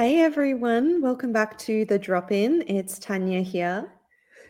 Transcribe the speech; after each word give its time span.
Hi, 0.00 0.12
everyone. 0.12 1.02
Welcome 1.02 1.30
back 1.30 1.58
to 1.58 1.84
the 1.84 1.98
drop 1.98 2.32
in. 2.32 2.64
It's 2.66 2.98
Tanya 2.98 3.42
here. 3.42 3.92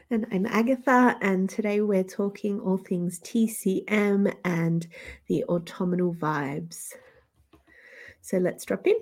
And 0.09 0.25
I'm 0.31 0.47
Agatha, 0.47 1.19
and 1.23 1.51
today 1.51 1.81
we're 1.81 2.05
talking 2.05 2.61
all 2.61 2.77
things 2.77 3.19
TCM 3.19 4.33
and 4.45 4.87
the 5.27 5.43
autumnal 5.47 6.15
vibes. 6.15 6.93
So 8.21 8.39
let's 8.39 8.65
drop 8.65 8.87
in. 8.87 8.95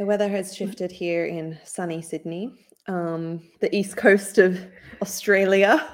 The 0.00 0.06
weather 0.06 0.28
has 0.28 0.56
shifted 0.56 0.90
here 0.90 1.26
in 1.26 1.56
sunny 1.62 2.02
Sydney, 2.02 2.50
um, 2.88 3.40
the 3.60 3.72
east 3.72 3.96
coast 3.96 4.38
of 4.38 4.58
Australia. 5.02 5.88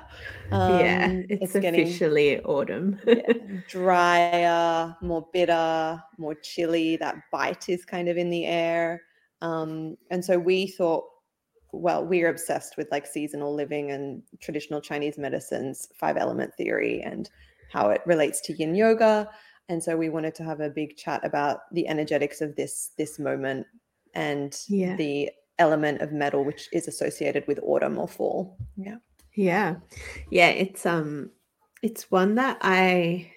Um, 0.53 0.81
yeah, 0.81 1.09
it's, 1.29 1.55
it's 1.55 1.55
officially 1.55 2.31
getting, 2.31 2.45
autumn. 2.45 3.01
yeah, 3.07 3.33
drier, 3.69 4.97
more 5.01 5.27
bitter, 5.33 6.03
more 6.19 6.35
chilly. 6.35 6.97
That 6.97 7.17
bite 7.31 7.69
is 7.69 7.85
kind 7.85 8.09
of 8.09 8.17
in 8.17 8.31
the 8.31 8.45
air. 8.47 9.03
Um, 9.41 9.97
and 10.11 10.25
so 10.25 10.39
we 10.39 10.67
thought, 10.67 11.05
well, 11.73 12.05
we're 12.05 12.29
obsessed 12.29 12.77
with 12.77 12.89
like 12.91 13.07
seasonal 13.07 13.55
living 13.55 13.91
and 13.91 14.23
traditional 14.41 14.81
Chinese 14.81 15.19
medicines, 15.19 15.89
five 15.99 16.17
element 16.17 16.53
theory, 16.57 17.01
and 17.03 17.31
how 17.73 17.89
it 17.89 18.03
relates 18.07 18.41
to 18.43 18.53
yin 18.53 18.75
yoga. 18.75 19.29
And 19.69 19.83
so 19.83 19.97
we 19.97 20.11
wanted 20.11 20.35
to 20.37 20.45
have 20.45 20.61
a 20.61 20.69
big 20.69 20.97
chat 20.97 21.25
about 21.25 21.61
the 21.73 21.89
energetics 21.89 22.41
of 22.41 22.57
this 22.57 22.91
this 22.99 23.19
moment 23.19 23.67
and 24.15 24.59
yeah. 24.69 24.97
the 24.97 25.31
element 25.59 26.01
of 26.01 26.13
metal 26.13 26.45
which 26.45 26.69
is 26.73 26.89
associated 26.89 27.47
with 27.47 27.59
autumn 27.63 27.99
or 27.99 28.09
fall. 28.09 28.57
Yeah. 28.77 28.97
Yeah. 29.35 29.77
Yeah, 30.31 30.49
it's 30.49 30.85
um 30.87 31.31
it's 31.83 32.11
one 32.11 32.35
that 32.37 32.59
I 32.61 33.33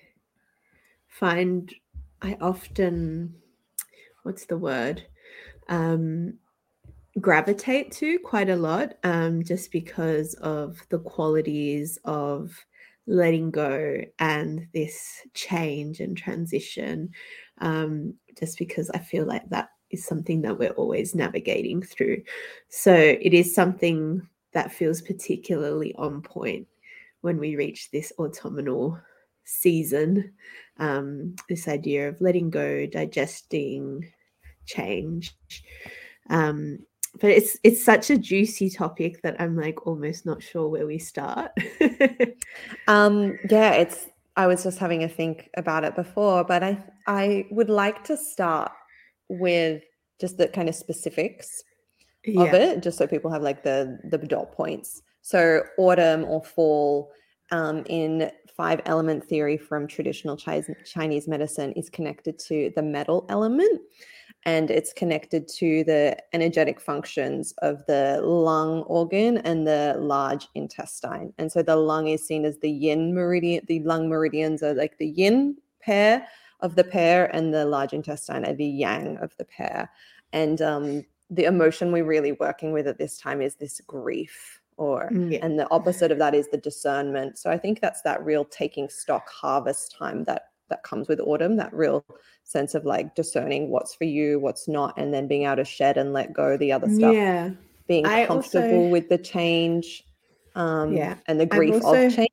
find 1.07 1.73
I 2.21 2.37
often 2.41 3.35
what's 4.23 4.45
the 4.45 4.57
word? 4.57 5.05
Um 5.69 6.35
gravitate 7.21 7.91
to 7.93 8.19
quite 8.19 8.49
a 8.49 8.55
lot 8.55 8.95
um 9.03 9.41
just 9.43 9.71
because 9.71 10.33
of 10.35 10.81
the 10.89 10.99
qualities 10.99 11.97
of 12.03 12.51
letting 13.07 13.51
go 13.51 14.01
and 14.19 14.67
this 14.73 15.21
change 15.33 16.01
and 16.01 16.17
transition 16.17 17.09
um 17.61 18.13
just 18.37 18.57
because 18.57 18.89
I 18.89 18.97
feel 18.99 19.25
like 19.25 19.47
that 19.49 19.69
is 19.91 20.05
something 20.05 20.41
that 20.41 20.57
we're 20.59 20.71
always 20.71 21.15
navigating 21.15 21.81
through. 21.81 22.23
So 22.69 22.93
it 22.93 23.33
is 23.33 23.55
something 23.55 24.27
that 24.55 24.71
feels 24.71 25.01
particularly 25.01 25.93
on 25.95 26.21
point 26.21 26.65
when 27.21 27.37
we 27.37 27.55
reach 27.55 27.91
this 27.91 28.11
autumnal 28.17 28.97
season. 29.43 30.33
Um, 30.77 31.35
this 31.47 31.67
idea 31.67 32.09
of 32.09 32.19
letting 32.21 32.49
go, 32.49 32.87
digesting 32.87 34.11
change. 34.65 35.35
Um, 36.29 36.79
but 37.21 37.29
it's 37.29 37.57
it's 37.63 37.83
such 37.83 38.09
a 38.09 38.17
juicy 38.17 38.69
topic 38.69 39.21
that 39.21 39.39
I'm 39.39 39.55
like 39.55 39.85
almost 39.85 40.25
not 40.25 40.41
sure 40.41 40.67
where 40.67 40.87
we 40.87 40.97
start. 40.97 41.51
um, 42.87 43.37
yeah, 43.49 43.73
it's. 43.73 44.07
I 44.37 44.47
was 44.47 44.63
just 44.63 44.79
having 44.79 45.03
a 45.03 45.07
think 45.07 45.49
about 45.55 45.85
it 45.85 45.95
before, 45.95 46.43
but 46.43 46.63
I 46.63 46.83
I 47.07 47.45
would 47.51 47.69
like 47.69 48.03
to 48.05 48.17
start 48.17 48.71
with 49.29 49.83
just 50.19 50.37
the 50.37 50.47
kind 50.47 50.67
of 50.67 50.75
specifics 50.75 51.63
yeah. 52.25 52.43
of 52.43 52.53
it, 52.53 52.83
just 52.83 52.97
so 52.97 53.07
people 53.07 53.31
have 53.31 53.41
like 53.41 53.63
the 53.63 53.99
the 54.09 54.17
dot 54.17 54.51
points. 54.51 55.01
So 55.21 55.63
autumn 55.77 56.23
or 56.25 56.43
fall 56.43 57.11
um, 57.51 57.83
in 57.87 58.31
five 58.55 58.81
element 58.85 59.23
theory 59.23 59.57
from 59.57 59.87
traditional 59.87 60.37
Chinese 60.37 61.27
medicine 61.27 61.73
is 61.73 61.89
connected 61.89 62.39
to 62.39 62.71
the 62.75 62.81
metal 62.81 63.25
element 63.29 63.81
and 64.45 64.69
it's 64.69 64.93
connected 64.93 65.47
to 65.47 65.83
the 65.85 66.15
energetic 66.33 66.79
functions 66.79 67.53
of 67.63 67.83
the 67.87 68.21
lung 68.23 68.83
organ 68.83 69.39
and 69.39 69.65
the 69.65 69.95
large 69.97 70.47
intestine. 70.53 71.33
And 71.39 71.51
so 71.51 71.63
the 71.63 71.75
lung 71.75 72.07
is 72.07 72.25
seen 72.25 72.45
as 72.45 72.59
the 72.59 72.69
yin 72.69 73.13
meridian, 73.13 73.65
the 73.67 73.79
lung 73.81 74.07
meridians 74.07 74.61
are 74.61 74.75
like 74.75 74.97
the 74.99 75.07
yin 75.07 75.57
pair 75.81 76.27
of 76.59 76.75
the 76.75 76.83
pair, 76.83 77.35
and 77.35 77.53
the 77.53 77.65
large 77.65 77.93
intestine 77.93 78.45
are 78.45 78.53
the 78.53 78.65
yang 78.65 79.17
of 79.17 79.35
the 79.37 79.45
pair. 79.45 79.91
And 80.31 80.61
um, 80.61 81.05
the 81.35 81.45
emotion 81.45 81.91
we're 81.91 82.05
really 82.05 82.31
working 82.33 82.71
with 82.71 82.87
at 82.87 82.97
this 82.97 83.17
time 83.17 83.41
is 83.41 83.55
this 83.55 83.81
grief 83.85 84.61
or 84.77 85.09
mm, 85.09 85.31
yeah. 85.31 85.39
and 85.41 85.59
the 85.59 85.69
opposite 85.71 86.11
of 86.11 86.19
that 86.19 86.35
is 86.35 86.49
the 86.49 86.57
discernment. 86.57 87.37
So 87.37 87.49
i 87.49 87.57
think 87.57 87.79
that's 87.79 88.01
that 88.03 88.23
real 88.23 88.45
taking 88.45 88.89
stock 88.89 89.29
harvest 89.29 89.95
time 89.97 90.23
that 90.25 90.49
that 90.69 90.83
comes 90.83 91.07
with 91.07 91.19
autumn 91.19 91.57
that 91.57 91.73
real 91.73 92.03
sense 92.43 92.73
of 92.73 92.85
like 92.85 93.13
discerning 93.15 93.69
what's 93.69 93.93
for 93.93 94.05
you 94.05 94.39
what's 94.39 94.67
not 94.67 94.97
and 94.97 95.13
then 95.13 95.27
being 95.27 95.45
able 95.45 95.57
to 95.57 95.65
shed 95.65 95.97
and 95.97 96.13
let 96.13 96.33
go 96.33 96.57
the 96.57 96.71
other 96.71 96.87
stuff. 96.89 97.13
Yeah. 97.13 97.51
Being 97.87 98.05
I 98.05 98.25
comfortable 98.25 98.67
also, 98.67 98.89
with 98.89 99.09
the 99.09 99.17
change 99.17 100.03
um 100.55 100.93
yeah. 100.93 101.15
and 101.27 101.39
the 101.39 101.45
grief 101.45 101.75
also, 101.75 102.07
of 102.07 102.15
change. 102.15 102.29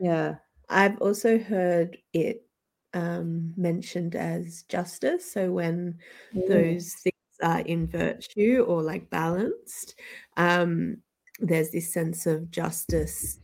Yeah. 0.00 0.36
I've 0.68 0.98
also 0.98 1.38
heard 1.38 1.98
it 2.12 2.46
um 2.94 3.52
mentioned 3.56 4.14
as 4.14 4.62
justice. 4.68 5.32
So 5.32 5.50
when 5.50 5.98
mm. 6.34 6.48
those 6.48 6.94
are 7.42 7.60
in 7.60 7.86
virtue 7.86 8.64
or 8.66 8.82
like 8.82 9.08
balanced. 9.10 9.94
Um, 10.36 10.98
there's 11.40 11.70
this 11.70 11.92
sense 11.92 12.26
of 12.26 12.50
justice 12.50 13.38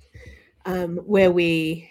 um, 0.64 0.98
where 0.98 1.30
we, 1.32 1.90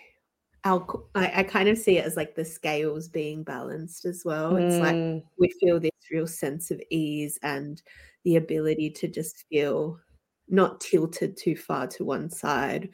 our, 0.64 0.86
I, 1.16 1.32
I, 1.38 1.44
kind 1.44 1.70
of 1.70 1.78
see 1.78 1.98
it 1.98 2.06
as 2.06 2.16
like 2.16 2.36
the 2.36 2.46
scales 2.46 3.08
being 3.08 3.44
balanced 3.44 4.06
as 4.06 4.24
well. 4.26 4.54
Mm. 4.54 4.62
It's 4.62 4.80
like 4.80 4.96
mm. 4.96 5.24
we 5.38 5.54
feel 5.60 5.80
this 5.80 5.92
real 6.12 6.28
sense 6.28 6.72
of 6.72 6.82
ease 6.90 7.40
and 7.44 7.82
the 8.24 8.36
ability 8.36 8.90
to 8.92 9.08
just 9.08 9.46
feel 9.50 10.00
not 10.48 10.82
tilted 10.82 11.38
too 11.38 11.56
far 11.56 11.88
to 11.88 12.04
one 12.04 12.30
side 12.30 12.90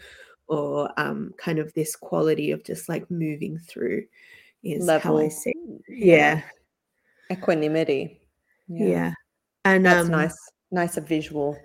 or 0.47 0.89
um, 0.99 1.33
kind 1.37 1.59
of 1.59 1.73
this 1.73 1.95
quality 1.95 2.51
of 2.51 2.63
just 2.63 2.87
like 2.87 3.09
moving 3.09 3.57
through 3.57 4.03
is 4.63 4.85
Level. 4.85 5.17
how 5.17 5.25
I 5.25 5.29
see. 5.29 5.53
Yeah. 5.87 6.41
Equanimity. 7.31 8.21
Yeah. 8.67 8.87
yeah. 8.87 9.13
And 9.63 9.85
that's 9.85 10.05
um, 10.05 10.11
nice. 10.11 10.35
Nice 10.71 10.97
a 10.97 11.01
visual. 11.01 11.57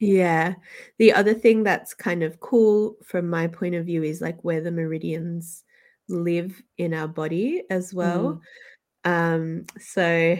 Yeah. 0.00 0.54
The 0.98 1.12
other 1.12 1.34
thing 1.34 1.62
that's 1.62 1.94
kind 1.94 2.22
of 2.22 2.40
cool 2.40 2.96
from 3.04 3.28
my 3.28 3.46
point 3.48 3.74
of 3.74 3.86
view 3.86 4.02
is 4.02 4.20
like 4.20 4.42
where 4.42 4.60
the 4.60 4.70
meridians 4.70 5.64
live 6.08 6.60
in 6.78 6.94
our 6.94 7.08
body 7.08 7.62
as 7.70 7.92
well. 7.92 8.40
Mm. 9.04 9.10
Um, 9.10 9.66
so, 9.80 10.38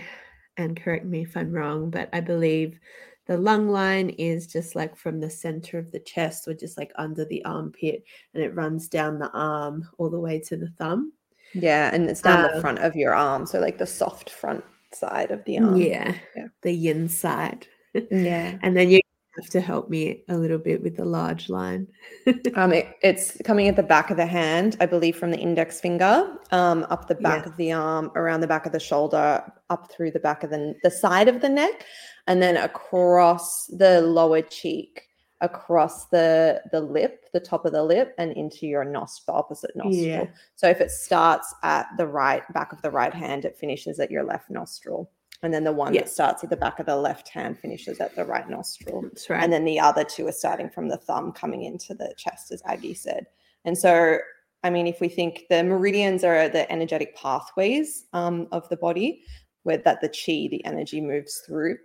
and 0.57 0.81
correct 0.81 1.05
me 1.05 1.23
if 1.23 1.37
I'm 1.37 1.53
wrong, 1.53 1.91
but 1.91 2.09
I 2.13 2.21
believe 2.21 2.79
the 3.27 3.37
lung 3.37 3.69
line 3.69 4.11
is 4.11 4.47
just 4.47 4.75
like 4.75 4.97
from 4.97 5.21
the 5.21 5.31
center 5.31 5.79
of 5.79 5.91
the 5.93 6.01
chest 6.01 6.49
or 6.49 6.55
just 6.55 6.79
like 6.79 6.93
under 6.97 7.25
the 7.27 7.45
armpit 7.45 8.03
and 8.35 8.43
it 8.43 8.55
runs 8.55 8.89
down 8.89 9.19
the 9.19 9.31
arm 9.33 9.87
all 9.99 10.09
the 10.09 10.21
way 10.21 10.41
to 10.41 10.57
the 10.57 10.71
thumb. 10.79 11.13
Yeah. 11.53 11.91
And 11.93 12.09
it's 12.09 12.23
down 12.23 12.45
um, 12.45 12.55
the 12.55 12.61
front 12.61 12.79
of 12.79 12.97
your 12.97 13.15
arm. 13.15 13.47
So, 13.47 13.59
like 13.59 13.79
the 13.79 13.87
soft 13.87 14.31
front 14.31 14.65
side 14.93 15.31
of 15.31 15.45
the 15.45 15.59
arm. 15.59 15.77
Yeah, 15.77 16.15
yeah. 16.37 16.47
the 16.63 16.73
yin 16.73 17.09
side. 17.09 17.67
Yeah. 18.11 18.59
and 18.63 18.77
then 18.77 18.91
you 18.91 19.01
have 19.41 19.51
to 19.51 19.61
help 19.61 19.89
me 19.89 20.23
a 20.29 20.37
little 20.37 20.59
bit 20.59 20.83
with 20.83 20.97
the 20.97 21.05
large 21.05 21.49
line. 21.49 21.89
um, 22.55 22.73
it, 22.73 22.95
it's 23.03 23.41
coming 23.45 23.67
at 23.67 23.77
the 23.77 23.83
back 23.83 24.11
of 24.11 24.17
the 24.17 24.27
hand, 24.27 24.77
I 24.79 24.87
believe, 24.87 25.17
from 25.17 25.31
the 25.31 25.39
index 25.39 25.81
finger, 25.81 26.37
um, 26.53 26.87
up 26.91 27.09
the 27.09 27.15
back 27.17 27.45
yeah. 27.45 27.51
of 27.51 27.57
the 27.57 27.73
arm, 27.73 28.13
around 28.15 28.41
the 28.41 28.47
back 28.47 28.67
of 28.67 28.73
the 28.73 28.79
shoulder, 28.79 29.43
up 29.71 29.91
through 29.91 30.13
the 30.13 30.21
back 30.21 30.45
of 30.45 30.51
the 30.51 30.75
the 30.83 30.91
side 30.91 31.29
of 31.29 31.41
the 31.41 31.49
neck, 31.49 31.87
and 32.27 32.43
then 32.43 32.57
across 32.57 33.67
the 33.67 34.03
lower 34.03 34.43
cheek 34.43 35.08
across 35.41 36.07
the 36.07 36.61
the 36.73 36.81
lip, 36.81 37.27
the 37.33 37.41
top 37.41 37.65
of 37.65 37.73
the 37.73 37.83
lip, 37.83 38.15
and 38.19 38.33
into 38.33 38.67
your 38.67 38.85
nostril, 38.85 39.37
opposite 39.37 39.75
nostril. 39.77 40.07
Yeah. 40.07 40.27
So 40.57 40.69
if 40.69 40.81
it 40.81 40.91
starts 40.91 41.55
at 41.63 41.87
the 41.97 42.07
right 42.07 42.43
back 42.53 42.73
of 42.73 42.83
the 42.83 42.91
right 42.91 43.15
hand, 43.15 43.45
it 43.45 43.57
finishes 43.57 44.01
at 44.01 44.11
your 44.11 44.25
left 44.25 44.51
nostril. 44.51 45.11
And 45.43 45.55
then 45.55 45.63
the 45.63 45.73
one 45.73 45.95
yeah. 45.95 46.01
that 46.01 46.09
starts 46.09 46.43
at 46.43 46.51
the 46.51 46.57
back 46.57 46.81
of 46.81 46.87
the 46.87 46.97
left 46.97 47.29
hand 47.29 47.59
finishes 47.59 48.01
at 48.01 48.17
the 48.17 48.25
right 48.25 48.49
nostril. 48.49 49.03
That's 49.03 49.31
right. 49.31 49.43
And 49.43 49.53
then 49.53 49.65
the 49.65 49.79
other 49.79 50.03
two 50.03 50.27
are 50.27 50.33
starting 50.33 50.69
from 50.69 50.89
the 50.89 50.97
thumb 50.97 51.31
coming 51.33 51.63
into 51.63 51.95
the 51.95 52.13
chest, 52.17 52.51
as 52.51 52.61
Aggie 52.67 52.95
said. 52.95 53.27
And 53.65 53.79
so, 53.79 54.19
I 54.65 54.71
mean, 54.71 54.89
if 54.89 55.01
we 55.01 55.09
think 55.09 55.45
the 55.49 55.63
meridians 55.63 56.25
are 56.25 56.49
the 56.49 56.71
energetic 56.73 57.15
pathways 57.17 58.07
um, 58.13 58.49
of 58.51 58.69
the 58.69 58.77
body, 58.77 59.23
where 59.63 59.79
that 59.79 60.01
the 60.01 60.09
chi, 60.09 60.49
the 60.51 60.65
energy 60.65 61.01
moves 61.01 61.43
through 61.47 61.77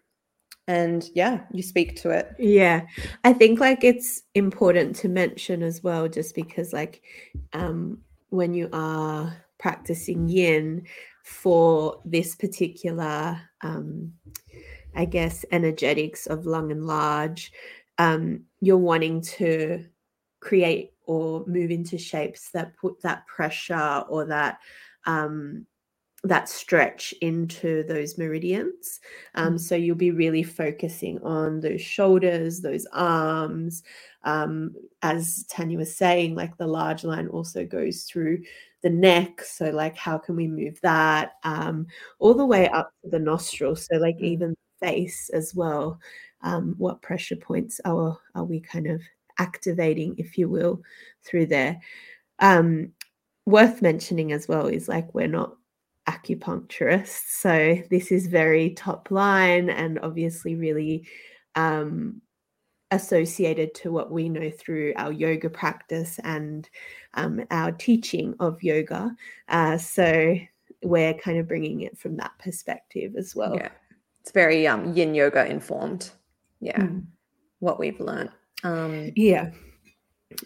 and 0.67 1.09
yeah 1.13 1.41
you 1.51 1.61
speak 1.61 1.95
to 2.01 2.09
it. 2.09 2.33
Yeah. 2.39 2.85
I 3.23 3.33
think 3.33 3.59
like 3.59 3.83
it's 3.83 4.23
important 4.35 4.95
to 4.97 5.09
mention 5.09 5.61
as 5.63 5.83
well 5.83 6.07
just 6.07 6.35
because 6.35 6.73
like 6.73 7.01
um 7.53 7.99
when 8.29 8.53
you 8.53 8.69
are 8.73 9.35
practicing 9.59 10.27
yin 10.27 10.85
for 11.23 12.01
this 12.03 12.35
particular 12.35 13.39
um 13.61 14.11
i 14.93 15.05
guess 15.05 15.45
energetics 15.51 16.27
of 16.27 16.45
lung 16.45 16.69
and 16.69 16.85
large 16.85 17.53
um 17.97 18.43
you're 18.59 18.77
wanting 18.77 19.21
to 19.21 19.85
create 20.41 20.91
or 21.05 21.45
move 21.47 21.71
into 21.71 21.97
shapes 21.97 22.49
that 22.51 22.75
put 22.75 23.01
that 23.01 23.25
pressure 23.27 24.03
or 24.09 24.25
that 24.25 24.59
um 25.05 25.65
that 26.23 26.47
stretch 26.47 27.13
into 27.21 27.83
those 27.83 28.17
meridians. 28.17 29.01
Um, 29.35 29.55
mm. 29.55 29.59
So 29.59 29.75
you'll 29.75 29.95
be 29.95 30.11
really 30.11 30.43
focusing 30.43 31.21
on 31.21 31.59
those 31.59 31.81
shoulders, 31.81 32.61
those 32.61 32.87
arms. 32.93 33.83
Um, 34.23 34.73
as 35.01 35.45
Tanya 35.49 35.77
was 35.77 35.95
saying, 35.95 36.35
like 36.35 36.55
the 36.57 36.67
large 36.67 37.03
line 37.03 37.27
also 37.27 37.65
goes 37.65 38.03
through 38.03 38.41
the 38.83 38.89
neck. 38.89 39.41
So, 39.41 39.69
like, 39.69 39.97
how 39.97 40.17
can 40.17 40.35
we 40.35 40.47
move 40.47 40.79
that 40.81 41.33
um, 41.43 41.87
all 42.19 42.33
the 42.33 42.45
way 42.45 42.69
up 42.69 42.93
to 43.03 43.09
the 43.09 43.19
nostrils? 43.19 43.87
So, 43.91 43.97
like, 43.97 44.17
mm. 44.17 44.23
even 44.23 44.55
face 44.79 45.29
as 45.33 45.53
well. 45.53 45.99
Um, 46.41 46.75
what 46.77 47.01
pressure 47.01 47.37
points 47.37 47.79
are 47.85 48.17
are 48.35 48.43
we 48.45 48.59
kind 48.59 48.87
of 48.87 49.01
activating, 49.39 50.15
if 50.17 50.37
you 50.37 50.47
will, 50.47 50.81
through 51.23 51.47
there? 51.47 51.81
Um, 52.39 52.93
worth 53.45 53.81
mentioning 53.81 54.31
as 54.31 54.47
well 54.47 54.67
is 54.67 54.87
like 54.87 55.13
we're 55.13 55.27
not 55.27 55.55
acupuncturists. 56.07 57.39
So 57.39 57.77
this 57.89 58.11
is 58.11 58.27
very 58.27 58.71
top 58.71 59.09
line 59.11 59.69
and 59.69 59.99
obviously 59.99 60.55
really 60.55 61.07
um, 61.55 62.21
associated 62.91 63.73
to 63.73 63.91
what 63.91 64.11
we 64.11 64.29
know 64.29 64.51
through 64.51 64.93
our 64.97 65.11
yoga 65.11 65.49
practice 65.49 66.19
and 66.23 66.69
um, 67.15 67.43
our 67.51 67.71
teaching 67.71 68.35
of 68.39 68.61
yoga. 68.61 69.15
Uh, 69.49 69.77
so 69.77 70.37
we're 70.83 71.13
kind 71.13 71.37
of 71.37 71.47
bringing 71.47 71.81
it 71.81 71.97
from 71.97 72.17
that 72.17 72.31
perspective 72.39 73.15
as 73.17 73.35
well. 73.35 73.55
Yeah, 73.55 73.69
it's 74.21 74.31
very 74.31 74.67
um, 74.67 74.93
yin 74.93 75.15
yoga 75.15 75.45
informed. 75.45 76.11
Yeah, 76.59 76.79
mm. 76.79 77.03
what 77.59 77.79
we've 77.79 77.99
learned. 77.99 78.31
Um, 78.63 79.11
yeah. 79.15 79.51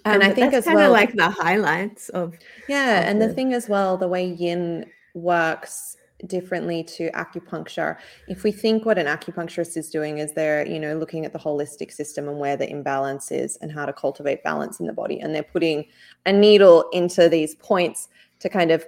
and 0.06 0.24
um, 0.24 0.30
I 0.30 0.34
think 0.34 0.54
as 0.54 0.66
well, 0.66 0.92
like 0.92 1.14
the 1.14 1.30
highlights 1.30 2.10
of 2.10 2.36
yeah, 2.68 3.00
of 3.00 3.06
and 3.08 3.22
the, 3.22 3.28
the 3.28 3.34
thing 3.34 3.54
as 3.54 3.68
well, 3.68 3.98
the 3.98 4.08
way 4.08 4.26
yin 4.26 4.86
works 5.18 5.98
differently 6.26 6.84
to 6.84 7.12
acupuncture. 7.12 7.98
If 8.28 8.44
we 8.44 8.52
think 8.52 8.86
what 8.86 8.98
an 8.98 9.06
acupuncturist 9.06 9.78
is 9.78 9.90
doing 9.90 10.18
is 10.18 10.34
they're, 10.34 10.66
you 10.66 10.80
know, 10.80 10.98
looking 10.98 11.26
at 11.26 11.34
the 11.34 11.40
holistic 11.40 11.92
system 11.92 12.28
and 12.28 12.40
where 12.40 12.58
the 12.58 12.70
imbalance 12.70 13.32
is 13.32 13.58
and 13.58 13.72
how 13.72 13.86
to 13.86 13.94
cultivate 13.94 14.44
balance 14.44 14.80
in 14.80 14.88
the 14.88 14.94
body 14.94 15.20
and 15.20 15.36
they're 15.36 15.44
putting 15.44 15.86
a 16.26 16.34
needle 16.34 16.90
into 16.92 17.30
these 17.30 17.56
points 17.56 18.10
to 18.40 18.50
kind 18.50 18.72
of 18.72 18.86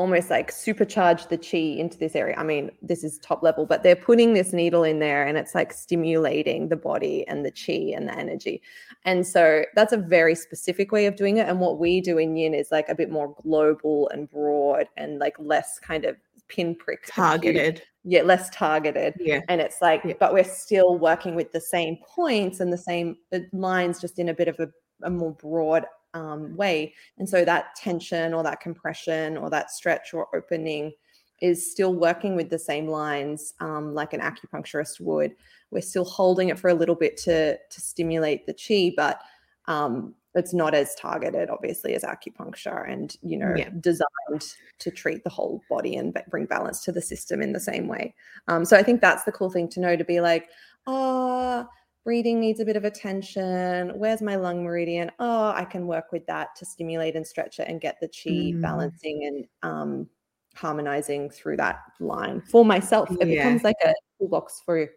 almost 0.00 0.30
like 0.30 0.50
supercharge 0.50 1.28
the 1.28 1.36
chi 1.36 1.78
into 1.78 1.98
this 1.98 2.16
area. 2.16 2.34
I 2.38 2.42
mean, 2.42 2.70
this 2.80 3.04
is 3.04 3.18
top 3.18 3.42
level, 3.42 3.66
but 3.66 3.82
they're 3.82 3.94
putting 3.94 4.32
this 4.32 4.54
needle 4.54 4.82
in 4.82 4.98
there 4.98 5.26
and 5.26 5.36
it's 5.36 5.54
like 5.54 5.74
stimulating 5.74 6.70
the 6.70 6.76
body 6.76 7.28
and 7.28 7.44
the 7.44 7.50
chi 7.50 7.94
and 7.94 8.08
the 8.08 8.18
energy. 8.18 8.62
And 9.04 9.26
so 9.26 9.62
that's 9.74 9.92
a 9.92 9.98
very 9.98 10.34
specific 10.34 10.90
way 10.90 11.04
of 11.04 11.16
doing 11.16 11.36
it. 11.36 11.46
And 11.46 11.60
what 11.60 11.78
we 11.78 12.00
do 12.00 12.16
in 12.16 12.34
yin 12.34 12.54
is 12.54 12.72
like 12.72 12.88
a 12.88 12.94
bit 12.94 13.10
more 13.10 13.36
global 13.42 14.08
and 14.08 14.26
broad 14.30 14.86
and 14.96 15.18
like 15.18 15.36
less 15.38 15.78
kind 15.78 16.06
of 16.06 16.16
pinprick 16.48 17.04
targeted. 17.06 17.82
Yeah, 18.02 18.22
less 18.22 18.48
targeted. 18.48 19.16
Yeah. 19.20 19.42
And 19.50 19.60
it's 19.60 19.82
like, 19.82 20.00
yeah. 20.02 20.14
but 20.18 20.32
we're 20.32 20.44
still 20.44 20.96
working 20.96 21.34
with 21.34 21.52
the 21.52 21.60
same 21.60 21.98
points 22.06 22.60
and 22.60 22.72
the 22.72 22.78
same 22.78 23.18
lines, 23.52 24.00
just 24.00 24.18
in 24.18 24.30
a 24.30 24.34
bit 24.34 24.48
of 24.48 24.58
a, 24.60 24.68
a 25.02 25.10
more 25.10 25.32
broad 25.32 25.84
um, 26.14 26.56
way. 26.56 26.94
And 27.18 27.28
so 27.28 27.44
that 27.44 27.76
tension 27.76 28.34
or 28.34 28.42
that 28.42 28.60
compression 28.60 29.36
or 29.36 29.50
that 29.50 29.70
stretch 29.70 30.14
or 30.14 30.28
opening 30.34 30.92
is 31.40 31.70
still 31.70 31.94
working 31.94 32.36
with 32.36 32.50
the 32.50 32.58
same 32.58 32.86
lines 32.86 33.54
um, 33.60 33.94
like 33.94 34.12
an 34.12 34.20
acupuncturist 34.20 35.00
would. 35.00 35.34
We're 35.70 35.80
still 35.80 36.04
holding 36.04 36.48
it 36.48 36.58
for 36.58 36.68
a 36.68 36.74
little 36.74 36.94
bit 36.94 37.16
to 37.18 37.56
to 37.56 37.80
stimulate 37.80 38.46
the 38.46 38.54
chi, 38.54 38.92
but 38.96 39.20
um, 39.66 40.14
it's 40.34 40.54
not 40.54 40.74
as 40.74 40.94
targeted, 40.94 41.50
obviously, 41.50 41.94
as 41.94 42.04
acupuncture, 42.04 42.90
and 42.90 43.16
you 43.22 43.36
know, 43.36 43.54
yeah. 43.56 43.70
designed 43.80 44.54
to 44.78 44.90
treat 44.90 45.24
the 45.24 45.30
whole 45.30 45.62
body 45.68 45.96
and 45.96 46.16
bring 46.28 46.46
balance 46.46 46.84
to 46.84 46.92
the 46.92 47.02
system 47.02 47.42
in 47.42 47.52
the 47.52 47.60
same 47.60 47.88
way. 47.88 48.14
Um, 48.48 48.64
so 48.64 48.76
I 48.76 48.82
think 48.82 49.00
that's 49.00 49.24
the 49.24 49.32
cool 49.32 49.50
thing 49.50 49.68
to 49.70 49.80
know 49.80 49.96
to 49.96 50.04
be 50.04 50.20
like, 50.20 50.48
oh, 50.86 51.66
breathing 52.04 52.40
needs 52.40 52.60
a 52.60 52.64
bit 52.64 52.76
of 52.76 52.84
attention. 52.84 53.90
Where's 53.96 54.22
my 54.22 54.36
lung 54.36 54.64
meridian? 54.64 55.10
Oh, 55.18 55.50
I 55.50 55.64
can 55.64 55.86
work 55.86 56.12
with 56.12 56.26
that 56.26 56.54
to 56.56 56.64
stimulate 56.64 57.16
and 57.16 57.26
stretch 57.26 57.58
it 57.58 57.68
and 57.68 57.80
get 57.80 57.98
the 58.00 58.08
chi 58.08 58.30
mm. 58.30 58.62
balancing 58.62 59.46
and 59.62 59.70
um, 59.70 60.08
harmonizing 60.54 61.30
through 61.30 61.58
that 61.58 61.80
line 62.00 62.40
for 62.40 62.64
myself. 62.64 63.10
It 63.20 63.28
yeah. 63.28 63.44
becomes 63.44 63.64
like 63.64 63.76
a 63.84 63.94
toolbox 64.18 64.62
for 64.64 64.88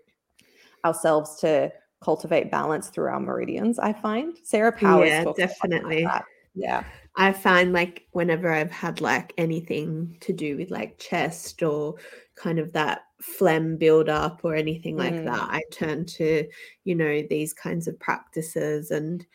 ourselves 0.85 1.39
to 1.41 1.71
cultivate 2.03 2.51
balance 2.51 2.89
through 2.89 3.07
our 3.07 3.19
meridians. 3.19 3.79
I 3.79 3.93
find 3.93 4.37
Sarah 4.43 4.71
Powers. 4.71 5.09
Yeah, 5.09 5.25
definitely. 5.37 6.07
Yeah. 6.55 6.83
I 7.15 7.31
find 7.31 7.73
like 7.73 8.07
whenever 8.11 8.51
I've 8.51 8.71
had 8.71 8.99
like 8.99 9.33
anything 9.37 10.17
to 10.21 10.33
do 10.33 10.57
with 10.57 10.71
like 10.71 10.97
chest 10.97 11.63
or 11.63 11.95
kind 12.35 12.59
of 12.59 12.73
that 12.73 13.01
phlegm 13.23 13.77
buildup 13.77 14.41
or 14.43 14.53
anything 14.53 14.97
like 14.97 15.13
mm. 15.13 15.23
that, 15.23 15.47
I 15.49 15.61
turn 15.71 16.05
to, 16.05 16.45
you 16.83 16.95
know, 16.95 17.23
these 17.29 17.53
kinds 17.53 17.87
of 17.87 17.97
practices 17.97 18.91
and 18.91 19.25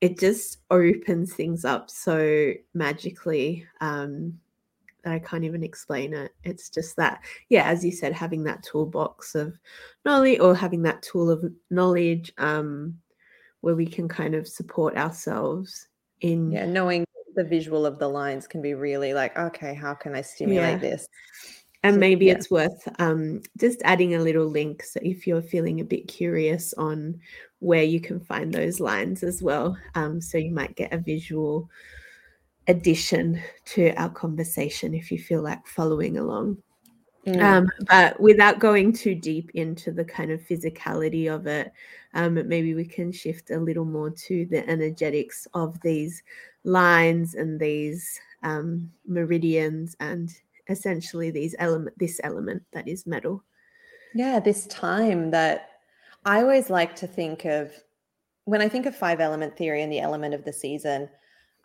it 0.00 0.18
just 0.18 0.58
opens 0.70 1.32
things 1.32 1.64
up 1.64 1.88
so 1.88 2.52
magically 2.74 3.64
um, 3.80 4.38
that 5.04 5.12
I 5.12 5.20
can't 5.20 5.44
even 5.44 5.62
explain 5.62 6.12
it. 6.12 6.34
It's 6.42 6.68
just 6.68 6.96
that, 6.96 7.20
yeah, 7.48 7.70
as 7.70 7.84
you 7.84 7.92
said, 7.92 8.12
having 8.12 8.42
that 8.44 8.64
toolbox 8.64 9.36
of 9.36 9.58
knowledge 10.04 10.40
or 10.40 10.54
having 10.54 10.82
that 10.82 11.02
tool 11.02 11.30
of 11.30 11.44
knowledge 11.70 12.32
um, 12.38 12.98
where 13.60 13.76
we 13.76 13.86
can 13.86 14.08
kind 14.08 14.34
of 14.34 14.48
support 14.48 14.96
ourselves 14.96 15.86
in. 16.20 16.50
Yeah, 16.50 16.66
knowing 16.66 17.04
the 17.36 17.44
visual 17.44 17.86
of 17.86 17.98
the 18.00 18.08
lines 18.08 18.48
can 18.48 18.60
be 18.60 18.74
really 18.74 19.14
like, 19.14 19.38
okay, 19.38 19.72
how 19.72 19.94
can 19.94 20.16
I 20.16 20.22
stimulate 20.22 20.82
yeah. 20.82 20.90
this? 20.90 21.08
And 21.86 22.00
maybe 22.00 22.26
yeah. 22.26 22.32
it's 22.34 22.50
worth 22.50 22.88
um, 22.98 23.42
just 23.58 23.80
adding 23.84 24.14
a 24.14 24.20
little 24.20 24.46
link. 24.46 24.82
So 24.82 25.00
if 25.02 25.26
you're 25.26 25.42
feeling 25.42 25.80
a 25.80 25.84
bit 25.84 26.08
curious 26.08 26.74
on 26.74 27.20
where 27.60 27.82
you 27.82 28.00
can 28.00 28.20
find 28.20 28.52
those 28.52 28.80
lines 28.80 29.22
as 29.22 29.42
well, 29.42 29.76
um, 29.94 30.20
so 30.20 30.38
you 30.38 30.52
might 30.52 30.76
get 30.76 30.92
a 30.92 30.98
visual 30.98 31.70
addition 32.68 33.40
to 33.64 33.92
our 33.94 34.10
conversation 34.10 34.94
if 34.94 35.12
you 35.12 35.18
feel 35.18 35.42
like 35.42 35.66
following 35.66 36.18
along. 36.18 36.58
Mm. 37.26 37.42
Um, 37.42 37.68
but 37.88 38.20
without 38.20 38.58
going 38.58 38.92
too 38.92 39.14
deep 39.14 39.50
into 39.54 39.90
the 39.90 40.04
kind 40.04 40.30
of 40.30 40.40
physicality 40.40 41.32
of 41.32 41.46
it, 41.46 41.72
um, 42.14 42.34
maybe 42.48 42.74
we 42.74 42.84
can 42.84 43.12
shift 43.12 43.50
a 43.50 43.58
little 43.58 43.84
more 43.84 44.10
to 44.10 44.46
the 44.46 44.68
energetics 44.68 45.46
of 45.54 45.80
these 45.82 46.22
lines 46.64 47.34
and 47.34 47.58
these 47.58 48.20
um, 48.42 48.90
meridians 49.06 49.96
and 50.00 50.36
essentially 50.68 51.30
these 51.30 51.54
element 51.58 51.98
this 51.98 52.20
element 52.22 52.62
that 52.72 52.88
is 52.88 53.06
metal. 53.06 53.42
Yeah, 54.14 54.40
this 54.40 54.66
time 54.66 55.30
that 55.30 55.70
I 56.24 56.40
always 56.42 56.70
like 56.70 56.96
to 56.96 57.06
think 57.06 57.44
of 57.44 57.72
when 58.44 58.62
I 58.62 58.68
think 58.68 58.86
of 58.86 58.96
five 58.96 59.20
element 59.20 59.56
theory 59.56 59.82
and 59.82 59.92
the 59.92 60.00
element 60.00 60.34
of 60.34 60.44
the 60.44 60.52
season, 60.52 61.08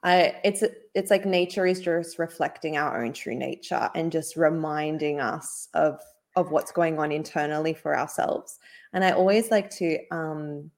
I 0.03 0.35
it's 0.43 0.63
it's 0.93 1.11
like 1.11 1.25
nature 1.25 1.65
is 1.65 1.81
just 1.81 2.19
reflecting 2.19 2.77
our 2.77 3.03
own 3.03 3.13
true 3.13 3.35
nature 3.35 3.89
and 3.95 4.11
just 4.11 4.35
reminding 4.35 5.19
us 5.19 5.67
of 5.73 5.99
of 6.35 6.51
what's 6.51 6.71
going 6.71 6.97
on 6.99 7.11
internally 7.11 7.73
for 7.73 7.97
ourselves. 7.97 8.59
And 8.93 9.03
I 9.03 9.11
always 9.11 9.51
like 9.51 9.69
to 9.77 9.97
um 10.11 10.71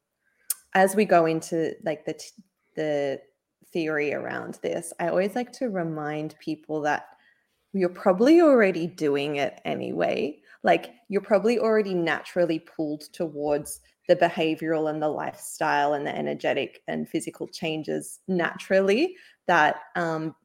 as 0.74 0.96
we 0.96 1.06
go 1.06 1.25
into 1.25 1.74
like 1.84 2.06
the 2.06 2.22
the 2.75 3.22
theory 3.72 4.13
around 4.13 4.60
this, 4.62 4.94
I 5.00 5.08
always 5.08 5.36
like 5.36 5.51
to 5.53 5.70
remind 5.70 6.36
people 6.39 6.82
that 6.82 7.08
you're 7.74 7.89
probably 7.89 8.42
already 8.42 8.88
doing 8.88 9.38
it 9.38 9.60
anyway. 9.65 10.39
Like 10.63 10.94
you're 11.10 11.22
probably 11.22 11.60
already 11.60 11.94
naturally 11.94 12.60
pulled 12.60 13.01
towards 13.13 13.82
the 14.08 14.15
behavioral 14.15 14.89
and 14.89 15.01
the 15.01 15.10
lifestyle 15.10 15.94
and 15.94 16.06
the 16.06 16.15
energetic 16.15 16.82
and 16.88 17.10
physical 17.10 17.48
changes 17.48 18.20
naturally 18.27 19.15
that 19.48 19.82
um, 19.96 20.36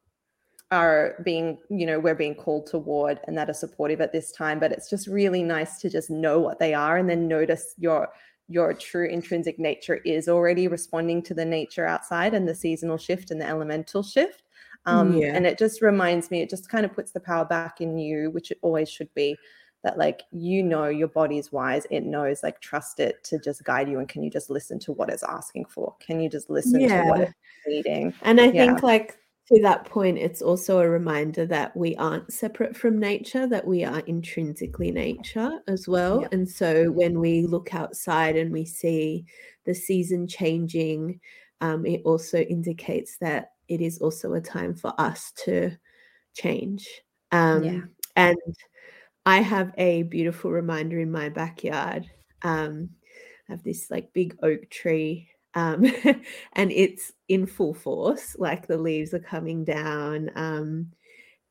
are 0.70 1.20
being, 1.24 1.58
you 1.70 1.86
know, 1.86 1.98
we're 1.98 2.14
being 2.14 2.34
called 2.34 2.66
toward 2.66 3.20
and 3.26 3.36
that 3.36 3.50
are 3.50 3.54
supportive 3.54 4.00
at 4.00 4.12
this 4.12 4.32
time. 4.32 4.58
But 4.58 4.72
it's 4.72 4.90
just 4.90 5.06
really 5.06 5.42
nice 5.42 5.78
to 5.80 5.90
just 5.90 6.10
know 6.10 6.38
what 6.38 6.58
they 6.58 6.74
are 6.74 6.96
and 6.96 7.08
then 7.08 7.28
notice 7.28 7.74
your 7.78 8.08
your 8.50 8.72
true 8.72 9.06
intrinsic 9.06 9.58
nature 9.58 9.96
is 10.06 10.26
already 10.26 10.68
responding 10.68 11.22
to 11.22 11.34
the 11.34 11.44
nature 11.44 11.84
outside 11.84 12.32
and 12.32 12.48
the 12.48 12.54
seasonal 12.54 12.96
shift 12.96 13.30
and 13.30 13.38
the 13.38 13.46
elemental 13.46 14.02
shift. 14.02 14.42
Um, 14.88 15.12
yeah. 15.14 15.34
And 15.34 15.46
it 15.46 15.58
just 15.58 15.82
reminds 15.82 16.30
me, 16.30 16.40
it 16.40 16.50
just 16.50 16.68
kind 16.68 16.84
of 16.84 16.92
puts 16.92 17.12
the 17.12 17.20
power 17.20 17.44
back 17.44 17.80
in 17.80 17.98
you, 17.98 18.30
which 18.30 18.50
it 18.50 18.58
always 18.62 18.90
should 18.90 19.12
be 19.14 19.36
that 19.84 19.98
like 19.98 20.22
you 20.32 20.62
know 20.62 20.86
your 20.86 21.08
body's 21.08 21.52
wise 21.52 21.86
it 21.90 22.04
knows 22.04 22.42
like 22.42 22.60
trust 22.60 23.00
it 23.00 23.22
to 23.22 23.38
just 23.38 23.62
guide 23.64 23.88
you 23.88 23.98
and 23.98 24.08
can 24.08 24.22
you 24.22 24.30
just 24.30 24.50
listen 24.50 24.78
to 24.78 24.92
what 24.92 25.08
it's 25.08 25.22
asking 25.22 25.64
for 25.66 25.94
can 26.00 26.20
you 26.20 26.28
just 26.28 26.50
listen 26.50 26.80
yeah. 26.80 27.02
to 27.02 27.08
what 27.08 27.20
it's 27.20 27.34
needing 27.66 28.12
and 28.22 28.40
i 28.40 28.46
yeah. 28.46 28.66
think 28.66 28.82
like 28.82 29.18
to 29.46 29.62
that 29.62 29.84
point 29.84 30.18
it's 30.18 30.42
also 30.42 30.80
a 30.80 30.88
reminder 30.88 31.46
that 31.46 31.74
we 31.76 31.94
aren't 31.96 32.30
separate 32.32 32.76
from 32.76 32.98
nature 32.98 33.46
that 33.46 33.66
we 33.66 33.84
are 33.84 34.00
intrinsically 34.00 34.90
nature 34.90 35.60
as 35.68 35.86
well 35.86 36.22
yeah. 36.22 36.28
and 36.32 36.48
so 36.48 36.90
when 36.90 37.18
we 37.18 37.46
look 37.46 37.72
outside 37.74 38.36
and 38.36 38.52
we 38.52 38.64
see 38.64 39.24
the 39.64 39.74
season 39.74 40.26
changing 40.26 41.20
um, 41.60 41.86
it 41.86 42.02
also 42.04 42.38
indicates 42.38 43.16
that 43.18 43.52
it 43.68 43.80
is 43.80 43.98
also 43.98 44.34
a 44.34 44.40
time 44.40 44.74
for 44.74 44.92
us 44.98 45.32
to 45.44 45.70
change 46.34 46.88
um, 47.32 47.64
yeah 47.64 47.82
And 48.16 48.36
I 49.26 49.40
have 49.42 49.72
a 49.78 50.04
beautiful 50.04 50.50
reminder 50.50 50.98
in 51.00 51.10
my 51.10 51.28
backyard. 51.28 52.10
Um, 52.42 52.90
I 53.48 53.52
have 53.52 53.62
this 53.62 53.90
like 53.90 54.12
big 54.12 54.36
oak 54.42 54.70
tree, 54.70 55.28
um, 55.54 55.84
and 56.54 56.72
it's 56.72 57.12
in 57.28 57.46
full 57.46 57.74
force. 57.74 58.36
Like 58.38 58.66
the 58.66 58.78
leaves 58.78 59.14
are 59.14 59.18
coming 59.20 59.64
down, 59.64 60.30
um, 60.36 60.92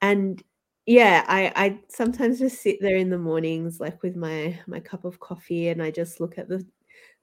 and 0.01 0.43
yeah, 0.85 1.25
I 1.27 1.51
I 1.55 1.81
sometimes 1.89 2.39
just 2.39 2.61
sit 2.61 2.79
there 2.81 2.97
in 2.97 3.09
the 3.09 3.19
mornings, 3.19 3.79
like 3.79 4.01
with 4.03 4.15
my 4.15 4.59
my 4.67 4.79
cup 4.79 5.05
of 5.05 5.19
coffee, 5.19 5.69
and 5.69 5.83
I 5.83 5.91
just 5.91 6.19
look 6.21 6.37
at 6.37 6.49
the 6.49 6.65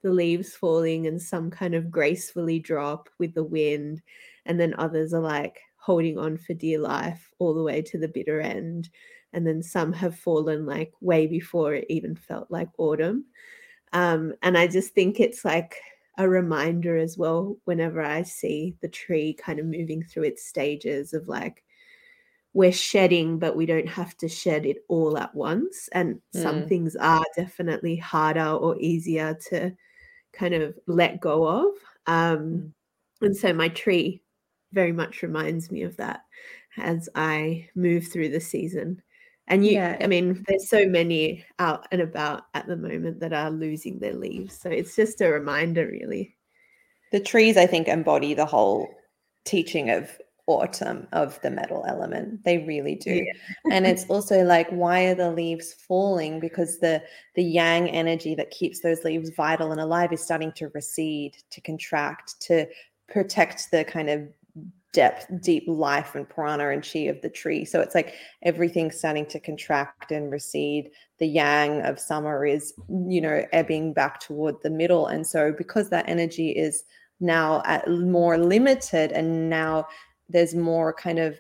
the 0.05 0.13
leaves 0.13 0.55
falling, 0.55 1.09
and 1.09 1.21
some 1.21 1.51
kind 1.51 1.75
of 1.75 1.91
gracefully 1.91 2.61
drop 2.61 3.09
with 3.19 3.35
the 3.35 3.43
wind, 3.43 4.03
and 4.47 4.61
then 4.61 4.77
others 4.79 5.13
are 5.13 5.21
like 5.21 5.59
holding 5.79 6.17
on 6.17 6.39
for 6.39 6.55
dear 6.55 6.79
life 6.79 7.33
all 7.41 7.53
the 7.55 7.63
way 7.63 7.83
to 7.83 7.99
the 7.99 8.09
bitter 8.09 8.41
end 8.41 8.89
and 9.35 9.47
then 9.47 9.63
some 9.63 9.93
have 9.93 10.17
fallen 10.17 10.65
like 10.65 10.93
way 11.01 11.27
before 11.27 11.75
it 11.75 11.87
even 11.91 12.15
felt 12.15 12.51
like 12.51 12.69
autumn. 12.79 13.27
Um, 13.93 14.33
and 14.43 14.57
I 14.57 14.69
just 14.69 14.95
think 14.95 15.21
it's 15.21 15.45
like 15.45 15.77
a 16.17 16.29
reminder 16.29 16.97
as 16.97 17.19
well 17.19 17.57
whenever 17.65 18.01
I 18.01 18.23
see 18.23 18.77
the 18.81 18.89
tree 18.89 19.35
kind 19.35 19.59
of 19.59 19.67
moving 19.67 20.05
through 20.05 20.23
its 20.23 20.47
stages 20.47 21.13
of 21.13 21.29
like, 21.29 21.65
we're 22.53 22.73
shedding, 22.73 23.41
but 23.41 23.57
we 23.57 23.67
don't 23.67 23.89
have 23.89 24.17
to 24.19 24.29
shed 24.29 24.65
it 24.65 24.85
all 24.89 25.19
at 25.19 25.35
once. 25.35 25.89
And 25.91 26.21
mm. 26.35 26.43
some 26.43 26.69
things 26.69 26.95
are 26.95 27.25
definitely 27.37 27.97
harder 27.97 28.47
or 28.47 28.77
easier 28.79 29.37
to 29.51 29.73
kind 30.37 30.55
of 30.55 30.75
let 30.87 31.21
go 31.21 31.47
of. 31.47 31.75
Um, 32.07 32.39
mm. 32.39 32.73
and 33.23 33.37
so 33.37 33.53
my 33.53 33.69
tree 33.69 34.23
very 34.73 34.93
much 34.93 35.23
reminds 35.23 35.71
me 35.71 35.83
of 35.83 35.97
that 35.97 36.25
as 36.77 37.09
I 37.15 37.69
move 37.75 38.09
through 38.09 38.31
the 38.31 38.41
season. 38.41 39.01
And 39.47 39.65
you, 39.65 39.73
yeah. 39.73 39.99
I 40.01 40.07
mean, 40.07 40.45
there's 40.49 40.69
so 40.69 40.87
many 40.87 41.45
out 41.59 41.87
and 41.93 42.01
about 42.01 42.45
at 42.55 42.67
the 42.67 42.77
moment 42.77 43.21
that 43.21 43.33
are 43.33 43.51
losing 43.51 43.99
their 43.99 44.15
leaves. 44.15 44.59
So 44.59 44.71
it's 44.71 44.97
just 44.97 45.21
a 45.21 45.31
reminder, 45.31 45.87
really. 45.87 46.35
The 47.13 47.21
trees, 47.21 47.57
I 47.57 47.67
think, 47.67 47.87
embody 47.87 48.35
the 48.35 48.47
whole 48.47 48.89
teaching 49.45 49.91
of 49.91 50.11
autumn 50.47 51.07
of 51.13 51.41
the 51.41 51.51
metal 51.51 51.85
element 51.89 52.43
they 52.45 52.59
really 52.59 52.95
do 52.95 53.15
yeah. 53.15 53.33
and 53.73 53.87
it's 53.91 54.05
also 54.07 54.43
like 54.45 54.69
why 54.71 55.05
are 55.05 55.15
the 55.15 55.31
leaves 55.31 55.73
falling 55.73 56.39
because 56.39 56.79
the 56.81 57.03
the 57.35 57.43
yang 57.43 57.89
energy 57.91 58.35
that 58.35 58.51
keeps 58.51 58.81
those 58.81 59.05
leaves 59.05 59.31
vital 59.31 59.73
and 59.73 59.81
alive 59.81 60.13
is 60.13 60.23
starting 60.23 60.53
to 60.53 60.69
recede 60.75 61.37
to 61.51 61.61
contract 61.61 62.35
to 62.41 62.67
protect 63.09 63.71
the 63.71 63.85
kind 63.85 64.11
of 64.11 64.29
depth, 64.95 65.27
deep 65.43 65.65
life 65.67 66.15
and 66.15 66.27
prana 66.27 66.71
and 66.71 66.89
chi 66.91 67.01
of 67.01 67.21
the 67.21 67.29
tree. 67.29 67.65
So 67.65 67.81
it's 67.81 67.95
like 67.95 68.15
everything's 68.43 68.97
starting 68.97 69.27
to 69.27 69.41
contract 69.41 70.13
and 70.13 70.31
recede. 70.31 70.91
The 71.19 71.27
yang 71.27 71.83
of 71.83 71.99
summer 71.99 72.47
is, 72.47 72.73
you 72.89 73.21
know, 73.21 73.45
ebbing 73.53 73.93
back 73.93 74.21
toward 74.21 74.63
the 74.63 74.71
middle. 74.71 75.09
And 75.09 75.27
so 75.27 75.53
because 75.53 75.91
that 75.91 76.09
energy 76.09 76.51
is 76.51 76.85
now 77.21 77.63
at 77.67 77.89
more 77.89 78.39
limited 78.39 79.13
and 79.13 79.51
now 79.51 79.87
there's 80.29 80.55
more 80.55 80.93
kind 80.93 81.19
of 81.19 81.39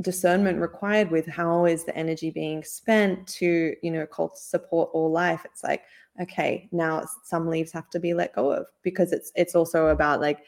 discernment 0.00 0.60
required 0.60 1.10
with 1.10 1.26
how 1.26 1.66
is 1.66 1.84
the 1.84 1.96
energy 1.96 2.30
being 2.30 2.64
spent 2.64 3.26
to 3.28 3.74
you 3.82 3.90
know 3.90 4.06
support 4.34 4.90
all 4.92 5.10
life 5.10 5.42
it's 5.44 5.62
like 5.62 5.82
okay 6.20 6.68
now 6.72 7.04
some 7.22 7.48
leaves 7.48 7.70
have 7.70 7.88
to 7.88 8.00
be 8.00 8.12
let 8.12 8.34
go 8.34 8.50
of 8.50 8.66
because 8.82 9.12
it's 9.12 9.30
it's 9.36 9.54
also 9.54 9.88
about 9.88 10.20
like 10.20 10.44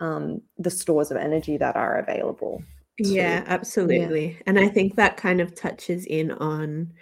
um, 0.00 0.42
the 0.58 0.70
stores 0.70 1.10
of 1.10 1.16
energy 1.16 1.56
that 1.56 1.76
are 1.76 1.98
available. 1.98 2.62
To, 3.02 3.08
yeah, 3.08 3.44
absolutely. 3.46 4.28
Yeah. 4.28 4.42
And 4.46 4.58
I 4.58 4.68
think 4.68 4.96
that 4.96 5.16
kind 5.16 5.40
of 5.40 5.54
touches 5.54 6.06
in 6.06 6.32
on, 6.32 6.92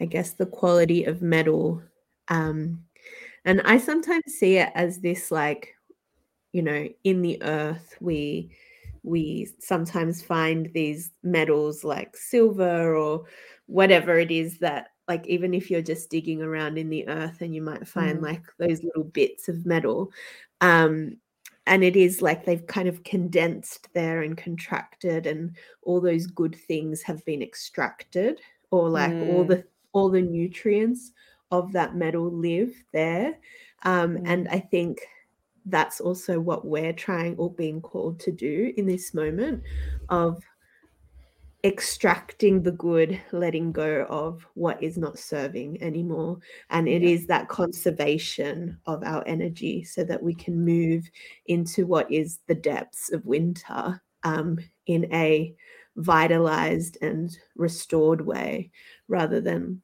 I 0.00 0.04
guess, 0.04 0.32
the 0.32 0.46
quality 0.46 1.04
of 1.04 1.22
metal. 1.22 1.82
Um, 2.28 2.84
and 3.44 3.60
I 3.64 3.78
sometimes 3.78 4.24
see 4.26 4.56
it 4.56 4.70
as 4.74 4.98
this, 4.98 5.30
like, 5.30 5.74
you 6.52 6.62
know, 6.62 6.88
in 7.04 7.22
the 7.22 7.42
earth, 7.42 7.96
we 8.00 8.50
we 9.02 9.48
sometimes 9.58 10.22
find 10.22 10.70
these 10.74 11.10
metals 11.22 11.84
like 11.84 12.16
silver 12.16 12.96
or 12.96 13.24
whatever 13.66 14.18
it 14.18 14.30
is 14.30 14.58
that 14.58 14.88
like 15.08 15.26
even 15.26 15.54
if 15.54 15.70
you're 15.70 15.82
just 15.82 16.10
digging 16.10 16.42
around 16.42 16.78
in 16.78 16.88
the 16.88 17.06
earth 17.08 17.40
and 17.40 17.54
you 17.54 17.62
might 17.62 17.86
find 17.86 18.18
mm. 18.18 18.22
like 18.22 18.42
those 18.58 18.82
little 18.84 19.04
bits 19.04 19.48
of 19.48 19.66
metal 19.66 20.10
um 20.60 21.16
and 21.66 21.84
it 21.84 21.94
is 21.96 22.20
like 22.22 22.44
they've 22.44 22.66
kind 22.66 22.88
of 22.88 23.02
condensed 23.04 23.88
there 23.94 24.22
and 24.22 24.36
contracted 24.36 25.26
and 25.26 25.56
all 25.82 26.00
those 26.00 26.26
good 26.26 26.54
things 26.54 27.02
have 27.02 27.24
been 27.24 27.42
extracted 27.42 28.40
or 28.70 28.88
like 28.88 29.12
mm. 29.12 29.32
all 29.32 29.44
the 29.44 29.64
all 29.92 30.08
the 30.08 30.22
nutrients 30.22 31.12
of 31.50 31.72
that 31.72 31.96
metal 31.96 32.30
live 32.30 32.74
there 32.92 33.38
um, 33.84 34.16
mm. 34.16 34.22
and 34.26 34.48
i 34.48 34.58
think 34.58 35.00
that's 35.66 36.00
also 36.00 36.40
what 36.40 36.64
we're 36.64 36.92
trying 36.92 37.36
or 37.36 37.52
being 37.52 37.80
called 37.80 38.18
to 38.20 38.32
do 38.32 38.72
in 38.76 38.86
this 38.86 39.14
moment 39.14 39.62
of 40.08 40.42
extracting 41.62 42.62
the 42.62 42.72
good, 42.72 43.20
letting 43.32 43.70
go 43.70 44.06
of 44.08 44.46
what 44.54 44.82
is 44.82 44.96
not 44.96 45.18
serving 45.18 45.82
anymore. 45.82 46.38
And 46.70 46.88
it 46.88 47.02
yeah. 47.02 47.10
is 47.10 47.26
that 47.26 47.48
conservation 47.48 48.78
of 48.86 49.02
our 49.04 49.22
energy 49.26 49.84
so 49.84 50.02
that 50.04 50.22
we 50.22 50.34
can 50.34 50.64
move 50.64 51.08
into 51.46 51.86
what 51.86 52.10
is 52.10 52.38
the 52.46 52.54
depths 52.54 53.12
of 53.12 53.26
winter 53.26 54.00
um, 54.22 54.58
in 54.86 55.12
a 55.12 55.54
vitalized 55.96 56.96
and 57.02 57.36
restored 57.56 58.24
way 58.24 58.70
rather 59.08 59.40
than, 59.40 59.82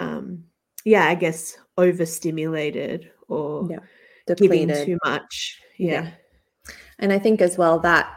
um, 0.00 0.44
yeah, 0.84 1.06
I 1.06 1.14
guess 1.14 1.56
overstimulated 1.78 3.10
or 3.28 3.68
yeah. 3.70 3.78
Giving 4.36 4.68
too 4.68 4.98
much. 5.04 5.60
yeah. 5.78 5.90
yeah. 5.90 6.10
And 6.98 7.12
I 7.12 7.18
think 7.18 7.40
as 7.40 7.56
well 7.56 7.78
that 7.80 8.12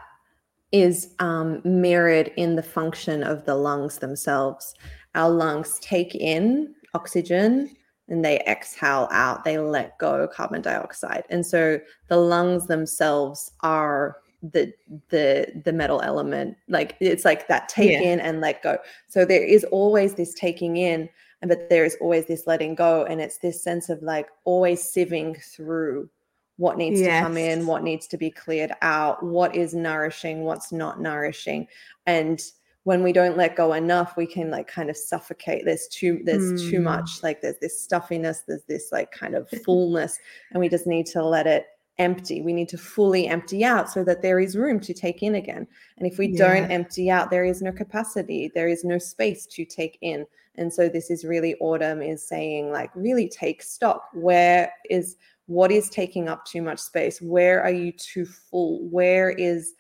is 0.72 1.14
um, 1.20 1.62
mirrored 1.64 2.32
in 2.36 2.56
the 2.56 2.64
function 2.64 3.24
of 3.24 3.46
the 3.46 3.56
lungs 3.56 4.00
themselves. 4.00 4.74
Our 5.16 5.30
lungs 5.30 5.80
take 5.80 6.16
in 6.16 6.74
oxygen 6.94 7.76
and 8.10 8.26
they 8.26 8.40
exhale 8.42 9.08
out, 9.12 9.44
they 9.44 9.58
let 9.58 9.98
go 10.00 10.28
carbon 10.28 10.62
dioxide. 10.62 11.24
And 11.30 11.46
so 11.46 11.80
the 12.10 12.18
lungs 12.18 12.68
themselves 12.68 13.52
are 13.62 14.18
the 14.52 14.74
the 15.08 15.62
the 15.64 15.72
metal 15.72 16.02
element 16.02 16.58
like 16.68 16.98
it's 17.00 17.24
like 17.24 17.48
that 17.48 17.70
take 17.70 17.92
yeah. 17.92 18.02
in 18.02 18.20
and 18.20 18.42
let 18.42 18.62
go 18.62 18.78
so 19.08 19.24
there 19.24 19.42
is 19.42 19.64
always 19.72 20.16
this 20.16 20.34
taking 20.34 20.76
in 20.76 21.08
but 21.50 21.70
there 21.70 21.86
is 21.86 21.98
always 22.00 22.26
this 22.26 22.48
letting 22.48 22.76
go 22.76 23.06
and 23.06 23.20
it's 23.22 23.38
this 23.38 23.62
sense 23.62 23.90
of 23.90 24.02
like 24.02 24.30
always 24.46 24.82
sieving 24.82 25.42
through 25.44 26.10
what 26.58 26.78
needs 26.78 27.02
yes. 27.02 27.20
to 27.20 27.28
come 27.28 27.38
in, 27.38 27.66
what 27.66 27.84
needs 27.84 28.08
to 28.08 28.18
be 28.18 28.30
cleared 28.30 28.72
out, 28.82 29.24
what 29.24 29.56
is 29.56 29.74
nourishing, 29.74 30.44
what's 30.44 30.72
not 30.72 31.02
nourishing. 31.02 31.68
And 32.06 32.42
when 32.84 33.02
we 33.02 33.14
don't 33.14 33.38
let 33.38 33.56
go 33.56 33.74
enough, 33.74 34.18
we 34.18 34.28
can 34.28 34.52
like 34.52 34.68
kind 34.68 34.90
of 34.90 34.98
suffocate. 34.98 35.64
There's 35.66 35.88
too 35.88 36.22
there's 36.24 36.62
mm. 36.62 36.70
too 36.70 36.80
much. 36.80 37.24
Like 37.24 37.42
there's 37.42 37.60
this 37.60 37.82
stuffiness, 37.82 38.44
there's 38.48 38.64
this 38.68 38.92
like 38.92 39.12
kind 39.12 39.36
of 39.36 39.50
fullness, 39.66 40.20
and 40.52 40.60
we 40.60 40.70
just 40.70 40.86
need 40.86 41.06
to 41.08 41.24
let 41.24 41.48
it 41.48 41.68
empty. 42.00 42.42
We 42.42 42.54
need 42.54 42.70
to 42.70 42.78
fully 42.78 43.28
empty 43.28 43.64
out 43.64 43.90
so 43.90 44.04
that 44.04 44.22
there 44.22 44.40
is 44.40 44.58
room 44.58 44.80
to 44.82 44.94
take 44.94 45.22
in 45.22 45.36
again. 45.36 45.68
And 45.98 46.12
if 46.12 46.18
we 46.18 46.28
yeah. 46.30 46.48
don't 46.48 46.72
empty 46.72 47.10
out, 47.10 47.30
there 47.30 47.46
is 47.46 47.62
no 47.62 47.72
capacity, 47.72 48.52
there 48.54 48.68
is 48.68 48.84
no 48.84 48.98
space 48.98 49.46
to 49.48 49.66
take 49.66 49.98
in. 50.02 50.26
And 50.56 50.72
so 50.72 50.88
this 50.88 51.10
is 51.10 51.26
really 51.26 51.56
autumn 51.56 52.02
is 52.02 52.28
saying 52.28 52.72
like 52.72 52.92
really 52.96 53.28
take 53.28 53.64
stock. 53.64 54.10
Where 54.14 54.72
is 54.90 55.18
what 55.48 55.72
is 55.72 55.90
taking 55.90 56.30
up 56.30 56.46
too 56.46 56.62
much 56.62 56.80
space 56.80 57.22
where 57.22 57.62
are 57.62 57.72
you 57.72 57.92
too 57.92 58.26
full 58.26 58.88
where 58.90 59.32
is 59.32 59.74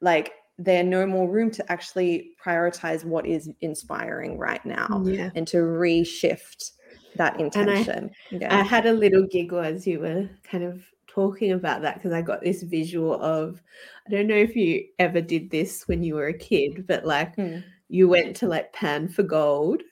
like 0.00 0.32
there 0.58 0.82
no 0.82 1.06
more 1.06 1.30
room 1.30 1.50
to 1.50 1.72
actually 1.72 2.32
prioritize 2.44 3.04
what 3.04 3.26
is 3.26 3.48
inspiring 3.60 4.36
right 4.38 4.64
now 4.66 5.02
yeah. 5.04 5.30
and 5.34 5.46
to 5.46 5.58
reshift 5.58 6.72
that 7.16 7.40
intention 7.40 8.10
I, 8.30 8.34
yeah. 8.34 8.58
I 8.60 8.62
had 8.62 8.86
a 8.86 8.92
little 8.92 9.26
giggle 9.26 9.60
as 9.60 9.86
you 9.86 10.00
were 10.00 10.28
kind 10.44 10.64
of 10.64 10.84
talking 11.18 11.52
about 11.52 11.82
that 11.82 11.94
because 11.94 12.12
I 12.12 12.22
got 12.22 12.42
this 12.42 12.62
visual 12.62 13.20
of 13.20 13.60
I 14.06 14.10
don't 14.10 14.28
know 14.28 14.36
if 14.36 14.54
you 14.54 14.84
ever 15.00 15.20
did 15.20 15.50
this 15.50 15.88
when 15.88 16.04
you 16.04 16.14
were 16.14 16.28
a 16.28 16.38
kid, 16.38 16.86
but 16.86 17.04
like 17.04 17.34
hmm. 17.34 17.58
you 17.88 18.08
went 18.08 18.36
to 18.36 18.46
like 18.46 18.72
pan 18.72 19.08
for 19.08 19.24
gold 19.24 19.82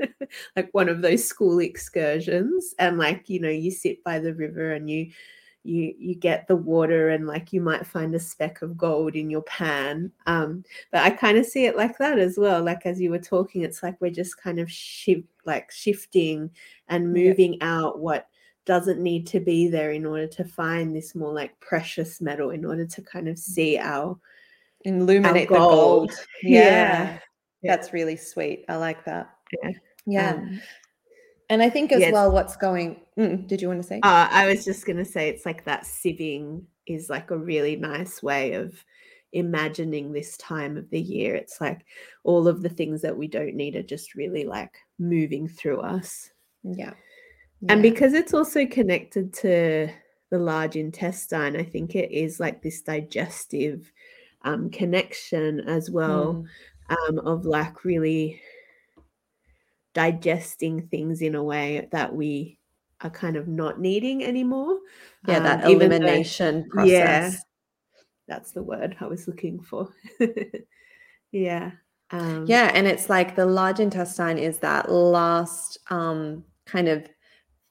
like 0.56 0.68
one 0.72 0.88
of 0.88 1.02
those 1.02 1.24
school 1.24 1.58
excursions 1.58 2.74
and 2.78 2.98
like 2.98 3.28
you 3.28 3.40
know 3.40 3.50
you 3.50 3.70
sit 3.70 4.02
by 4.04 4.18
the 4.18 4.34
river 4.34 4.72
and 4.72 4.88
you 4.88 5.10
you 5.64 5.94
you 5.98 6.14
get 6.14 6.46
the 6.48 6.56
water 6.56 7.10
and 7.10 7.26
like 7.26 7.52
you 7.52 7.60
might 7.60 7.86
find 7.86 8.14
a 8.14 8.20
speck 8.20 8.60
of 8.60 8.76
gold 8.76 9.14
in 9.14 9.30
your 9.30 9.42
pan 9.42 10.10
um 10.26 10.62
but 10.92 11.02
i 11.02 11.10
kind 11.10 11.38
of 11.38 11.46
see 11.46 11.64
it 11.64 11.76
like 11.76 11.96
that 11.98 12.18
as 12.18 12.36
well 12.36 12.62
like 12.62 12.84
as 12.84 13.00
you 13.00 13.10
were 13.10 13.18
talking 13.18 13.62
it's 13.62 13.82
like 13.82 13.98
we're 14.00 14.10
just 14.10 14.36
kind 14.36 14.58
of 14.58 14.70
shift 14.70 15.26
like 15.46 15.70
shifting 15.70 16.50
and 16.88 17.12
moving 17.12 17.54
yeah. 17.54 17.78
out 17.78 17.98
what 17.98 18.28
doesn't 18.66 19.00
need 19.00 19.26
to 19.26 19.40
be 19.40 19.68
there 19.68 19.90
in 19.90 20.06
order 20.06 20.26
to 20.26 20.44
find 20.44 20.94
this 20.94 21.14
more 21.14 21.32
like 21.32 21.58
precious 21.60 22.20
metal 22.20 22.50
in 22.50 22.64
order 22.64 22.86
to 22.86 23.02
kind 23.02 23.28
of 23.28 23.38
see 23.38 23.78
our 23.78 24.18
illuminate 24.86 25.50
our 25.50 25.58
gold. 25.58 26.10
the 26.10 26.14
gold 26.14 26.26
yeah. 26.42 26.60
yeah 26.62 27.18
yeah. 27.64 27.74
that's 27.74 27.92
really 27.92 28.16
sweet. 28.16 28.64
I 28.68 28.76
like 28.76 29.04
that. 29.06 29.30
Yeah. 29.62 29.70
Yeah. 30.06 30.30
Um, 30.34 30.60
and 31.50 31.62
I 31.62 31.70
think 31.70 31.92
as 31.92 32.00
yes. 32.00 32.12
well, 32.12 32.30
what's 32.30 32.56
going, 32.56 33.00
mm, 33.18 33.46
did 33.46 33.60
you 33.60 33.68
want 33.68 33.82
to 33.82 33.88
say? 33.88 34.00
Uh, 34.02 34.28
I 34.30 34.46
was 34.46 34.64
just 34.64 34.86
going 34.86 34.98
to 34.98 35.04
say 35.04 35.28
it's 35.28 35.46
like 35.46 35.64
that 35.64 35.84
sieving 35.84 36.64
is 36.86 37.08
like 37.10 37.30
a 37.30 37.38
really 37.38 37.76
nice 37.76 38.22
way 38.22 38.52
of 38.52 38.84
imagining 39.32 40.12
this 40.12 40.36
time 40.36 40.76
of 40.76 40.88
the 40.90 41.00
year. 41.00 41.34
It's 41.34 41.60
like 41.60 41.84
all 42.22 42.46
of 42.48 42.62
the 42.62 42.68
things 42.68 43.02
that 43.02 43.16
we 43.16 43.28
don't 43.28 43.54
need 43.54 43.76
are 43.76 43.82
just 43.82 44.14
really 44.14 44.44
like 44.44 44.76
moving 44.98 45.48
through 45.48 45.80
us. 45.80 46.30
Yeah. 46.62 46.92
Yeah. 47.64 47.72
And 47.72 47.82
because 47.82 48.12
it's 48.12 48.34
also 48.34 48.66
connected 48.66 49.32
to 49.34 49.88
the 50.30 50.38
large 50.38 50.76
intestine, 50.76 51.56
I 51.56 51.64
think 51.64 51.94
it 51.94 52.10
is 52.10 52.38
like 52.38 52.62
this 52.62 52.82
digestive 52.82 53.90
um, 54.42 54.70
connection 54.70 55.60
as 55.60 55.90
well 55.90 56.44
mm. 56.90 57.08
um, 57.08 57.18
of 57.20 57.46
like 57.46 57.84
really 57.84 58.40
digesting 59.94 60.88
things 60.88 61.22
in 61.22 61.34
a 61.34 61.42
way 61.42 61.88
that 61.92 62.14
we 62.14 62.58
are 63.00 63.10
kind 63.10 63.36
of 63.36 63.48
not 63.48 63.80
needing 63.80 64.24
anymore. 64.24 64.78
Yeah, 65.26 65.40
that 65.40 65.64
um, 65.64 65.72
elimination 65.72 66.62
though, 66.62 66.74
process. 66.74 66.90
Yeah, 66.90 67.30
that's 68.28 68.52
the 68.52 68.62
word 68.62 68.96
I 69.00 69.06
was 69.06 69.26
looking 69.26 69.60
for. 69.60 69.88
yeah. 71.32 71.70
Um, 72.10 72.44
yeah, 72.46 72.70
and 72.74 72.86
it's 72.86 73.08
like 73.08 73.34
the 73.34 73.46
large 73.46 73.80
intestine 73.80 74.38
is 74.38 74.58
that 74.58 74.90
last 74.90 75.78
um, 75.88 76.44
kind 76.66 76.88
of 76.88 77.08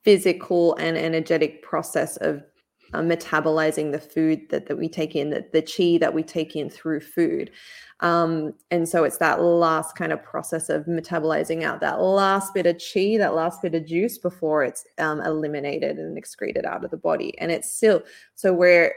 physical 0.03 0.75
and 0.75 0.97
energetic 0.97 1.61
process 1.61 2.17
of 2.17 2.43
uh, 2.93 3.01
metabolizing 3.01 3.91
the 3.91 3.99
food 3.99 4.41
that, 4.49 4.67
that 4.67 4.77
we 4.77 4.87
take 4.87 5.15
in, 5.15 5.31
the, 5.31 5.45
the 5.51 5.61
chi 5.61 5.97
that 5.97 6.13
we 6.13 6.21
take 6.21 6.55
in 6.55 6.69
through 6.69 6.99
food. 6.99 7.49
Um, 8.01 8.53
and 8.69 8.87
so 8.87 9.03
it's 9.03 9.17
that 9.17 9.41
last 9.41 9.95
kind 9.95 10.11
of 10.11 10.21
process 10.21 10.69
of 10.69 10.85
metabolizing 10.85 11.63
out 11.63 11.79
that 11.79 12.01
last 12.01 12.53
bit 12.53 12.65
of 12.65 12.75
chi, 12.75 13.17
that 13.17 13.33
last 13.33 13.61
bit 13.61 13.75
of 13.75 13.85
juice 13.85 14.17
before 14.17 14.63
it's 14.63 14.85
um, 14.99 15.21
eliminated 15.21 15.97
and 15.97 16.17
excreted 16.17 16.65
out 16.65 16.83
of 16.83 16.91
the 16.91 16.97
body. 16.97 17.37
And 17.39 17.51
it's 17.51 17.71
still, 17.71 18.03
so 18.35 18.53
we're, 18.53 18.93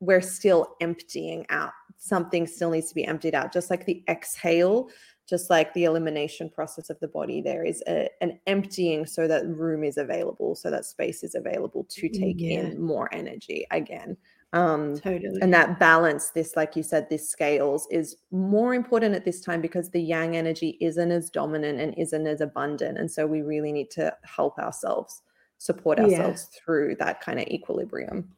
we're 0.00 0.20
still 0.20 0.76
emptying 0.80 1.46
out. 1.50 1.72
Something 1.98 2.46
still 2.46 2.70
needs 2.70 2.88
to 2.88 2.94
be 2.94 3.06
emptied 3.06 3.34
out, 3.34 3.52
just 3.52 3.70
like 3.70 3.86
the 3.86 4.04
exhale 4.08 4.88
just 5.28 5.48
like 5.50 5.72
the 5.72 5.84
elimination 5.84 6.50
process 6.50 6.90
of 6.90 7.00
the 7.00 7.08
body 7.08 7.40
there 7.40 7.64
is 7.64 7.82
a, 7.88 8.08
an 8.20 8.38
emptying 8.46 9.06
so 9.06 9.26
that 9.26 9.46
room 9.46 9.84
is 9.84 9.96
available 9.96 10.54
so 10.54 10.70
that 10.70 10.84
space 10.84 11.22
is 11.22 11.34
available 11.34 11.84
to 11.88 12.08
mm, 12.08 12.18
take 12.18 12.40
yeah. 12.40 12.60
in 12.60 12.80
more 12.80 13.12
energy 13.12 13.66
again 13.70 14.16
um 14.52 14.96
totally 14.98 15.38
and 15.42 15.52
that 15.52 15.78
balance 15.78 16.30
this 16.30 16.56
like 16.56 16.76
you 16.76 16.82
said 16.82 17.08
this 17.10 17.28
scales 17.28 17.88
is 17.90 18.16
more 18.30 18.74
important 18.74 19.14
at 19.14 19.24
this 19.24 19.40
time 19.40 19.60
because 19.60 19.90
the 19.90 20.00
yang 20.00 20.36
energy 20.36 20.78
isn't 20.80 21.10
as 21.10 21.28
dominant 21.30 21.80
and 21.80 21.94
isn't 21.98 22.26
as 22.26 22.40
abundant 22.40 22.98
and 22.98 23.10
so 23.10 23.26
we 23.26 23.42
really 23.42 23.72
need 23.72 23.90
to 23.90 24.14
help 24.22 24.58
ourselves 24.58 25.22
support 25.58 25.98
ourselves 25.98 26.48
yeah. 26.52 26.60
through 26.64 26.94
that 26.96 27.20
kind 27.20 27.40
of 27.40 27.46
equilibrium 27.48 28.28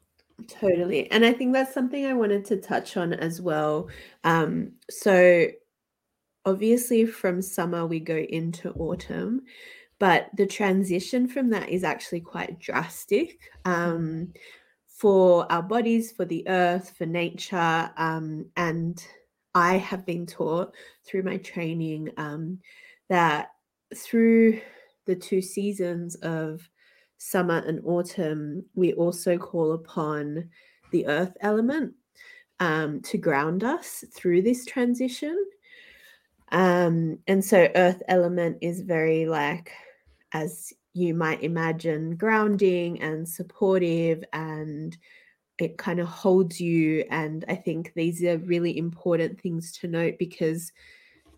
totally 0.48 1.10
and 1.10 1.24
i 1.24 1.32
think 1.32 1.52
that's 1.52 1.74
something 1.74 2.06
i 2.06 2.12
wanted 2.12 2.44
to 2.44 2.56
touch 2.56 2.96
on 2.96 3.12
as 3.12 3.40
well 3.40 3.88
um 4.24 4.70
so 4.88 5.46
obviously 6.46 7.04
from 7.04 7.42
summer 7.42 7.84
we 7.84 8.00
go 8.00 8.16
into 8.16 8.72
autumn 8.74 9.42
but 9.98 10.28
the 10.36 10.46
transition 10.46 11.26
from 11.26 11.50
that 11.50 11.68
is 11.68 11.82
actually 11.82 12.20
quite 12.20 12.58
drastic 12.60 13.38
um, 13.64 14.32
for 14.86 15.50
our 15.50 15.62
bodies 15.62 16.12
for 16.12 16.24
the 16.24 16.46
earth 16.48 16.94
for 16.96 17.04
nature 17.04 17.90
um, 17.96 18.46
and 18.56 19.04
i 19.54 19.76
have 19.76 20.06
been 20.06 20.24
taught 20.24 20.72
through 21.04 21.22
my 21.22 21.36
training 21.38 22.08
um, 22.16 22.58
that 23.08 23.50
through 23.94 24.60
the 25.06 25.16
two 25.16 25.42
seasons 25.42 26.14
of 26.16 26.68
summer 27.18 27.58
and 27.66 27.80
autumn 27.84 28.64
we 28.74 28.92
also 28.94 29.36
call 29.36 29.72
upon 29.72 30.48
the 30.92 31.06
earth 31.06 31.36
element 31.40 31.92
um, 32.60 33.00
to 33.02 33.18
ground 33.18 33.64
us 33.64 34.04
through 34.14 34.40
this 34.42 34.64
transition 34.64 35.36
um, 36.52 37.18
and 37.26 37.44
so 37.44 37.68
earth 37.74 38.02
element 38.08 38.58
is 38.60 38.80
very 38.80 39.26
like, 39.26 39.72
as 40.32 40.72
you 40.92 41.14
might 41.14 41.42
imagine, 41.42 42.16
grounding 42.16 43.00
and 43.02 43.28
supportive 43.28 44.24
and 44.32 44.96
it 45.58 45.78
kind 45.78 46.00
of 46.00 46.06
holds 46.06 46.60
you. 46.60 47.04
And 47.10 47.44
I 47.48 47.54
think 47.54 47.92
these 47.94 48.22
are 48.22 48.38
really 48.38 48.76
important 48.76 49.40
things 49.40 49.72
to 49.78 49.88
note 49.88 50.14
because 50.18 50.72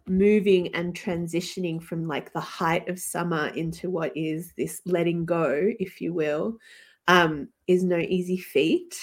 moving 0.07 0.75
and 0.75 0.95
transitioning 0.95 1.83
from 1.83 2.07
like 2.07 2.33
the 2.33 2.41
height 2.41 2.89
of 2.89 2.99
summer 2.99 3.49
into 3.49 3.91
what 3.91 4.17
is 4.17 4.53
this 4.57 4.81
letting 4.87 5.25
go, 5.25 5.71
if 5.79 6.01
you 6.01 6.13
will, 6.13 6.59
um, 7.07 7.49
is 7.67 7.85
no 7.85 7.99
easy 7.99 8.39
feat. 8.39 8.97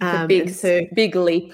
Um, 0.00 0.26
big, 0.26 0.50
so 0.50 0.80
big 0.94 1.14
leap 1.14 1.52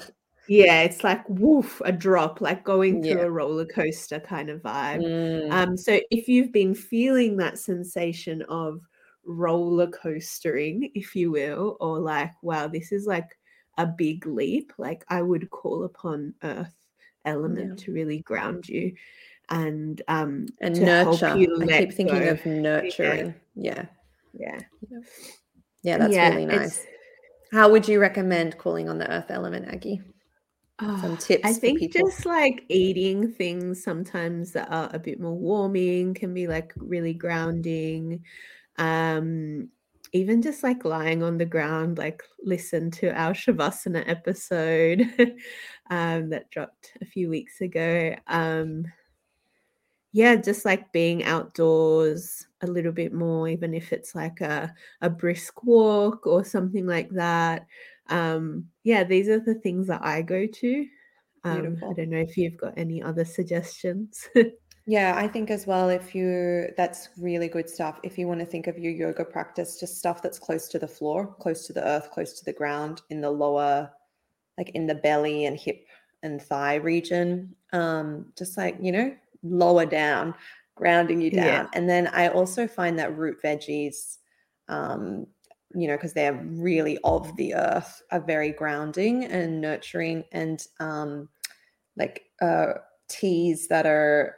yeah, 0.51 0.83
it's 0.83 1.05
like 1.05 1.23
woof, 1.29 1.81
a 1.85 1.93
drop, 1.93 2.41
like 2.41 2.65
going 2.65 3.05
through 3.05 3.21
yeah. 3.21 3.27
a 3.27 3.31
roller 3.31 3.65
coaster 3.65 4.19
kind 4.19 4.51
of 4.51 4.61
vibe. 4.61 4.99
Mm. 4.99 5.53
Um, 5.53 5.77
so 5.77 6.01
if 6.11 6.27
you've 6.27 6.51
been 6.51 6.75
feeling 6.75 7.37
that 7.37 7.57
sensation 7.57 8.43
of 8.49 8.81
roller 9.25 9.87
coastering, 9.87 10.91
if 10.97 11.15
you 11.15 11.31
will, 11.31 11.77
or 11.79 12.01
like, 12.01 12.33
wow, 12.43 12.67
this 12.67 12.91
is 12.91 13.07
like 13.07 13.39
a 13.79 13.87
big 13.87 14.27
leap, 14.27 14.73
like 14.77 15.05
I 15.09 15.23
would 15.23 15.49
call 15.51 15.85
upon 15.85 16.35
earth 16.43 16.75
element 17.25 17.79
yeah. 17.79 17.85
to 17.85 17.93
really 17.93 18.19
ground 18.19 18.69
you 18.69 18.93
and 19.51 20.03
um 20.09 20.47
and 20.61 20.81
nurture. 20.81 21.27
I 21.27 21.79
keep 21.79 21.93
thinking 21.93 22.19
go. 22.19 22.29
of 22.31 22.45
nurturing. 22.45 23.37
Yeah. 23.55 23.85
Yeah. 24.33 24.59
Yeah, 24.91 24.99
yeah 25.85 25.99
that's 25.99 26.13
yeah, 26.13 26.29
really 26.31 26.47
nice. 26.47 26.85
How 27.53 27.71
would 27.71 27.87
you 27.87 28.01
recommend 28.01 28.59
calling 28.59 28.89
on 28.89 28.99
the 28.99 29.09
earth 29.09 29.31
element, 29.31 29.69
Aggie? 29.73 30.03
Some 30.81 31.16
tips 31.16 31.45
I 31.45 31.53
think 31.53 31.93
just 31.93 32.25
like 32.25 32.64
eating 32.69 33.33
things 33.33 33.83
sometimes 33.83 34.53
that 34.53 34.71
are 34.71 34.90
a 34.93 34.99
bit 34.99 35.21
more 35.21 35.37
warming 35.37 36.14
can 36.14 36.33
be 36.33 36.47
like 36.47 36.73
really 36.77 37.12
grounding. 37.12 38.25
Um, 38.79 39.69
even 40.12 40.43
just 40.43 40.62
like 40.62 40.85
lying 40.85 41.23
on 41.23 41.38
the 41.38 41.45
ground, 41.45 41.99
like 41.99 42.23
listen 42.43 42.90
to 42.90 43.11
our 43.11 43.33
Shavasana 43.33 44.09
episode 44.09 45.03
um, 45.90 46.31
that 46.31 46.51
dropped 46.51 46.93
a 47.01 47.05
few 47.05 47.29
weeks 47.29 47.61
ago. 47.61 48.14
Um, 48.27 48.87
yeah, 50.12 50.35
just 50.35 50.64
like 50.64 50.93
being 50.93 51.23
outdoors 51.25 52.47
a 52.62 52.66
little 52.66 52.90
bit 52.90 53.12
more, 53.12 53.49
even 53.49 53.75
if 53.75 53.93
it's 53.93 54.14
like 54.14 54.40
a, 54.40 54.75
a 55.03 55.11
brisk 55.11 55.62
walk 55.62 56.27
or 56.27 56.45
something 56.45 56.87
like 56.87 57.11
that 57.11 57.66
um, 58.11 58.66
yeah, 58.85 59.05
these 59.05 59.29
are 59.29 59.40
the 59.40 59.55
things 59.55 59.87
that 59.87 60.05
I 60.05 60.23
go 60.23 60.46
to. 60.46 60.87
Um, 61.44 61.79
I 61.79 61.94
don't 61.94 62.11
know 62.11 62.18
if 62.18 62.37
you've 62.37 62.59
got 62.59 62.75
any 62.77 63.03
other 63.03 63.25
suggestions. 63.25 64.29
yeah, 64.87 65.14
I 65.16 65.27
think 65.27 65.51
as 65.51 65.66
well, 65.66 65.88
if 65.88 66.14
you, 66.14 66.68
that's 66.77 67.09
really 67.16 67.49
good 67.49 67.70
stuff. 67.70 67.99
If 68.03 68.18
you 68.18 68.29
want 68.29 68.40
to 68.40 68.46
think 68.46 68.66
of 68.66 68.79
your 68.79 68.92
yoga 68.92 69.25
practice, 69.25 69.81
just 69.81 69.96
stuff 69.96 70.20
that's 70.20 70.38
close 70.38 70.68
to 70.68 70.79
the 70.79 70.88
floor, 70.88 71.35
close 71.40 71.66
to 71.66 71.73
the 71.73 71.87
earth, 71.87 72.11
close 72.11 72.38
to 72.38 72.44
the 72.44 72.53
ground, 72.53 73.01
in 73.09 73.20
the 73.20 73.31
lower, 73.31 73.90
like 74.59 74.70
in 74.70 74.87
the 74.87 74.96
belly 74.96 75.46
and 75.46 75.59
hip 75.59 75.87
and 76.23 76.42
thigh 76.42 76.75
region, 76.75 77.55
um, 77.73 78.33
just 78.37 78.59
like, 78.59 78.77
you 78.83 78.92
know, 78.92 79.14
lower 79.42 79.87
down, 79.87 80.35
grounding 80.75 81.23
you 81.23 81.31
down. 81.31 81.44
Yeah. 81.46 81.66
And 81.73 81.88
then 81.88 82.09
I 82.09 82.29
also 82.29 82.66
find 82.66 82.99
that 82.99 83.16
root 83.16 83.38
veggies, 83.42 84.18
um, 84.68 85.27
you 85.74 85.87
know, 85.87 85.96
because 85.96 86.12
they're 86.12 86.40
really 86.44 86.98
of 87.04 87.35
the 87.37 87.54
earth, 87.54 88.02
are 88.11 88.20
very 88.20 88.50
grounding 88.50 89.24
and 89.24 89.61
nurturing, 89.61 90.24
and 90.33 90.66
um, 90.80 91.28
like 91.96 92.24
uh, 92.42 92.72
teas 93.09 93.68
that 93.68 93.87
are 93.87 94.37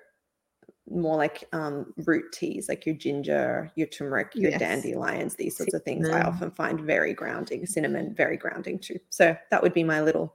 more 0.90 1.16
like 1.16 1.44
um, 1.52 1.92
root 2.06 2.24
teas, 2.32 2.68
like 2.68 2.84
your 2.84 2.94
ginger, 2.94 3.70
your 3.76 3.86
turmeric, 3.86 4.32
your 4.34 4.50
yes. 4.50 4.60
dandelions, 4.60 5.36
these 5.36 5.56
sorts 5.56 5.74
of 5.74 5.82
things. 5.84 6.08
I 6.08 6.22
often 6.22 6.50
find 6.50 6.80
very 6.80 7.14
grounding. 7.14 7.64
Cinnamon, 7.66 8.14
very 8.14 8.36
grounding 8.36 8.78
too. 8.78 8.98
So 9.08 9.36
that 9.50 9.62
would 9.62 9.72
be 9.72 9.84
my 9.84 10.02
little 10.02 10.34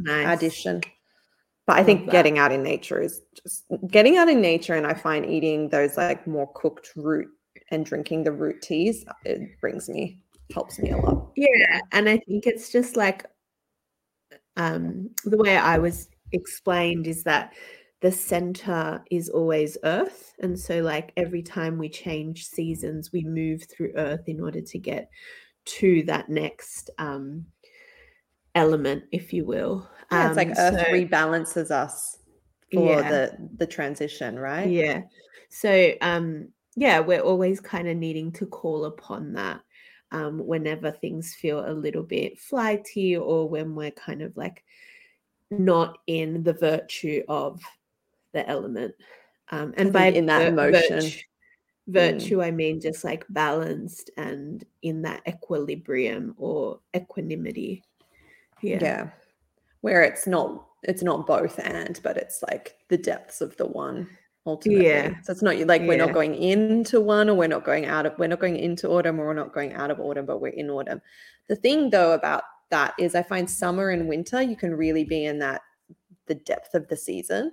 nice. 0.00 0.38
addition. 0.38 0.80
But 1.66 1.74
I 1.74 1.78
Love 1.78 1.86
think 1.86 2.06
that. 2.06 2.12
getting 2.12 2.38
out 2.38 2.52
in 2.52 2.62
nature 2.62 3.00
is 3.00 3.22
just 3.40 3.64
getting 3.88 4.16
out 4.16 4.28
in 4.28 4.40
nature, 4.40 4.74
and 4.74 4.86
I 4.86 4.94
find 4.94 5.24
eating 5.24 5.68
those 5.68 5.96
like 5.96 6.26
more 6.26 6.50
cooked 6.54 6.90
root 6.96 7.28
and 7.70 7.86
drinking 7.86 8.24
the 8.24 8.32
root 8.32 8.60
teas 8.60 9.04
it 9.24 9.58
brings 9.60 9.88
me 9.88 10.23
helps 10.52 10.78
me 10.78 10.90
a 10.90 10.96
lot. 10.96 11.30
Yeah, 11.36 11.80
and 11.92 12.08
I 12.08 12.18
think 12.18 12.46
it's 12.46 12.70
just 12.70 12.96
like 12.96 13.26
um, 14.56 15.10
the 15.24 15.38
way 15.38 15.56
I 15.56 15.78
was 15.78 16.08
explained 16.32 17.06
is 17.06 17.22
that 17.24 17.54
the 18.00 18.12
center 18.12 19.02
is 19.10 19.30
always 19.30 19.78
earth 19.84 20.34
and 20.40 20.58
so 20.58 20.80
like 20.82 21.10
every 21.16 21.42
time 21.42 21.78
we 21.78 21.88
change 21.88 22.44
seasons 22.44 23.12
we 23.12 23.24
move 23.24 23.62
through 23.64 23.92
earth 23.96 24.28
in 24.28 24.42
order 24.42 24.60
to 24.60 24.78
get 24.78 25.08
to 25.64 26.02
that 26.02 26.28
next 26.28 26.90
um 26.98 27.46
element 28.54 29.04
if 29.10 29.32
you 29.32 29.46
will 29.46 29.88
yeah, 30.12 30.28
it's 30.28 30.36
like 30.36 30.48
um, 30.48 30.54
earth 30.58 30.80
so, 30.80 30.92
rebalances 30.92 31.70
us 31.70 32.18
for 32.72 33.00
yeah. 33.00 33.08
the 33.08 33.48
the 33.56 33.66
transition, 33.66 34.38
right? 34.38 34.68
Yeah. 34.68 35.02
So 35.50 35.92
um 36.00 36.48
yeah, 36.76 37.00
we're 37.00 37.20
always 37.20 37.60
kind 37.60 37.88
of 37.88 37.96
needing 37.96 38.32
to 38.32 38.46
call 38.46 38.84
upon 38.84 39.34
that 39.34 39.60
um, 40.12 40.38
whenever 40.46 40.90
things 40.90 41.34
feel 41.34 41.64
a 41.66 41.72
little 41.72 42.02
bit 42.02 42.38
flighty 42.38 43.16
or 43.16 43.48
when 43.48 43.74
we're 43.74 43.90
kind 43.90 44.22
of 44.22 44.36
like 44.36 44.62
not 45.50 45.98
in 46.06 46.42
the 46.42 46.52
virtue 46.52 47.22
of 47.28 47.60
the 48.32 48.48
element. 48.48 48.94
Um, 49.50 49.74
and 49.76 49.92
by 49.92 50.06
in 50.06 50.26
that 50.26 50.46
emotion, 50.46 51.00
virtue, 51.00 51.20
virtue 51.86 52.38
mm. 52.38 52.44
I 52.44 52.50
mean 52.50 52.80
just 52.80 53.04
like 53.04 53.24
balanced 53.28 54.10
and 54.16 54.64
in 54.82 55.02
that 55.02 55.22
equilibrium 55.28 56.34
or 56.38 56.80
equanimity. 56.96 57.82
Yeah. 58.62 58.78
Yeah. 58.80 59.10
Where 59.80 60.02
it's 60.02 60.26
not 60.26 60.66
it's 60.82 61.02
not 61.02 61.26
both 61.26 61.58
and, 61.58 61.98
but 62.02 62.16
it's 62.16 62.42
like 62.42 62.76
the 62.88 62.98
depths 62.98 63.40
of 63.40 63.56
the 63.56 63.66
one 63.66 64.08
ultimately. 64.46 64.86
Yeah. 64.86 65.14
So 65.22 65.32
it's 65.32 65.42
not 65.42 65.56
like 65.58 65.82
we're 65.82 65.96
not 65.96 66.12
going 66.12 66.34
into 66.34 67.00
one 67.00 67.28
or 67.28 67.34
we're 67.34 67.46
not 67.46 67.64
going 67.64 67.86
out 67.86 68.06
of 68.06 68.14
we're 68.18 68.28
not 68.28 68.40
going 68.40 68.56
into 68.56 68.88
autumn 68.88 69.20
or 69.20 69.26
we're 69.26 69.34
not 69.34 69.52
going 69.52 69.72
out 69.74 69.90
of 69.90 70.00
autumn, 70.00 70.26
but 70.26 70.40
we're 70.40 70.48
in 70.48 70.70
autumn. 70.70 71.00
The 71.48 71.56
thing 71.56 71.90
though 71.90 72.12
about 72.12 72.44
that 72.70 72.94
is 72.98 73.14
I 73.14 73.22
find 73.22 73.48
summer 73.48 73.90
and 73.90 74.08
winter 74.08 74.42
you 74.42 74.56
can 74.56 74.74
really 74.74 75.04
be 75.04 75.24
in 75.24 75.38
that 75.40 75.62
the 76.26 76.34
depth 76.34 76.74
of 76.74 76.88
the 76.88 76.96
season, 76.96 77.52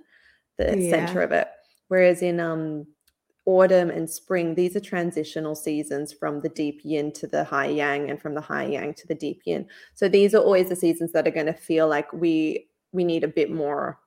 the 0.58 0.78
yeah. 0.78 0.90
center 0.90 1.22
of 1.22 1.32
it. 1.32 1.48
Whereas 1.88 2.22
in 2.22 2.40
um 2.40 2.86
autumn 3.44 3.90
and 3.90 4.08
spring, 4.08 4.54
these 4.54 4.76
are 4.76 4.80
transitional 4.80 5.54
seasons 5.56 6.12
from 6.12 6.40
the 6.40 6.48
deep 6.50 6.80
yin 6.84 7.10
to 7.12 7.26
the 7.26 7.42
high 7.42 7.66
yang 7.66 8.08
and 8.08 8.20
from 8.20 8.34
the 8.34 8.40
high 8.40 8.66
yang 8.66 8.94
to 8.94 9.06
the 9.08 9.14
deep 9.14 9.42
yin. 9.44 9.66
So 9.94 10.08
these 10.08 10.34
are 10.34 10.42
always 10.42 10.68
the 10.68 10.76
seasons 10.76 11.12
that 11.12 11.26
are 11.26 11.32
going 11.32 11.46
to 11.46 11.52
feel 11.52 11.88
like 11.88 12.12
we 12.12 12.68
we 12.92 13.04
need 13.04 13.24
a 13.24 13.28
bit 13.28 13.50
more 13.50 13.98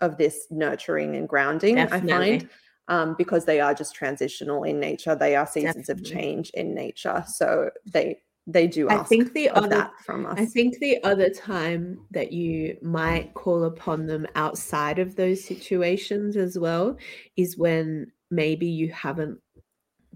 of 0.00 0.16
this 0.16 0.46
nurturing 0.50 1.16
and 1.16 1.28
grounding, 1.28 1.76
Definitely. 1.76 2.12
I 2.12 2.38
find. 2.38 2.50
Um, 2.90 3.14
because 3.18 3.44
they 3.44 3.60
are 3.60 3.74
just 3.74 3.94
transitional 3.94 4.64
in 4.64 4.80
nature. 4.80 5.14
They 5.14 5.36
are 5.36 5.46
seasons 5.46 5.88
Definitely. 5.88 6.10
of 6.10 6.18
change 6.18 6.50
in 6.54 6.74
nature. 6.74 7.22
So 7.26 7.68
they 7.84 8.22
they 8.48 8.66
do 8.66 8.88
I 8.88 9.02
think 9.02 9.34
the 9.34 9.50
other, 9.50 9.68
that 9.68 9.92
from 10.04 10.24
us. 10.24 10.38
I 10.38 10.46
think 10.46 10.78
the 10.78 11.04
other 11.04 11.28
time 11.28 12.00
that 12.12 12.32
you 12.32 12.78
might 12.80 13.34
call 13.34 13.64
upon 13.64 14.06
them 14.06 14.26
outside 14.34 14.98
of 14.98 15.16
those 15.16 15.44
situations 15.44 16.34
as 16.34 16.58
well 16.58 16.96
is 17.36 17.58
when 17.58 18.10
maybe 18.30 18.66
you 18.66 18.90
haven't 18.90 19.38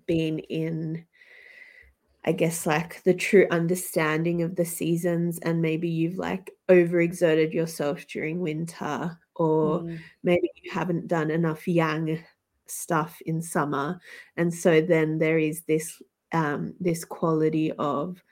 been 0.07 0.39
in 0.39 1.05
I 2.25 2.33
guess 2.33 2.67
like 2.67 3.03
the 3.03 3.15
true 3.15 3.47
understanding 3.51 4.43
of 4.43 4.57
the 4.57 4.65
seasons 4.65 5.39
and 5.41 5.61
maybe 5.61 5.91
you've 5.91 6.19
like 6.19 6.53
overexerted 6.71 7.53
yourself 7.53 8.07
during 8.07 8.41
winter 8.41 9.19
or 9.43 9.81
mm. 9.81 9.99
maybe 10.23 10.51
you 10.63 10.71
haven't 10.71 11.09
done 11.09 11.31
enough 11.31 11.67
yang 11.67 12.23
stuff 12.67 13.21
in 13.27 13.43
summer 13.43 14.01
and 14.37 14.53
so 14.53 14.81
then 14.81 15.19
there 15.19 15.39
is 15.39 15.63
this 15.63 16.01
um, 16.33 16.75
this 16.81 17.05
quality 17.05 17.73
of 17.73 18.23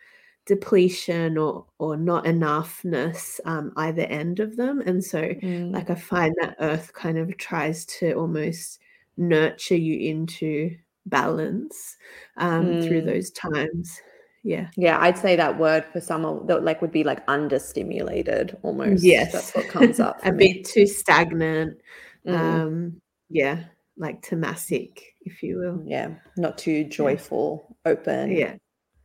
depletion 0.46 1.36
or 1.36 1.66
or 1.78 1.96
not 1.96 2.24
enoughness 2.24 3.40
um, 3.44 3.72
either 3.76 4.02
end 4.02 4.40
of 4.40 4.56
them 4.56 4.80
and 4.86 5.04
so 5.04 5.20
mm. 5.20 5.72
like 5.72 5.90
i 5.90 5.94
find 5.94 6.34
that 6.40 6.56
earth 6.60 6.92
kind 6.92 7.18
of 7.18 7.36
tries 7.36 7.84
to 7.84 8.12
almost 8.14 8.80
nurture 9.16 9.76
you 9.76 9.98
into 9.98 10.74
balance 11.06 11.96
um, 12.38 12.66
mm. 12.66 12.86
through 12.86 13.02
those 13.02 13.30
times 13.30 14.00
yeah 14.42 14.68
yeah 14.76 14.98
i'd 15.02 15.18
say 15.18 15.36
that 15.36 15.58
word 15.58 15.84
for 15.92 16.00
summer 16.00 16.44
that 16.46 16.64
like 16.64 16.80
would 16.80 16.92
be 16.92 17.04
like 17.04 17.24
understimulated 17.26 18.56
almost 18.62 19.04
yes 19.04 19.32
that's 19.32 19.54
what 19.54 19.68
comes 19.68 20.00
up 20.00 20.18
a 20.24 20.32
me. 20.32 20.54
bit 20.54 20.64
too 20.64 20.86
stagnant 20.86 21.78
mm. 22.26 22.34
um 22.34 23.00
yeah 23.28 23.64
like 23.98 24.22
tamasic 24.22 25.00
if 25.22 25.42
you 25.42 25.58
will 25.58 25.82
yeah 25.84 26.08
not 26.36 26.56
too 26.56 26.84
joyful 26.84 27.76
yeah. 27.84 27.92
open 27.92 28.30
yeah 28.30 28.54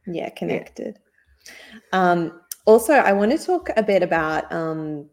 yeah 0.08 0.30
connected 0.30 0.98
yeah. 1.46 1.80
um 1.92 2.40
also 2.66 2.94
i 2.94 3.12
want 3.12 3.32
to 3.32 3.38
talk 3.38 3.70
a 3.76 3.84
bit 3.84 4.04
about 4.04 4.52
um 4.54 5.10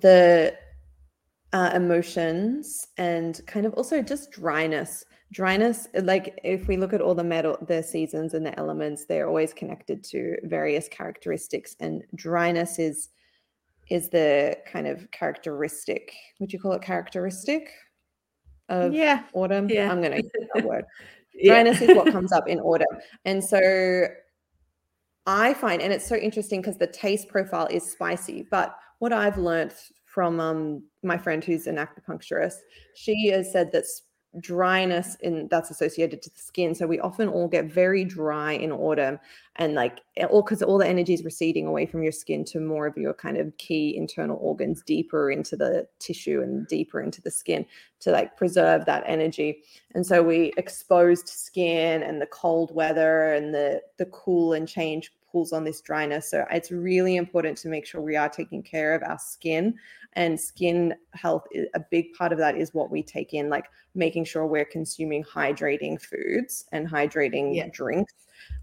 the 0.00 0.54
uh, 1.52 1.70
emotions 1.74 2.86
and 2.96 3.40
kind 3.46 3.66
of 3.66 3.74
also 3.74 4.00
just 4.00 4.30
dryness 4.30 5.04
dryness 5.32 5.86
like 6.02 6.38
if 6.42 6.66
we 6.66 6.76
look 6.76 6.92
at 6.92 7.00
all 7.00 7.14
the 7.14 7.24
metal 7.24 7.56
the 7.68 7.82
seasons 7.82 8.34
and 8.34 8.44
the 8.44 8.58
elements 8.58 9.04
they're 9.04 9.28
always 9.28 9.52
connected 9.52 10.02
to 10.02 10.36
various 10.44 10.88
characteristics 10.88 11.76
and 11.80 12.02
dryness 12.16 12.78
is 12.78 13.10
is 13.90 14.08
the 14.08 14.56
kind 14.70 14.86
of 14.86 15.08
characteristic 15.12 16.12
would 16.40 16.52
you 16.52 16.58
call 16.58 16.72
it 16.72 16.82
characteristic 16.82 17.70
of 18.68 18.92
yeah 18.92 19.22
autumn 19.32 19.68
yeah 19.68 19.90
i'm 19.90 20.00
going 20.00 20.12
to 20.12 20.22
use 20.22 20.48
that 20.54 20.64
word 20.64 20.84
dryness 21.44 21.80
yeah. 21.80 21.90
is 21.90 21.96
what 21.96 22.10
comes 22.10 22.32
up 22.32 22.48
in 22.48 22.58
autumn 22.60 22.98
and 23.24 23.42
so 23.42 24.06
i 25.26 25.54
find 25.54 25.80
and 25.80 25.92
it's 25.92 26.06
so 26.06 26.16
interesting 26.16 26.60
because 26.60 26.76
the 26.76 26.88
taste 26.88 27.28
profile 27.28 27.68
is 27.70 27.88
spicy 27.88 28.46
but 28.50 28.76
what 28.98 29.12
i've 29.12 29.38
learned 29.38 29.72
from 30.10 30.40
um, 30.40 30.82
my 31.04 31.16
friend 31.16 31.42
who's 31.44 31.68
an 31.68 31.76
acupuncturist. 31.76 32.56
She 32.94 33.28
has 33.28 33.52
said 33.52 33.70
that 33.72 33.84
dryness 34.38 35.16
in 35.16 35.48
that's 35.48 35.70
associated 35.70 36.22
to 36.22 36.30
the 36.30 36.38
skin. 36.38 36.74
So 36.74 36.86
we 36.86 37.00
often 37.00 37.28
all 37.28 37.48
get 37.48 37.64
very 37.66 38.04
dry 38.04 38.52
in 38.52 38.70
autumn 38.70 39.18
and 39.56 39.74
like 39.74 40.00
all 40.30 40.42
because 40.42 40.62
all 40.62 40.78
the 40.78 40.86
energy 40.86 41.14
is 41.14 41.24
receding 41.24 41.66
away 41.66 41.84
from 41.84 42.02
your 42.04 42.12
skin 42.12 42.44
to 42.46 42.60
more 42.60 42.86
of 42.86 42.96
your 42.96 43.12
kind 43.12 43.36
of 43.36 43.56
key 43.58 43.96
internal 43.96 44.38
organs 44.40 44.82
deeper 44.82 45.30
into 45.30 45.56
the 45.56 45.86
tissue 45.98 46.42
and 46.42 46.68
deeper 46.68 47.00
into 47.00 47.20
the 47.20 47.30
skin 47.30 47.66
to 47.98 48.12
like 48.12 48.36
preserve 48.36 48.84
that 48.84 49.02
energy. 49.06 49.62
And 49.94 50.06
so 50.06 50.22
we 50.22 50.52
exposed 50.56 51.28
skin 51.28 52.02
and 52.04 52.20
the 52.20 52.26
cold 52.26 52.72
weather 52.74 53.32
and 53.32 53.52
the 53.52 53.82
the 53.96 54.06
cool 54.06 54.52
and 54.52 54.68
change 54.68 55.12
pulls 55.30 55.52
on 55.52 55.64
this 55.64 55.80
dryness. 55.80 56.30
So 56.30 56.44
it's 56.50 56.70
really 56.70 57.16
important 57.16 57.56
to 57.58 57.68
make 57.68 57.86
sure 57.86 58.00
we 58.00 58.16
are 58.16 58.28
taking 58.28 58.62
care 58.62 58.94
of 58.94 59.02
our 59.02 59.18
skin 59.18 59.74
and 60.14 60.38
skin 60.38 60.94
health. 61.12 61.44
A 61.74 61.80
big 61.90 62.12
part 62.14 62.32
of 62.32 62.38
that 62.38 62.56
is 62.56 62.74
what 62.74 62.90
we 62.90 63.02
take 63.02 63.34
in, 63.34 63.48
like 63.48 63.66
making 63.94 64.24
sure 64.24 64.46
we're 64.46 64.64
consuming 64.64 65.24
hydrating 65.24 66.00
foods 66.00 66.66
and 66.72 66.88
hydrating 66.88 67.54
yeah. 67.54 67.68
drinks 67.72 68.14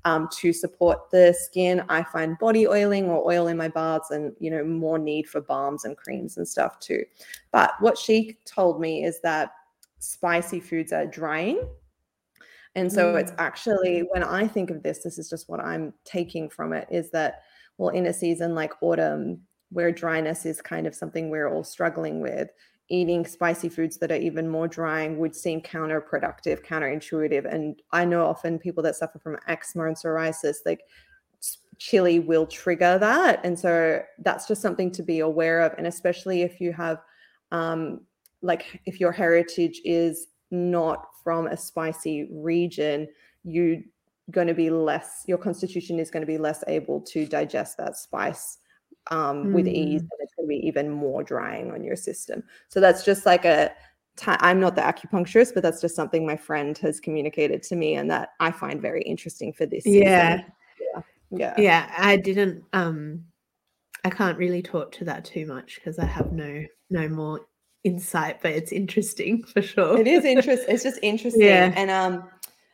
um, 0.06 0.28
to 0.34 0.52
support 0.52 1.10
the 1.12 1.34
skin. 1.34 1.84
I 1.90 2.04
find 2.04 2.38
body 2.40 2.68
oiling 2.68 3.06
or 3.06 3.26
oil 3.26 3.48
in 3.48 3.58
my 3.58 3.70
baths 3.70 4.12
and, 4.12 4.34
you 4.40 4.52
know, 4.52 4.64
more 4.64 5.00
need 5.00 5.28
for 5.28 5.42
balms 5.42 5.86
and 5.86 5.96
creams 5.96 6.38
and 6.38 6.48
stuff 6.48 6.80
too. 6.80 7.04
But 7.52 7.74
what 7.80 7.98
she 7.98 8.38
told 8.46 8.82
me 8.82 9.04
is 9.04 9.22
that 9.22 9.52
spicy 10.00 10.60
foods 10.60 10.92
are 10.92 11.06
drying 11.06 11.62
and 12.78 12.94
so 12.94 13.14
mm. 13.14 13.20
it's 13.20 13.32
actually, 13.40 14.08
when 14.12 14.24
I 14.24 14.48
think 14.48 14.70
of 14.70 14.84
this, 14.84 15.00
this 15.00 15.18
is 15.18 15.28
just 15.28 15.50
what 15.50 15.60
I'm 15.60 15.96
taking 16.06 16.48
from 16.48 16.74
it 16.74 16.88
is 16.92 17.10
that, 17.10 17.42
well, 17.80 17.90
in 17.90 18.06
a 18.06 18.14
season 18.14 18.54
like 18.54 18.72
autumn, 18.82 19.42
where 19.70 19.92
dryness 19.92 20.46
is 20.46 20.62
kind 20.62 20.88
of 20.88 20.96
something 20.96 21.30
we're 21.30 21.50
all 21.50 21.64
struggling 21.64 22.22
with, 22.22 22.50
eating 22.90 23.26
spicy 23.26 23.70
foods 23.70 23.98
that 23.98 24.12
are 24.12 24.16
even 24.16 24.48
more 24.48 24.68
drying 24.68 25.18
would 25.20 25.36
seem 25.36 25.62
counterproductive, 25.62 26.66
counterintuitive. 26.66 27.52
And 27.54 27.82
I 27.92 28.06
know 28.06 28.26
often 28.26 28.60
people 28.60 28.82
that 28.84 28.96
suffer 28.96 29.20
from 29.20 29.38
eczema 29.48 29.86
and 29.86 29.96
psoriasis, 29.96 30.58
like 30.66 30.82
chili 31.78 32.20
will 32.20 32.48
trigger 32.48 32.98
that. 32.98 33.42
And 33.44 33.60
so 33.60 34.02
that's 34.20 34.48
just 34.48 34.62
something 34.62 34.92
to 34.92 35.04
be 35.04 35.20
aware 35.20 35.62
of. 35.62 35.74
And 35.78 35.86
especially 35.86 36.42
if 36.42 36.62
you 36.62 36.72
have, 36.74 37.00
um, 37.52 38.02
like, 38.42 38.82
if 38.86 39.00
your 39.00 39.12
heritage 39.12 39.82
is 39.84 40.28
not 40.50 41.08
from 41.24 41.48
a 41.48 41.58
spicy 41.58 42.30
region, 42.32 43.08
you 43.44 43.84
going 44.32 44.48
to 44.48 44.54
be 44.54 44.70
less 44.70 45.24
your 45.26 45.38
constitution 45.38 46.00
is 46.00 46.12
going 46.12 46.22
to 46.22 46.28
be 46.28 46.38
less 46.38 46.64
able 46.68 47.00
to 47.00 47.26
digest 47.26 47.78
that 47.78 47.96
spice 47.96 48.58
um, 49.12 49.46
mm. 49.46 49.54
with 49.54 49.68
ease 49.68 50.02
and 50.02 50.12
it's 50.20 50.34
going 50.36 50.46
to 50.46 50.50
be 50.50 50.66
even 50.68 50.90
more 50.90 51.24
drying 51.24 51.72
on 51.72 51.84
your 51.84 51.96
system 51.96 52.44
so 52.68 52.80
that's 52.80 53.04
just 53.04 53.26
like 53.26 53.46
a 53.46 53.72
i'm 54.28 54.60
not 54.60 54.76
the 54.76 54.82
acupuncturist 54.82 55.54
but 55.54 55.62
that's 55.62 55.80
just 55.82 55.96
something 55.96 56.26
my 56.26 56.36
friend 56.36 56.78
has 56.80 57.00
communicated 57.00 57.62
to 57.62 57.76
me 57.76 57.96
and 57.96 58.10
that 58.10 58.30
i 58.40 58.52
find 58.52 58.82
very 58.82 59.02
interesting 59.04 59.54
for 59.54 59.66
this 59.66 59.86
yeah 59.86 60.42
yeah 60.80 61.02
yeah 61.30 61.54
yeah 61.58 61.94
i 61.98 62.16
didn't 62.16 62.64
um 62.74 63.24
i 64.04 64.10
can't 64.10 64.38
really 64.38 64.62
talk 64.62 64.92
to 64.92 65.06
that 65.06 65.24
too 65.24 65.46
much 65.46 65.76
because 65.76 66.00
i 66.00 66.06
have 66.06 66.32
no 66.32 66.66
no 66.90 67.08
more 67.08 67.42
insight, 67.88 68.42
but 68.42 68.52
it's 68.52 68.72
interesting 68.72 69.44
for 69.54 69.62
sure. 69.62 69.98
It 70.00 70.08
is 70.08 70.26
interesting. 70.26 70.74
It's 70.74 70.84
just 70.84 71.00
interesting. 71.04 71.42
Yeah. 71.42 71.74
And 71.76 71.90
um, 71.90 72.30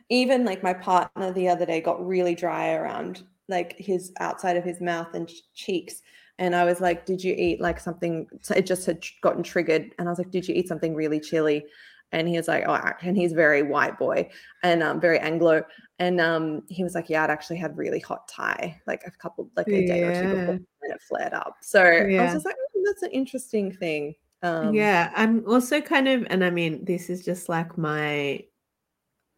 even 0.10 0.44
like 0.44 0.64
my 0.64 0.74
partner 0.74 1.32
the 1.32 1.48
other 1.50 1.66
day 1.66 1.82
got 1.82 2.06
really 2.06 2.36
dry 2.36 2.74
around 2.74 3.24
like 3.50 3.76
his 3.78 4.12
outside 4.20 4.58
of 4.58 4.64
his 4.64 4.82
mouth 4.82 5.14
and 5.14 5.30
cheeks. 5.54 6.02
And 6.40 6.56
I 6.56 6.66
was 6.66 6.82
like, 6.82 7.06
Did 7.06 7.24
you 7.24 7.34
eat 7.38 7.62
like 7.62 7.80
something? 7.80 8.28
So 8.42 8.56
it 8.56 8.66
just 8.66 8.86
had 8.86 9.04
gotten 9.22 9.44
triggered. 9.44 9.94
And 9.98 10.08
I 10.08 10.12
was 10.12 10.18
like, 10.20 10.32
Did 10.32 10.48
you 10.48 10.56
eat 10.56 10.68
something 10.68 10.96
really 10.96 11.20
chili? 11.20 11.66
And 12.12 12.28
he 12.28 12.38
was 12.38 12.48
like, 12.48 12.66
Oh, 12.68 12.80
and 13.02 13.18
he's 13.18 13.34
very 13.34 13.64
white 13.64 13.98
boy 13.98 14.30
and 14.64 14.84
um, 14.84 15.00
very 15.00 15.20
Anglo. 15.20 15.64
And 16.00 16.20
um, 16.22 16.64
he 16.70 16.84
was 16.84 16.96
like, 16.96 17.10
Yeah, 17.10 17.24
I'd 17.24 17.30
actually 17.30 17.58
had 17.58 17.78
really 17.78 18.00
hot 18.00 18.28
Thai, 18.28 18.80
like 18.88 19.04
a 19.06 19.12
couple, 19.12 19.50
like 19.56 19.68
a 19.72 19.86
day 19.86 20.00
yeah. 20.02 20.08
or 20.08 20.14
two 20.22 20.30
before, 20.30 20.54
and 20.54 20.94
it 20.94 21.02
flared 21.02 21.34
up. 21.34 21.56
So 21.62 21.84
yeah. 21.84 22.22
I 22.22 22.24
was 22.26 22.34
just 22.34 22.46
like, 22.46 22.56
oh, 22.60 22.84
That's 22.86 23.04
an 23.04 23.12
interesting 23.12 23.72
thing 23.72 24.16
Um, 24.42 24.74
yeah, 24.74 25.12
I'm 25.16 25.48
also 25.48 25.80
kind 25.82 26.08
of, 26.08 26.28
and 26.30 26.44
I 26.44 26.50
mean, 26.50 26.84
this 26.84 27.10
is 27.10 27.24
just 27.24 27.48
like 27.48 27.78
my 27.78 28.44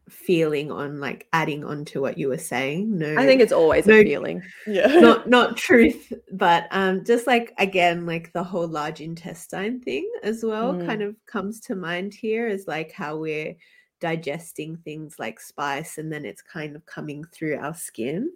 feeling 0.09 0.71
on 0.71 0.99
like 0.99 1.27
adding 1.33 1.63
on 1.63 1.83
to 1.85 2.01
what 2.01 2.17
you 2.17 2.27
were 2.27 2.37
saying. 2.37 2.97
No, 2.97 3.15
I 3.17 3.25
think 3.25 3.41
it's 3.41 3.51
always 3.51 3.87
no, 3.87 3.99
a 3.99 4.03
feeling. 4.03 4.41
Yeah. 4.67 4.87
not 4.99 5.27
not 5.37 5.57
truth, 5.57 6.13
but 6.31 6.67
um, 6.71 7.03
just 7.03 7.27
like 7.27 7.53
again, 7.57 8.05
like 8.05 8.31
the 8.33 8.43
whole 8.43 8.67
large 8.67 9.01
intestine 9.01 9.79
thing 9.81 10.09
as 10.23 10.43
well, 10.43 10.73
Mm. 10.75 10.85
kind 10.85 11.01
of 11.01 11.15
comes 11.25 11.59
to 11.61 11.75
mind 11.75 12.13
here 12.13 12.47
is 12.47 12.67
like 12.67 12.91
how 12.91 13.17
we're 13.17 13.55
digesting 13.99 14.77
things 14.77 15.17
like 15.17 15.39
spice, 15.39 15.97
and 15.97 16.11
then 16.11 16.25
it's 16.25 16.41
kind 16.41 16.75
of 16.75 16.85
coming 16.85 17.23
through 17.33 17.57
our 17.57 17.73
skin. 17.73 18.29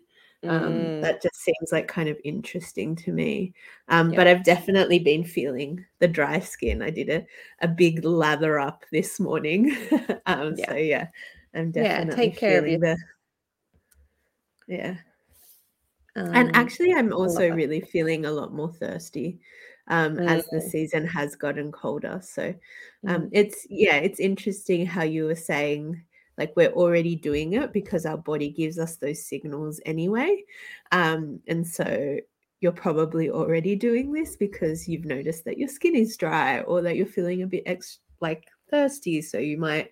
Um, 0.47 0.73
Mm. 0.73 1.01
that 1.01 1.21
just 1.21 1.35
seems 1.35 1.71
like 1.73 1.89
kind 1.89 2.07
of 2.07 2.17
interesting 2.23 2.95
to 2.95 3.11
me. 3.11 3.53
Um, 3.89 4.11
Yeah. 4.11 4.15
but 4.15 4.27
I've 4.27 4.43
definitely 4.45 4.97
been 4.99 5.25
feeling 5.25 5.85
the 5.99 6.07
dry 6.07 6.39
skin. 6.39 6.81
I 6.81 6.89
did 6.91 7.09
a, 7.09 7.25
a 7.61 7.67
big 7.67 8.05
lather 8.05 8.57
up 8.57 8.85
this 8.91 9.19
morning. 9.19 9.75
um, 10.25 10.55
Yeah. 10.55 10.69
So 10.69 10.75
yeah, 10.75 11.07
I'm 11.53 11.71
Yeah, 11.73 12.05
definitely 12.05 12.15
take 12.15 12.37
care 12.37 12.59
of 12.59 12.65
feeling 12.65 12.79
the 12.81 12.97
yeah. 14.67 14.97
Um, 16.15 16.33
And 16.33 16.55
actually, 16.55 16.93
I'm 16.93 17.13
also 17.13 17.49
really 17.49 17.81
feeling 17.81 18.25
a 18.25 18.31
lot 18.31 18.53
more 18.53 18.71
thirsty 18.71 19.39
um, 19.87 20.19
as 20.19 20.47
the 20.49 20.61
season 20.61 21.05
has 21.07 21.35
gotten 21.35 21.71
colder. 21.71 22.19
So 22.23 22.53
um, 23.07 23.23
Mm. 23.23 23.29
it's 23.31 23.65
yeah, 23.69 23.95
it's 23.97 24.19
interesting 24.19 24.85
how 24.85 25.03
you 25.03 25.25
were 25.25 25.35
saying 25.35 26.03
like 26.37 26.53
we're 26.55 26.71
already 26.71 27.15
doing 27.15 27.53
it 27.53 27.73
because 27.73 28.05
our 28.05 28.17
body 28.17 28.49
gives 28.49 28.79
us 28.79 28.95
those 28.97 29.25
signals 29.25 29.81
anyway, 29.85 30.43
um, 30.91 31.41
and 31.47 31.65
so 31.67 32.17
you're 32.61 32.71
probably 32.73 33.29
already 33.29 33.75
doing 33.75 34.11
this 34.11 34.35
because 34.35 34.87
you've 34.87 35.05
noticed 35.05 35.45
that 35.45 35.57
your 35.57 35.69
skin 35.69 35.95
is 35.95 36.17
dry 36.17 36.61
or 36.61 36.81
that 36.81 36.95
you're 36.97 37.05
feeling 37.05 37.41
a 37.41 37.47
bit 37.47 37.63
ex- 37.65 37.99
like 38.21 38.49
thirsty. 38.69 39.21
So 39.21 39.37
you 39.37 39.57
might 39.57 39.91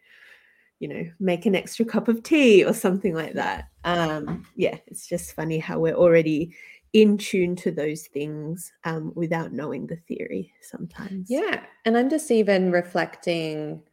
you 0.79 0.87
know, 0.87 1.09
make 1.19 1.45
an 1.45 1.55
extra 1.55 1.85
cup 1.85 2.07
of 2.07 2.23
tea 2.23 2.63
or 2.63 2.73
something 2.73 3.13
like 3.13 3.33
that. 3.33 3.69
Um, 3.83 4.45
yeah, 4.55 4.77
it's 4.87 5.07
just 5.07 5.33
funny 5.33 5.59
how 5.59 5.79
we're 5.79 5.95
already 5.95 6.55
in 6.93 7.17
tune 7.17 7.55
to 7.55 7.71
those 7.71 8.07
things 8.07 8.71
um, 8.83 9.11
without 9.15 9.51
knowing 9.51 9.87
the 9.87 9.97
theory 10.07 10.51
sometimes. 10.61 11.29
Yeah. 11.29 11.63
And 11.85 11.97
I'm 11.97 12.09
just 12.09 12.31
even 12.31 12.71
reflecting 12.71 13.83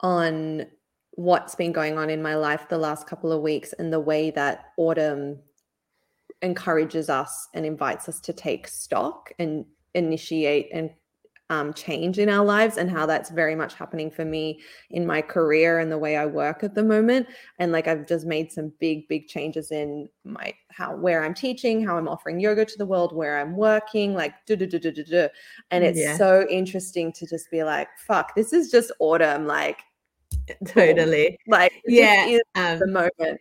on 0.00 0.66
what's 1.12 1.54
been 1.54 1.72
going 1.72 1.98
on 1.98 2.10
in 2.10 2.22
my 2.22 2.34
life 2.34 2.68
the 2.68 2.78
last 2.78 3.06
couple 3.06 3.32
of 3.32 3.40
weeks 3.42 3.72
and 3.74 3.92
the 3.92 4.00
way 4.00 4.30
that 4.32 4.72
autumn 4.76 5.38
encourages 6.42 7.08
us 7.08 7.48
and 7.54 7.64
invites 7.64 8.08
us 8.08 8.20
to 8.20 8.32
take 8.32 8.68
stock 8.68 9.32
and 9.38 9.64
initiate 9.94 10.68
and 10.72 10.90
um, 11.50 11.74
change 11.74 12.18
in 12.18 12.28
our 12.30 12.44
lives 12.44 12.78
and 12.78 12.90
how 12.90 13.04
that's 13.06 13.30
very 13.30 13.54
much 13.54 13.74
happening 13.74 14.10
for 14.10 14.24
me 14.24 14.60
in 14.90 15.06
my 15.06 15.20
career 15.20 15.78
and 15.78 15.92
the 15.92 15.98
way 15.98 16.16
I 16.16 16.24
work 16.26 16.64
at 16.64 16.74
the 16.74 16.82
moment. 16.82 17.26
And 17.58 17.70
like 17.70 17.86
I've 17.86 18.06
just 18.06 18.26
made 18.26 18.50
some 18.50 18.72
big, 18.80 19.06
big 19.08 19.28
changes 19.28 19.70
in 19.70 20.08
my 20.24 20.54
how 20.70 20.96
where 20.96 21.22
I'm 21.22 21.34
teaching, 21.34 21.84
how 21.84 21.98
I'm 21.98 22.08
offering 22.08 22.40
yoga 22.40 22.64
to 22.64 22.78
the 22.78 22.86
world, 22.86 23.14
where 23.14 23.38
I'm 23.38 23.56
working, 23.56 24.14
like 24.14 24.32
do 24.46 24.56
do 24.56 24.66
do 24.66 24.78
do 24.78 24.90
do 24.90 25.04
do. 25.04 25.28
And 25.70 25.84
it's 25.84 25.98
Yeah. 25.98 26.16
so 26.16 26.46
interesting 26.48 27.12
to 27.12 27.26
just 27.26 27.50
be 27.50 27.62
like, 27.62 27.88
fuck, 28.06 28.34
this 28.34 28.52
is 28.52 28.70
just 28.70 28.90
autumn. 28.98 29.46
Like, 29.46 29.80
Totally. 30.66 31.38
like 31.46 31.72
Yeah. 31.86 32.38
Um, 32.54 32.78
the 32.78 32.86
moment, 32.86 33.40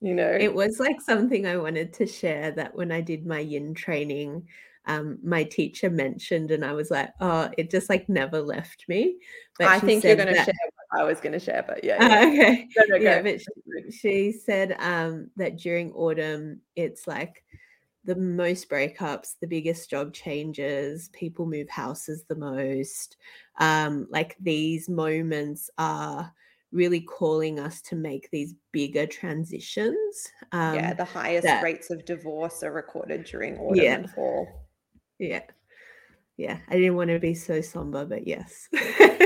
you 0.00 0.14
know. 0.14 0.30
it 0.30 0.54
was 0.54 0.78
like 0.78 1.00
something 1.00 1.46
I 1.46 1.56
wanted 1.56 1.92
to 1.94 2.06
share 2.06 2.52
that 2.52 2.74
when 2.74 2.92
I 2.92 3.00
did 3.00 3.26
my 3.26 3.40
yin 3.40 3.74
training, 3.74 4.46
um, 4.88 5.18
my 5.22 5.44
teacher 5.44 5.90
mentioned, 5.90 6.50
and 6.50 6.64
I 6.64 6.72
was 6.72 6.90
like, 6.90 7.10
oh, 7.20 7.50
it 7.58 7.70
just 7.70 7.88
like 7.88 8.08
never 8.08 8.40
left 8.40 8.86
me. 8.88 9.18
But 9.58 9.68
I 9.68 9.78
think 9.78 10.02
you're 10.02 10.16
going 10.16 10.28
to 10.28 10.34
share 10.34 10.54
what 10.88 11.00
I 11.00 11.04
was 11.04 11.20
going 11.20 11.34
to 11.34 11.38
share, 11.38 11.64
but 11.68 11.84
yeah. 11.84 11.96
Uh, 11.96 12.08
yeah. 12.26 12.42
okay. 12.42 12.68
No, 12.76 12.96
no, 12.96 12.96
yeah, 12.96 13.22
but 13.22 13.40
she, 13.40 13.90
she 13.90 14.32
said 14.32 14.76
um, 14.78 15.30
that 15.36 15.58
during 15.58 15.92
autumn, 15.92 16.62
it's 16.74 17.06
like 17.06 17.44
the 18.04 18.16
most 18.16 18.70
breakups, 18.70 19.34
the 19.40 19.46
biggest 19.46 19.90
job 19.90 20.14
changes, 20.14 21.10
people 21.12 21.44
move 21.44 21.68
houses 21.68 22.24
the 22.26 22.36
most. 22.36 23.18
Um, 23.58 24.06
like 24.10 24.36
these 24.40 24.88
moments 24.88 25.68
are 25.76 26.32
really 26.72 27.00
calling 27.00 27.58
us 27.60 27.82
to 27.82 27.96
make 27.96 28.30
these 28.30 28.54
bigger 28.72 29.06
transitions. 29.06 30.28
Um, 30.52 30.76
yeah, 30.76 30.94
the 30.94 31.04
highest 31.04 31.44
that- 31.44 31.62
rates 31.62 31.90
of 31.90 32.06
divorce 32.06 32.62
are 32.62 32.72
recorded 32.72 33.24
during 33.24 33.58
autumn 33.58 33.84
Yeah. 33.84 33.94
and 33.96 34.10
fall. 34.10 34.64
Yeah. 35.18 35.42
Yeah. 36.36 36.58
I 36.68 36.74
didn't 36.74 36.96
want 36.96 37.10
to 37.10 37.18
be 37.18 37.34
so 37.34 37.60
somber, 37.60 38.04
but 38.04 38.26
yes. 38.26 38.68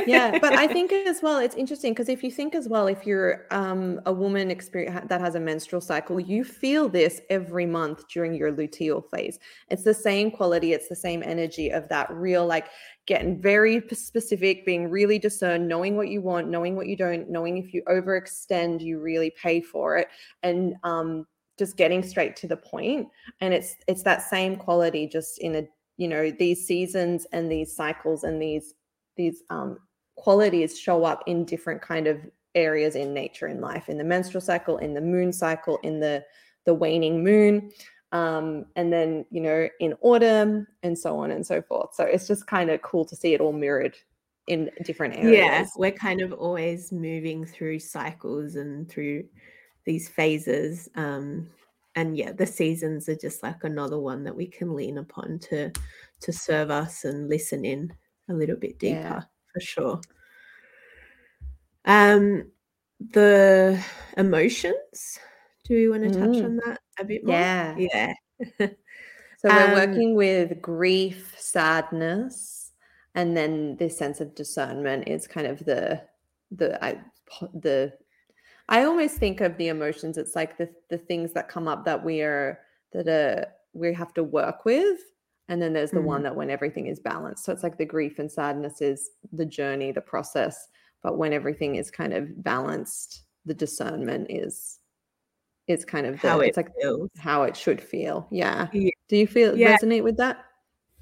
yeah 0.07 0.38
but 0.38 0.52
i 0.55 0.66
think 0.72 0.92
as 0.92 1.22
well 1.22 1.38
it's 1.38 1.55
interesting 1.55 1.92
because 1.92 2.09
if 2.09 2.22
you 2.22 2.31
think 2.31 2.55
as 2.55 2.68
well 2.68 2.87
if 2.87 3.07
you're 3.07 3.46
um, 3.50 4.00
a 4.07 4.12
woman 4.12 4.50
experience 4.50 5.07
that 5.09 5.20
has 5.20 5.35
a 5.35 5.40
menstrual 5.40 5.81
cycle 5.81 6.18
you 6.18 6.44
feel 6.44 6.88
this 6.88 7.20
every 7.31 7.66
month 7.66 8.07
during 8.09 8.35
your 8.35 8.52
luteal 8.52 9.02
phase 9.11 9.38
it's 9.68 9.85
the 9.85 9.94
same 9.94 10.31
quality 10.31 10.72
it's 10.72 10.88
the 10.88 10.96
same 10.96 11.22
energy 11.22 11.70
of 11.70 11.88
that 11.88 12.11
real 12.12 12.46
like 12.46 12.68
getting 13.07 13.40
very 13.40 13.83
specific 13.92 14.64
being 14.64 14.88
really 14.88 15.18
discerned 15.18 15.68
knowing 15.68 15.96
what 15.96 16.09
you 16.09 16.20
want 16.20 16.48
knowing 16.48 16.76
what 16.76 16.87
you 16.87 16.96
don't 16.96 17.28
knowing 17.28 17.59
if 17.59 17.74
you 17.74 17.83
overextend 17.88 18.81
you 18.81 19.00
really 19.00 19.33
pay 19.40 19.61
for 19.61 19.96
it 19.96 20.09
and 20.42 20.74
um 20.85 21.26
just 21.59 21.76
getting 21.76 22.02
straight 22.02 22.35
to 22.35 22.48
the 22.48 22.57
point 22.57 23.07
and 23.40 23.52
it's 23.52 23.76
it's 23.87 24.02
that 24.02 24.22
same 24.22 24.57
quality 24.57 25.07
just 25.07 25.38
in 25.38 25.57
a 25.57 25.68
you 26.03 26.09
know 26.09 26.33
these 26.33 26.67
seasons 26.67 27.29
and 27.33 27.51
these 27.51 27.75
cycles 27.75 28.25
and 28.25 28.43
these 28.43 28.75
these 29.17 29.45
um, 29.51 29.79
qualities 30.17 30.77
show 30.77 31.05
up 31.05 31.23
in 31.29 31.45
different 31.45 31.81
kind 31.81 32.09
of 32.09 32.19
areas 32.57 32.97
in 32.97 33.15
nature 33.15 33.47
in 33.47 33.61
life 33.61 33.88
in 33.88 33.99
the 33.99 34.05
menstrual 34.05 34.41
cycle 34.41 34.79
in 34.79 34.95
the 34.95 35.01
moon 35.01 35.33
cycle 35.33 35.79
in 35.85 36.01
the 36.01 36.25
the 36.67 36.75
waning 36.75 37.23
moon 37.23 37.71
um, 38.11 38.67
and 38.75 38.93
then 38.93 39.25
you 39.31 39.41
know 39.41 39.69
in 39.79 39.95
autumn 40.01 40.67
and 40.83 40.99
so 40.99 41.17
on 41.19 41.31
and 41.31 41.47
so 41.47 41.62
forth. 41.62 41.95
So 41.95 42.05
it's 42.05 42.27
just 42.27 42.47
kind 42.47 42.69
of 42.69 42.83
cool 42.83 43.05
to 43.07 43.17
see 43.17 43.33
it 43.33 43.41
all 43.41 43.53
mirrored 43.53 43.97
in 44.49 44.71
different 44.85 45.15
areas. 45.17 45.37
yeah 45.37 45.67
we're 45.77 45.93
kind 45.93 46.21
of 46.21 46.33
always 46.33 46.91
moving 46.91 47.47
through 47.47 47.79
cycles 47.79 48.57
and 48.57 48.88
through 48.88 49.25
these 49.85 50.09
phases 50.09 50.88
um 50.97 51.49
and 51.94 52.16
yeah 52.16 52.33
the 52.33 52.46
seasons 52.46 53.09
are 53.09 53.16
just 53.16 53.42
like 53.42 53.64
another 53.64 53.98
one 53.98 54.24
that 54.24 54.35
we 54.37 54.46
can 54.46 54.74
lean 54.74 54.98
upon 54.98 55.38
to 55.38 55.70
to 56.20 56.33
serve 56.33 56.70
us 56.70 57.05
and 57.05 57.28
listen 57.28 57.64
in 57.64 57.92
a 58.28 58.35
little 58.35 58.57
bit 58.57 58.78
deeper 58.78 59.00
Yeah. 59.00 59.22
for 59.52 59.61
sure 59.61 60.00
um 61.85 62.50
the 63.00 63.83
emotions 64.16 65.18
do 65.64 65.74
we 65.74 65.88
want 65.88 66.02
to 66.05 66.11
touch 66.11 66.37
Mm. 66.37 66.44
on 66.44 66.57
that 66.57 66.81
a 66.98 67.05
bit 67.05 67.24
more 67.24 67.35
yeah 67.37 67.76
yeah 67.76 68.12
So 69.38 69.50
we're 69.50 69.66
Um, 69.66 69.72
working 69.72 70.14
with 70.14 70.62
grief, 70.62 71.35
sadness, 71.37 72.70
and 73.16 73.37
then 73.37 73.74
this 73.76 73.98
sense 73.98 74.20
of 74.20 74.37
discernment 74.37 75.09
is 75.09 75.26
kind 75.26 75.48
of 75.48 75.59
the 75.64 76.00
the 76.52 76.78
I 76.85 77.00
the 77.52 77.92
I 78.72 78.85
always 78.85 79.18
think 79.18 79.42
of 79.42 79.56
the 79.58 79.68
emotions. 79.68 80.16
It's 80.16 80.35
like 80.35 80.56
the 80.56 80.68
the 80.88 80.98
things 80.98 81.32
that 81.35 81.48
come 81.48 81.68
up 81.68 81.85
that 81.85 82.02
we 82.02 82.22
are 82.22 82.58
that 82.92 83.06
are 83.06 83.46
we 83.74 83.92
have 83.94 84.14
to 84.14 84.24
work 84.24 84.64
with, 84.64 84.98
and 85.48 85.61
then 85.61 85.74
there's 85.74 85.90
the 85.90 86.00
Mm. 86.00 86.04
one 86.14 86.22
that 86.22 86.35
when 86.35 86.48
everything 86.50 86.87
is 86.87 86.98
balanced. 86.98 87.44
So 87.44 87.52
it's 87.52 87.62
like 87.62 87.76
the 87.76 87.85
grief 87.85 88.18
and 88.18 88.32
sadness 88.32 88.80
is 88.80 89.11
the 89.32 89.44
journey, 89.44 89.92
the 89.92 90.00
process, 90.00 90.68
but 91.02 91.18
when 91.18 91.32
everything 91.35 91.76
is 91.76 91.90
kind 91.90 92.14
of 92.14 92.42
balanced, 92.42 93.24
the 93.44 93.54
discernment 93.54 94.26
is 94.30 94.78
is 95.68 95.85
kind 95.85 96.06
of 96.06 96.20
the, 96.22 96.28
how 96.30 96.40
it 96.40 96.48
it's 96.48 96.56
like 96.56 96.74
feels 96.80 97.11
how 97.18 97.42
it 97.42 97.56
should 97.56 97.80
feel. 97.80 98.26
Yeah. 98.30 98.68
Yeah. 98.72 98.90
Do 99.08 99.16
you 99.16 99.26
feel 99.26 99.56
Yeah. 99.56 99.76
resonate 99.76 100.02
with 100.02 100.16
that? 100.16 100.46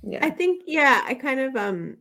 Yeah. 0.03 0.25
I 0.27 0.31
think 0.31 0.63
yeah, 0.67 1.03
I 1.07 1.15
kind 1.15 1.39
of 1.41 1.55
um 1.55 1.99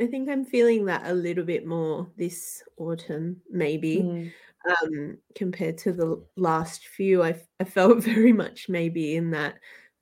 I 0.00 0.06
think 0.06 0.28
I'm 0.28 0.44
feeling 0.44 0.84
that 0.86 1.06
a 1.10 1.14
little 1.14 1.44
bit 1.44 1.66
more 1.66 2.08
this 2.16 2.62
autumn 2.76 3.40
maybe 3.50 3.96
Mm. 4.02 4.32
Um 4.68 5.18
compared 5.34 5.78
to 5.78 5.92
the 5.92 6.24
last 6.36 6.86
few 6.88 7.22
I 7.22 7.34
felt 7.64 8.02
very 8.04 8.32
much 8.32 8.68
maybe 8.68 9.16
in 9.16 9.30
that 9.30 9.54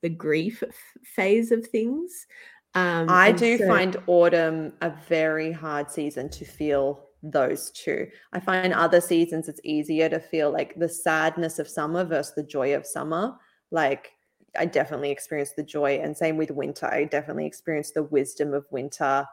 the 0.02 0.08
grief 0.08 0.62
f- 0.66 0.74
phase 1.02 1.50
of 1.52 1.66
things 1.66 2.26
um 2.74 3.06
I 3.08 3.32
do 3.32 3.58
so- 3.58 3.66
find 3.68 3.96
autumn 4.06 4.72
a 4.80 4.90
very 5.08 5.52
hard 5.52 5.90
season 5.90 6.28
to 6.30 6.44
feel 6.44 7.08
those 7.26 7.70
two. 7.70 8.06
I 8.34 8.40
find 8.40 8.74
other 8.74 9.00
seasons 9.00 9.48
it's 9.48 9.60
easier 9.64 10.10
to 10.10 10.20
feel 10.20 10.50
like 10.50 10.74
the 10.78 10.88
sadness 10.90 11.58
of 11.58 11.66
summer 11.66 12.04
versus 12.04 12.34
the 12.34 12.42
joy 12.42 12.74
of 12.74 12.84
summer. 12.86 13.34
Like 13.70 14.10
I 14.58 14.66
definitely 14.66 15.10
experience 15.10 15.52
the 15.56 15.62
joy, 15.62 16.00
and 16.02 16.14
same 16.14 16.36
with 16.36 16.50
winter. 16.50 16.86
I 16.86 17.04
definitely 17.04 17.46
experience 17.46 17.92
the 17.92 18.02
wisdom 18.02 18.52
of 18.52 18.66
winter. 18.70 19.26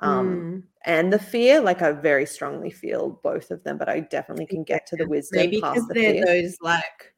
Um, 0.00 0.46
Mm, 0.46 0.62
and 0.84 1.12
the 1.12 1.18
fear, 1.18 1.60
like 1.60 1.82
I 1.82 1.92
very 1.92 2.24
strongly 2.26 2.70
feel 2.70 3.20
both 3.22 3.50
of 3.50 3.62
them, 3.64 3.78
but 3.78 3.88
I 3.88 4.00
definitely 4.00 4.46
can 4.46 4.62
get 4.64 4.86
to 4.88 4.96
the 4.96 5.06
wisdom 5.08 5.40
maybe 5.40 5.56
because 5.60 5.86
the 5.88 5.94
they're 5.94 6.12
fear. 6.12 6.24
those 6.26 6.56
like 6.60 7.14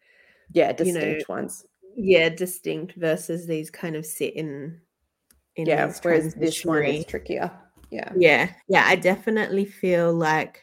yeah, 0.53 0.69
you 0.83 0.93
know, 0.93 1.01
distinct 1.01 1.29
ones. 1.29 1.66
yeah 1.97 2.29
distinct 2.29 2.95
versus 2.97 3.47
these 3.47 3.71
kind 3.71 3.97
of 3.97 4.07
sit 4.07 4.35
in 4.35 4.81
in 5.57 5.66
Yeah, 5.66 5.93
whereas 6.03 6.35
this 6.35 6.64
one 6.64 6.85
is 6.85 7.05
trickier. 7.05 7.51
Yeah. 7.90 8.12
Yeah. 8.16 8.51
Yeah. 8.69 8.85
I 8.87 8.97
definitely 8.97 9.64
feel 9.64 10.12
like 10.14 10.62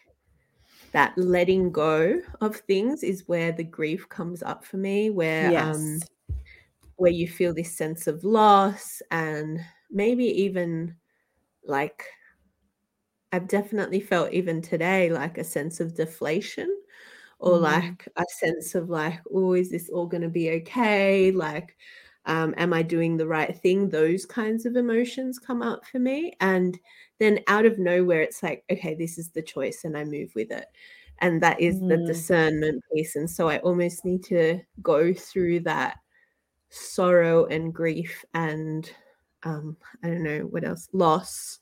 that 0.93 1.17
letting 1.17 1.71
go 1.71 2.21
of 2.41 2.55
things 2.55 3.03
is 3.03 3.27
where 3.27 3.51
the 3.51 3.63
grief 3.63 4.07
comes 4.09 4.41
up 4.41 4.63
for 4.65 4.77
me, 4.77 5.09
where 5.09 5.51
Yes. 5.51 5.67
um 5.75 5.99
where 6.95 7.11
you 7.11 7.27
feel 7.27 7.53
this 7.53 7.77
sense 7.77 8.07
of 8.07 8.23
loss 8.23 9.01
and 9.11 9.59
maybe 9.91 10.25
even 10.25 10.95
like 11.67 12.05
I've 13.31 13.47
definitely 13.47 13.99
felt 13.99 14.31
even 14.33 14.61
today 14.61 15.09
like 15.11 15.37
a 15.37 15.43
sense 15.43 15.79
of 15.79 15.95
deflation 15.95 16.73
or 17.39 17.57
Mm. 17.57 17.59
like 17.59 18.07
a 18.17 18.25
sense 18.39 18.75
of 18.75 18.89
like, 18.89 19.19
oh, 19.33 19.53
is 19.53 19.71
this 19.71 19.89
all 19.89 20.07
going 20.07 20.23
to 20.23 20.29
be 20.29 20.51
okay? 20.51 21.31
Like, 21.31 21.77
um, 22.25 22.53
am 22.57 22.73
I 22.73 22.83
doing 22.83 23.17
the 23.17 23.27
right 23.27 23.55
thing? 23.57 23.89
Those 23.89 24.25
kinds 24.25 24.65
of 24.65 24.75
emotions 24.75 25.39
come 25.39 25.61
up 25.61 25.85
for 25.85 25.99
me. 25.99 26.33
And 26.41 26.79
then 27.19 27.39
out 27.47 27.65
of 27.65 27.79
nowhere, 27.79 28.21
it's 28.21 28.43
like, 28.43 28.63
okay, 28.71 28.95
this 28.95 29.17
is 29.17 29.31
the 29.31 29.41
choice 29.43 29.83
and 29.85 29.97
I 29.97 30.03
move 30.05 30.33
with 30.35 30.51
it. 30.51 30.67
And 31.19 31.41
that 31.43 31.59
is 31.61 31.81
the 31.87 31.97
Mm. 31.97 32.05
discernment 32.05 32.83
piece. 32.93 33.15
And 33.15 33.29
so 33.29 33.49
I 33.49 33.59
almost 33.59 34.05
need 34.05 34.23
to 34.25 34.61
go 34.81 35.13
through 35.13 35.61
that 35.61 35.97
sorrow 36.69 37.45
and 37.45 37.73
grief 37.73 38.23
and 38.33 38.89
um, 39.43 39.77
I 40.03 40.07
don't 40.07 40.23
know 40.23 40.39
what 40.41 40.63
else, 40.63 40.87
loss 40.93 41.59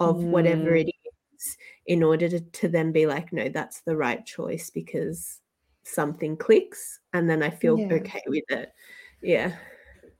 of 0.00 0.22
whatever 0.22 0.70
Mm. 0.72 0.88
it 0.88 0.92
is 1.36 1.56
in 1.86 2.02
order 2.02 2.28
to, 2.28 2.40
to 2.40 2.68
then 2.68 2.92
be 2.92 3.06
like, 3.06 3.32
no, 3.32 3.48
that's 3.48 3.80
the 3.82 3.96
right 3.96 4.24
choice 4.24 4.70
because 4.70 5.40
something 5.84 6.36
clicks 6.36 7.00
and 7.12 7.28
then 7.30 7.42
I 7.42 7.50
feel 7.50 7.78
Yeah. 7.78 7.94
okay 7.94 8.22
with 8.26 8.44
it. 8.50 8.72
Yeah. 9.22 9.56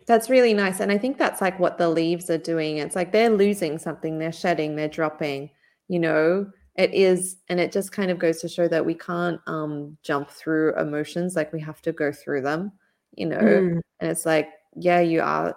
That's 0.06 0.30
really 0.30 0.54
nice. 0.54 0.80
And 0.80 0.92
I 0.92 0.98
think 0.98 1.18
that's 1.18 1.40
like 1.40 1.58
what 1.58 1.78
the 1.78 1.88
leaves 1.88 2.30
are 2.30 2.38
doing. 2.38 2.78
It's 2.78 2.94
like 2.94 3.10
they're 3.12 3.30
losing 3.30 3.76
something, 3.78 4.18
they're 4.18 4.32
shedding, 4.32 4.76
they're 4.76 4.88
dropping, 4.88 5.50
you 5.88 5.98
know. 5.98 6.50
It 6.76 6.92
is, 6.92 7.38
and 7.48 7.58
it 7.58 7.72
just 7.72 7.90
kind 7.90 8.10
of 8.10 8.18
goes 8.18 8.40
to 8.42 8.48
show 8.48 8.68
that 8.68 8.84
we 8.84 8.94
can't 8.94 9.40
um 9.46 9.96
jump 10.02 10.28
through 10.30 10.76
emotions, 10.78 11.34
like 11.34 11.52
we 11.52 11.60
have 11.62 11.80
to 11.82 11.92
go 11.92 12.12
through 12.12 12.42
them, 12.42 12.70
you 13.16 13.26
know. 13.26 13.38
Mm, 13.38 13.80
And 14.00 14.10
it's 14.10 14.26
like, 14.26 14.50
yeah, 14.76 15.00
you 15.00 15.22
are 15.22 15.56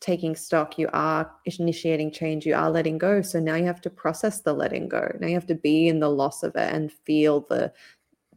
taking 0.00 0.34
stock, 0.34 0.78
you 0.78 0.88
are 0.92 1.30
initiating 1.44 2.10
change, 2.10 2.46
you 2.46 2.54
are 2.54 2.70
letting 2.70 2.98
go. 2.98 3.20
So 3.20 3.38
now 3.38 3.54
you 3.54 3.66
have 3.66 3.82
to 3.82 3.90
process 3.90 4.40
the 4.40 4.52
letting 4.52 4.88
go. 4.88 5.14
Now 5.20 5.28
you 5.28 5.34
have 5.34 5.46
to 5.46 5.54
be 5.54 5.88
in 5.88 6.00
the 6.00 6.08
loss 6.08 6.42
of 6.42 6.56
it 6.56 6.72
and 6.72 6.90
feel 6.90 7.46
the 7.48 7.72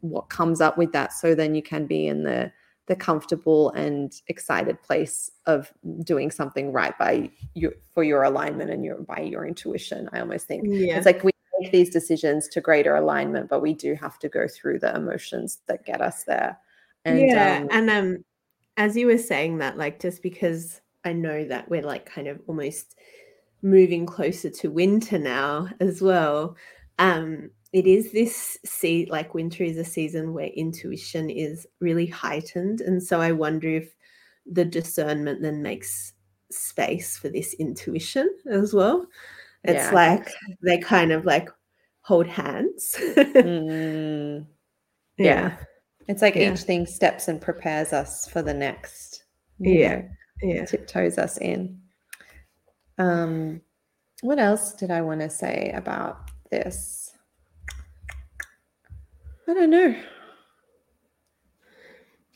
what 0.02 0.30
comes 0.30 0.60
up 0.60 0.78
with 0.78 0.92
that. 0.92 1.14
So 1.14 1.34
then 1.34 1.56
you 1.56 1.64
can 1.64 1.88
be 1.88 2.08
in 2.08 2.24
the 2.24 2.52
the 2.88 2.96
comfortable 2.98 3.70
and 3.72 4.22
excited 4.28 4.82
place 4.84 5.32
of 5.46 5.72
doing 6.04 6.30
something 6.30 6.74
right 6.74 6.98
by 7.00 7.30
you 7.54 7.74
for 7.94 8.04
your 8.04 8.24
alignment 8.24 8.70
and 8.70 8.84
your 8.84 8.98
by 8.98 9.22
your 9.22 9.48
intuition. 9.48 10.10
I 10.12 10.20
almost 10.20 10.48
think 10.48 10.66
yeah. 10.68 10.98
it's 10.98 11.06
like 11.06 11.24
we 11.24 11.32
make 11.62 11.72
these 11.72 11.90
decisions 11.90 12.50
to 12.50 12.60
greater 12.60 12.96
alignment, 12.96 13.50
but 13.50 13.62
we 13.62 13.74
do 13.74 13.96
have 13.96 14.20
to 14.20 14.28
go 14.28 14.48
through 14.50 14.80
the 14.80 14.94
emotions 14.94 15.60
that 15.68 15.86
get 15.86 16.02
us 16.02 16.26
there. 16.26 16.60
And 17.06 17.22
yeah. 17.22 17.60
um, 17.62 17.68
and 17.72 17.90
um 17.90 18.26
as 18.76 18.98
you 18.98 19.08
were 19.08 19.18
saying 19.18 19.60
that, 19.60 19.78
like 19.78 20.02
just 20.02 20.22
because 20.22 20.82
I 21.06 21.14
know 21.14 21.46
that 21.46 21.70
we're 21.70 21.82
like 21.84 22.06
kind 22.06 22.28
of 22.28 22.42
almost 22.48 22.96
moving 23.62 24.06
closer 24.06 24.50
to 24.50 24.72
winter 24.72 25.18
now 25.20 25.70
as 25.80 26.02
well. 26.02 26.56
Um, 27.00 27.52
it 27.72 27.88
is 27.88 28.12
this 28.12 28.58
see 28.66 29.08
like 29.10 29.34
winter 29.34 29.64
is 29.64 29.78
a 29.78 29.86
season 29.86 30.34
where 30.34 30.48
intuition 30.48 31.30
is 31.30 31.68
really 31.80 32.06
heightened. 32.06 32.82
And 32.82 33.02
so 33.02 33.20
I 33.22 33.32
wonder 33.32 33.70
if 33.70 33.96
the 34.46 34.66
discernment 34.66 35.42
then 35.42 35.62
makes 35.62 36.14
space 36.52 37.18
for 37.18 37.30
this 37.30 37.54
intuition 37.56 38.30
as 38.52 38.74
well. 38.74 39.08
It's 39.64 39.92
Yeah, 39.92 39.92
like 39.92 40.30
they 40.64 40.78
kind 40.80 41.12
of 41.12 41.26
like 41.26 41.50
hold 42.02 42.28
hands. 42.28 42.96
mm, 43.00 44.46
yeah. 45.18 45.58
it's 46.08 46.22
like 46.22 46.36
Yeah. 46.36 46.54
each 46.54 46.62
thing 46.62 46.86
steps 46.86 47.28
and 47.28 47.42
prepares 47.42 47.94
us 47.94 48.28
for 48.28 48.42
the 48.42 48.54
next. 48.54 49.24
Yeah. 49.60 50.02
know, 50.02 50.10
Yeah. 50.44 50.66
tiptoes 50.66 51.18
us 51.18 51.38
in. 51.38 51.80
Um, 52.98 53.62
what 54.22 54.40
else 54.40 54.74
did 54.74 54.92
I 54.92 55.02
want 55.02 55.22
to 55.22 55.30
say 55.30 55.72
about 55.76 56.30
this? 56.52 57.12
I 59.48 59.54
don't 59.54 59.70
know. 59.70 59.96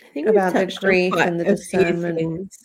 I 0.04 0.10
think 0.14 0.28
About 0.28 0.54
the 0.54 0.66
grief 0.80 1.14
and 1.16 1.40
the 1.40 1.46
discernment. 1.46 2.56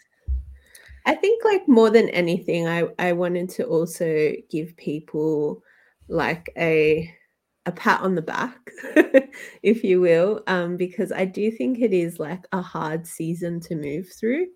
I 1.05 1.15
think 1.15 1.45
like 1.45 1.69
more 1.69 1.91
than 1.91 2.09
anything, 2.11 2.69
I, 2.69 2.87
I 2.99 3.13
wanted 3.13 3.51
to 3.51 3.65
also 3.65 4.33
give 4.51 4.77
people 4.77 5.63
like 6.09 6.51
a 6.57 7.13
a 7.67 7.73
pat 7.73 8.01
on 8.01 8.15
the 8.17 8.23
back, 8.23 8.59
if 9.63 9.85
you 9.85 10.01
will, 10.01 10.43
um, 10.49 10.77
because 10.77 11.13
I 11.13 11.25
do 11.25 11.51
think 11.51 11.79
it 11.79 11.93
is 11.93 12.19
like 12.19 12.45
a 12.51 12.61
hard 12.61 13.07
season 13.07 13.61
to 13.61 13.77
move 13.77 14.09
through. 14.19 14.47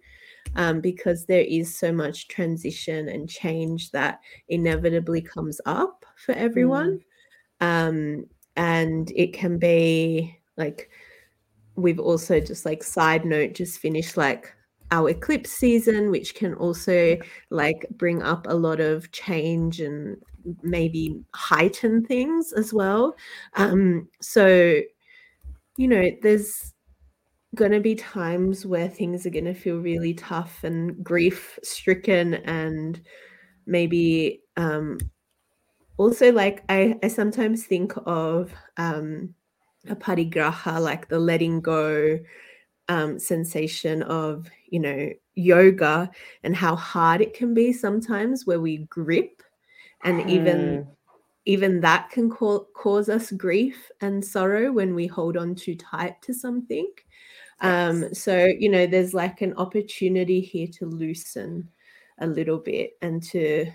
Um, 0.56 0.80
because 0.80 1.26
there 1.26 1.44
is 1.46 1.78
so 1.78 1.92
much 1.92 2.28
transition 2.28 3.08
and 3.08 3.28
change 3.28 3.90
that 3.92 4.20
inevitably 4.48 5.20
comes 5.20 5.60
up 5.66 6.04
for 6.16 6.32
everyone. 6.32 7.00
Um, 7.60 8.24
and 8.56 9.12
it 9.14 9.32
can 9.34 9.58
be 9.58 10.38
like 10.56 10.90
we've 11.76 12.00
also 12.00 12.40
just 12.40 12.64
like 12.64 12.82
side 12.82 13.24
note 13.24 13.52
just 13.52 13.78
finished 13.78 14.16
like 14.16 14.52
our 14.90 15.10
eclipse 15.10 15.50
season 15.50 16.10
which 16.10 16.34
can 16.34 16.54
also 16.54 17.16
like 17.50 17.86
bring 17.90 18.22
up 18.22 18.46
a 18.48 18.54
lot 18.54 18.80
of 18.80 19.10
change 19.12 19.80
and 19.80 20.16
maybe 20.62 21.20
heighten 21.34 22.04
things 22.04 22.52
as 22.52 22.72
well 22.72 23.14
um 23.56 24.08
so 24.20 24.80
you 25.76 25.88
know 25.88 26.08
there's 26.22 26.72
going 27.56 27.72
to 27.72 27.80
be 27.80 27.96
times 27.96 28.66
where 28.66 28.88
things 28.88 29.26
are 29.26 29.30
going 29.30 29.46
to 29.46 29.54
feel 29.54 29.78
really 29.78 30.14
tough 30.14 30.64
and 30.64 31.02
grief 31.04 31.58
stricken 31.64 32.34
and 32.34 33.02
maybe 33.66 34.42
um 34.56 34.98
also 35.96 36.32
like 36.32 36.64
I, 36.68 36.98
I 37.02 37.08
sometimes 37.08 37.66
think 37.66 37.92
of 38.06 38.52
um 38.76 39.34
aparigraha 39.86 40.80
like 40.80 41.08
the 41.08 41.18
letting 41.18 41.60
go 41.60 42.18
um 42.88 43.18
sensation 43.18 44.02
of 44.04 44.48
you 44.70 44.80
know 44.80 45.10
yoga 45.34 46.10
and 46.42 46.56
how 46.56 46.76
hard 46.76 47.20
it 47.20 47.34
can 47.34 47.54
be 47.54 47.72
sometimes 47.72 48.46
where 48.46 48.60
we 48.60 48.78
grip 48.86 49.42
and 50.04 50.28
even 50.30 50.82
Mm, 50.82 50.96
even 51.46 51.80
that 51.80 52.10
can 52.10 52.30
ca- 52.30 52.64
cause 52.76 53.08
us 53.08 53.32
grief 53.32 53.90
and 54.00 54.24
sorrow 54.24 54.72
when 54.72 54.94
we 54.94 55.06
hold 55.06 55.36
on 55.36 55.54
too 55.54 55.76
tight 55.76 56.20
to 56.22 56.34
something 56.34 56.88
um 57.60 58.02
yes. 58.02 58.20
so 58.22 58.46
you 58.46 58.68
know 58.68 58.86
there's 58.86 59.14
like 59.14 59.40
an 59.42 59.54
opportunity 59.54 60.40
here 60.40 60.66
to 60.68 60.86
loosen 60.86 61.68
a 62.18 62.26
little 62.26 62.58
bit 62.58 62.92
and 63.02 63.22
to 63.22 63.66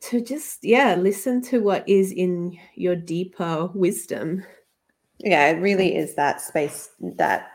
to 0.00 0.20
just 0.20 0.58
yeah 0.62 0.94
listen 0.94 1.40
to 1.42 1.58
what 1.60 1.88
is 1.88 2.12
in 2.12 2.56
your 2.74 2.96
deeper 2.96 3.66
wisdom 3.74 4.44
Yeah, 5.20 5.48
it 5.50 5.60
really 5.62 5.96
is 5.96 6.14
that 6.16 6.40
space 6.42 6.90
that 7.16 7.50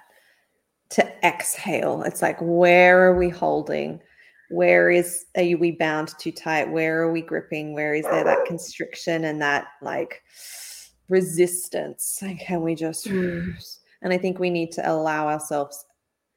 to 0.91 1.03
exhale. 1.25 2.03
It's 2.03 2.21
like, 2.21 2.37
where 2.41 3.01
are 3.07 3.17
we 3.17 3.29
holding? 3.29 4.01
Where 4.49 4.89
is 4.91 5.25
are 5.37 5.43
you- 5.43 5.57
we 5.59 5.71
bound 5.71 6.09
too 6.19 6.31
tight? 6.33 6.71
Where 6.71 7.01
are 7.01 7.11
we 7.13 7.21
gripping? 7.21 7.73
Where 7.73 7.93
is 7.95 8.05
there 8.05 8.23
that 8.25 8.45
constriction 8.45 9.25
and 9.25 9.41
that 9.41 9.67
like 9.81 10.23
resistance? 11.09 12.19
And 12.21 12.39
can 12.39 12.61
we 12.63 12.75
just 12.75 13.07
Mm. 13.07 13.55
And 14.01 14.13
I 14.13 14.17
think 14.17 14.39
we 14.39 14.49
need 14.49 14.71
to 14.73 14.91
allow 14.91 15.27
ourselves 15.27 15.85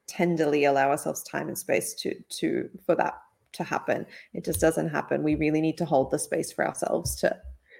tenderly 0.06 0.64
allow 0.64 0.90
ourselves 0.90 1.22
time 1.22 1.48
and 1.48 1.56
space 1.56 1.94
to 1.94 2.14
to 2.28 2.68
for 2.84 2.94
that 2.94 3.14
to 3.52 3.64
happen. 3.64 4.04
It 4.34 4.44
just 4.44 4.60
doesn't 4.60 4.88
happen. 4.88 5.22
We 5.22 5.34
really 5.36 5.60
need 5.60 5.78
to 5.78 5.84
hold 5.84 6.10
the 6.10 6.18
space 6.18 6.52
for 6.52 6.66
ourselves 6.66 7.14
to 7.16 7.36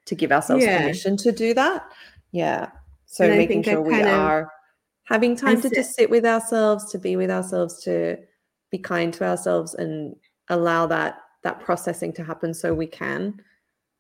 to 0.06 0.14
give 0.14 0.32
ourselves 0.32 0.64
Yeah. 0.64 0.80
permission 0.80 1.16
to 1.18 1.32
do 1.32 1.54
that. 1.54 1.84
Yeah. 2.32 2.70
So 3.06 3.28
making 3.28 3.62
sure 3.62 3.80
we 3.80 4.02
are 4.02 4.50
having 5.04 5.36
time 5.36 5.60
to 5.60 5.70
just 5.70 5.94
sit 5.94 6.08
with 6.10 6.24
ourselves, 6.24 6.90
to 6.92 6.98
be 6.98 7.16
with 7.16 7.30
ourselves, 7.30 7.82
to 7.84 8.16
be 8.70 8.78
kind 8.78 9.12
to 9.14 9.24
ourselves 9.24 9.74
and 9.74 10.16
allow 10.48 10.86
that 10.86 11.18
that 11.42 11.60
processing 11.60 12.12
to 12.14 12.24
happen 12.24 12.54
so 12.54 12.72
we 12.72 12.86
can, 12.86 13.40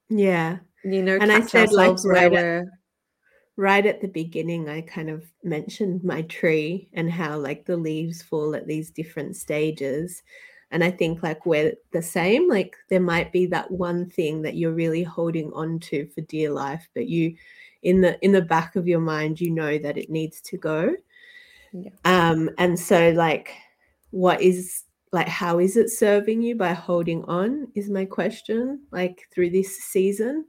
yeah 0.08 0.58
you 0.82 1.02
know, 1.02 1.16
And 1.20 1.32
I 1.32 1.40
said, 1.40 1.72
like, 1.72 1.90
ourselves 1.90 2.06
where 2.06 2.64
right 3.56 3.86
at- 3.86 3.86
we're 3.86 3.86
right 3.86 3.86
at 3.86 4.00
the 4.00 4.08
beginning 4.08 4.68
i 4.68 4.80
kind 4.80 5.10
of 5.10 5.24
mentioned 5.42 6.02
my 6.04 6.22
tree 6.22 6.88
and 6.92 7.10
how 7.10 7.38
like 7.38 7.64
the 7.66 7.76
leaves 7.76 8.22
fall 8.22 8.54
at 8.54 8.66
these 8.66 8.90
different 8.90 9.36
stages 9.36 10.22
and 10.70 10.82
i 10.84 10.90
think 10.90 11.22
like 11.22 11.46
we're 11.46 11.74
the 11.92 12.02
same 12.02 12.48
like 12.48 12.76
there 12.88 13.00
might 13.00 13.32
be 13.32 13.46
that 13.46 13.70
one 13.70 14.08
thing 14.10 14.42
that 14.42 14.56
you're 14.56 14.72
really 14.72 15.02
holding 15.02 15.52
on 15.52 15.78
to 15.78 16.06
for 16.14 16.20
dear 16.22 16.50
life 16.50 16.88
but 16.94 17.06
you 17.06 17.34
in 17.82 18.00
the 18.00 18.18
in 18.24 18.32
the 18.32 18.42
back 18.42 18.76
of 18.76 18.88
your 18.88 19.00
mind 19.00 19.40
you 19.40 19.50
know 19.50 19.78
that 19.78 19.98
it 19.98 20.10
needs 20.10 20.40
to 20.40 20.56
go 20.56 20.94
Yeah. 21.72 21.90
um 22.04 22.50
and 22.58 22.78
so 22.78 23.10
like 23.10 23.52
what 24.10 24.40
is 24.40 24.84
like 25.12 25.28
how 25.28 25.58
is 25.58 25.76
it 25.76 25.90
serving 25.90 26.42
you 26.42 26.56
by 26.56 26.72
holding 26.72 27.24
on 27.24 27.68
is 27.74 27.90
my 27.90 28.04
question 28.04 28.86
like 28.90 29.28
through 29.32 29.50
this 29.50 29.76
season 29.78 30.46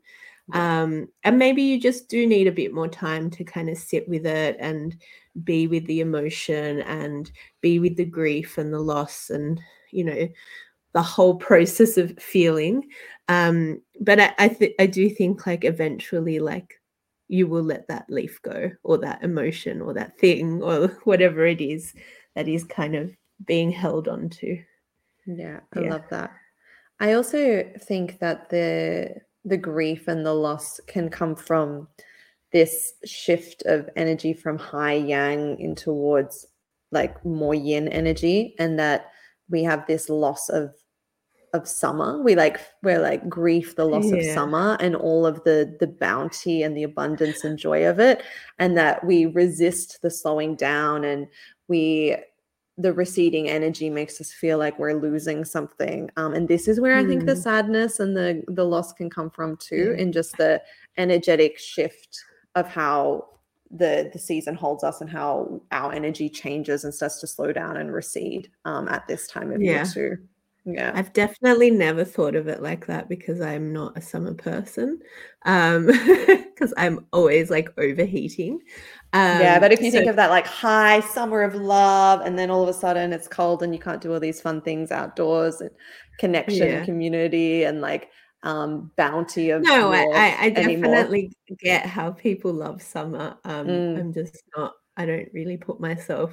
um 0.54 1.08
and 1.24 1.40
maybe 1.40 1.64
you 1.64 1.80
just 1.80 2.08
do 2.08 2.28
need 2.28 2.48
a 2.48 2.52
bit 2.52 2.74
more 2.74 2.88
time 2.88 3.30
to 3.32 3.44
kind 3.44 3.70
of 3.70 3.78
sit 3.78 4.08
with 4.08 4.26
it 4.26 4.56
and 4.60 4.96
be 5.44 5.68
with 5.68 5.86
the 5.88 6.02
emotion 6.02 6.82
and 6.82 7.32
be 7.62 7.80
with 7.80 7.96
the 7.98 8.06
grief 8.06 8.58
and 8.58 8.72
the 8.72 8.80
loss 8.80 9.30
and 9.32 9.60
you 9.92 10.04
know 10.04 10.28
the 10.94 11.02
whole 11.02 11.36
process 11.50 11.98
of 11.98 12.18
feeling. 12.20 12.88
Um 13.28 13.82
but 14.00 14.20
i 14.20 14.34
I, 14.38 14.48
th- 14.50 14.76
I 14.80 14.86
do 14.86 15.10
think 15.10 15.48
like 15.48 15.66
eventually 15.66 16.40
like 16.40 16.80
you 17.28 17.48
will 17.48 17.64
let 17.64 17.88
that 17.88 18.06
leaf 18.08 18.40
go 18.44 18.70
or 18.84 19.00
that 19.00 19.24
emotion 19.24 19.82
or 19.82 19.94
that 19.96 20.18
thing 20.20 20.62
or 20.64 20.90
whatever 21.06 21.46
it 21.46 21.60
is 21.60 21.94
that 22.36 22.48
is 22.48 22.64
kind 22.64 22.96
of 22.96 23.12
being 23.46 23.72
held 23.72 24.08
on 24.08 24.30
to 24.30 24.62
yeah 25.26 25.60
i 25.76 25.80
yeah. 25.80 25.90
love 25.90 26.04
that. 26.12 26.32
I 27.00 27.14
also 27.14 27.70
think 27.80 28.20
that 28.20 28.50
the 28.50 29.16
the 29.46 29.58
grief 29.58 30.08
and 30.08 30.26
the 30.26 30.34
loss 30.34 30.80
can 30.88 31.10
come 31.10 31.36
from 31.36 31.88
this 32.52 32.94
shift 33.06 33.64
of 33.66 33.90
energy 33.96 34.34
from 34.34 34.58
high 34.58 34.94
yang 34.94 35.60
in 35.60 35.76
towards 35.76 36.48
like 36.92 37.24
more 37.26 37.56
yin 37.56 37.88
energy 37.90 38.56
and 38.60 38.80
that 38.80 39.12
we 39.50 39.64
have 39.64 39.86
this 39.88 40.10
loss 40.10 40.50
of 40.50 40.74
of 41.54 41.68
summer 41.68 42.22
we 42.22 42.36
like 42.36 42.60
we're 42.84 43.00
like 43.00 43.28
grief 43.30 43.76
the 43.76 43.86
loss 43.86 44.06
yeah. 44.06 44.18
of 44.18 44.34
summer 44.34 44.78
and 44.80 44.96
all 44.96 45.26
of 45.26 45.42
the 45.44 45.76
the 45.80 45.88
bounty 45.88 46.64
and 46.64 46.76
the 46.76 46.84
abundance 46.84 47.44
and 47.44 47.58
joy 47.58 47.86
of 47.86 48.00
it 48.00 48.24
and 48.60 48.78
that 48.78 49.04
we 49.06 49.26
resist 49.26 50.02
the 50.02 50.10
slowing 50.10 50.56
down 50.56 51.04
and 51.06 51.28
we 51.68 52.16
the 52.78 52.92
receding 52.92 53.50
energy 53.50 53.90
makes 53.90 54.20
us 54.20 54.34
feel 54.34 54.58
like 54.58 54.78
we're 54.78 54.94
losing 54.94 55.46
something 55.46 56.10
um, 56.18 56.34
and 56.34 56.48
this 56.48 56.68
is 56.68 56.80
where 56.80 56.96
mm. 56.96 57.04
i 57.04 57.08
think 57.08 57.26
the 57.26 57.34
mm. 57.34 57.42
sadness 57.42 58.00
and 58.00 58.16
the 58.16 58.44
the 58.50 58.66
loss 58.66 58.92
can 58.94 59.10
come 59.10 59.30
from 59.30 59.56
too 59.58 59.94
yeah. 59.96 60.02
in 60.02 60.12
just 60.12 60.36
the 60.38 60.62
energetic 60.98 61.58
shift 61.58 62.20
of 62.56 62.68
how 62.68 63.26
the 63.72 64.10
the 64.14 64.20
season 64.20 64.56
holds 64.56 64.84
us 64.84 65.02
and 65.02 65.10
how 65.10 65.62
our 65.72 65.94
energy 65.94 66.30
changes 66.30 66.84
and 66.84 66.94
starts 66.94 67.20
to 67.20 67.28
slow 67.28 67.52
down 67.52 67.78
and 67.78 67.94
recede 67.94 68.50
um, 68.66 68.88
at 68.90 69.08
this 69.08 69.28
time 69.28 69.52
of 69.52 69.62
yeah. 69.62 69.72
year 69.72 69.86
too 69.86 70.18
yeah. 70.66 70.92
I've 70.96 71.14
definitely 71.14 71.70
never 71.70 72.04
thought 72.04 72.36
of 72.36 72.48
it 72.48 72.62
like 72.62 72.88
that 72.88 73.08
because 73.08 73.40
I'm 73.40 73.72
not 73.72 73.98
a 73.98 74.02
summer 74.02 74.34
person. 74.34 75.00
Um 75.46 75.86
because 76.56 76.74
I'm 76.78 77.06
always 77.14 77.50
like 77.50 77.70
overheating. 77.78 78.60
Um, 79.14 79.40
yeah, 79.40 79.60
but 79.60 79.72
if 79.72 79.82
you 79.82 79.92
so, 79.92 79.98
think 79.98 80.10
of 80.10 80.16
that 80.16 80.30
like 80.30 80.48
high 80.48 81.02
summer 81.02 81.42
of 81.44 81.56
love 81.56 82.22
and 82.22 82.38
then 82.38 82.50
all 82.50 82.64
of 82.64 82.70
a 82.70 82.74
sudden 82.74 83.14
it's 83.14 83.28
cold 83.28 83.62
and 83.62 83.74
you 83.74 83.80
can't 83.80 84.02
do 84.02 84.12
all 84.14 84.20
these 84.20 84.42
fun 84.42 84.62
things 84.62 84.92
outdoors 84.92 85.62
and 85.62 85.70
connection 86.20 86.68
yeah. 86.68 86.74
and 86.76 86.86
community 86.86 87.64
and 87.64 87.82
like 87.82 88.10
um 88.44 88.92
bounty 88.96 89.50
of 89.50 89.64
no 89.64 89.92
I, 89.92 90.38
I, 90.40 90.50
definitely 90.50 91.32
anymore. 91.50 91.58
get 91.60 91.86
how 91.86 92.12
people 92.12 92.54
love 92.54 92.82
summer 92.82 93.38
um 93.44 93.68
mm. 93.68 94.00
i'm 94.00 94.14
just 94.14 94.44
not 94.56 94.74
i 94.98 95.06
don't 95.06 95.30
really 95.34 95.58
put 95.58 95.80
myself 95.80 96.32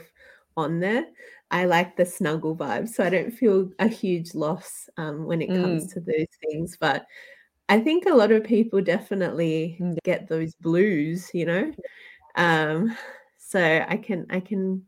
on 0.57 0.78
there 0.78 1.07
I 1.53 1.67
like 1.67 1.97
the 1.97 2.07
snuggle 2.07 2.57
vibe. 2.57 2.89
So 2.89 3.05
I 3.05 3.11
don't 3.11 3.31
feel 3.31 3.71
a 3.79 3.87
huge 3.87 4.35
loss 4.35 4.89
um, 4.97 5.27
when 5.27 5.43
it 5.43 5.49
comes 5.49 5.87
mm. 5.87 5.93
to 5.93 6.01
those 6.01 6.27
things. 6.41 6.77
But 6.81 7.07
I 7.69 7.79
think 7.79 8.07
a 8.07 8.15
lot 8.15 8.33
of 8.33 8.43
people 8.43 8.81
definitely 8.81 9.77
mm. 9.81 9.97
get 10.03 10.29
those 10.29 10.55
blues, 10.55 11.31
you 11.35 11.45
know. 11.45 11.73
Um, 12.37 12.97
so 13.39 13.85
I 13.87 13.99
can 13.99 14.27
I 14.31 14.41
can 14.41 14.83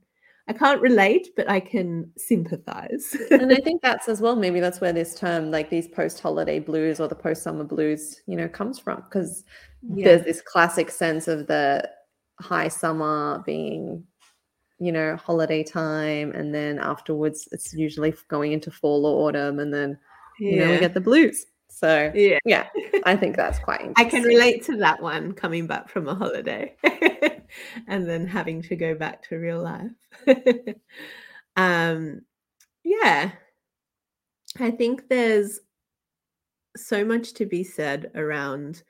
I 0.48 0.54
can't 0.54 0.80
relate, 0.80 1.28
but 1.36 1.48
I 1.50 1.60
can 1.60 2.10
sympathize. 2.16 3.14
and 3.30 3.52
I 3.52 3.56
think 3.56 3.82
that's 3.82 4.08
as 4.08 4.22
well, 4.22 4.34
maybe 4.36 4.60
that's 4.60 4.80
where 4.80 4.92
this 4.92 5.14
term, 5.14 5.50
like 5.50 5.68
these 5.68 5.88
post 5.88 6.20
holiday 6.20 6.60
blues 6.60 6.98
or 6.98 7.08
the 7.08 7.14
post 7.14 7.42
summer 7.42 7.64
blues, 7.64 8.22
you 8.26 8.36
know, 8.36 8.48
comes 8.48 8.78
from. 8.78 9.02
Because 9.02 9.44
yeah. 9.82 10.04
there's 10.04 10.24
this 10.24 10.40
classic 10.40 10.90
sense 10.90 11.28
of 11.28 11.46
the 11.46 11.88
high 12.40 12.68
summer 12.68 13.42
being 13.46 14.04
you 14.78 14.92
know, 14.92 15.16
holiday 15.16 15.62
time, 15.62 16.32
and 16.32 16.54
then 16.54 16.78
afterwards 16.78 17.48
it's 17.52 17.72
usually 17.74 18.14
going 18.28 18.52
into 18.52 18.70
fall 18.70 19.06
or 19.06 19.28
autumn, 19.28 19.58
and 19.58 19.72
then 19.72 19.98
yeah. 20.38 20.50
you 20.50 20.60
know 20.60 20.70
we 20.70 20.78
get 20.78 20.94
the 20.94 21.00
blues. 21.00 21.46
So 21.68 22.12
yeah, 22.14 22.38
yeah, 22.44 22.68
I 23.04 23.16
think 23.16 23.36
that's 23.36 23.58
quite. 23.58 23.92
I 23.96 24.04
can 24.04 24.22
relate 24.22 24.64
to 24.64 24.76
that 24.76 25.02
one 25.02 25.32
coming 25.32 25.66
back 25.66 25.88
from 25.88 26.08
a 26.08 26.14
holiday, 26.14 26.76
and 27.88 28.08
then 28.08 28.26
having 28.26 28.62
to 28.62 28.76
go 28.76 28.94
back 28.94 29.28
to 29.28 29.36
real 29.36 29.62
life. 29.62 29.90
um, 31.56 32.22
yeah, 32.84 33.32
I 34.60 34.70
think 34.70 35.08
there's 35.08 35.60
so 36.76 37.04
much 37.04 37.34
to 37.34 37.46
be 37.46 37.64
said 37.64 38.10
around 38.14 38.82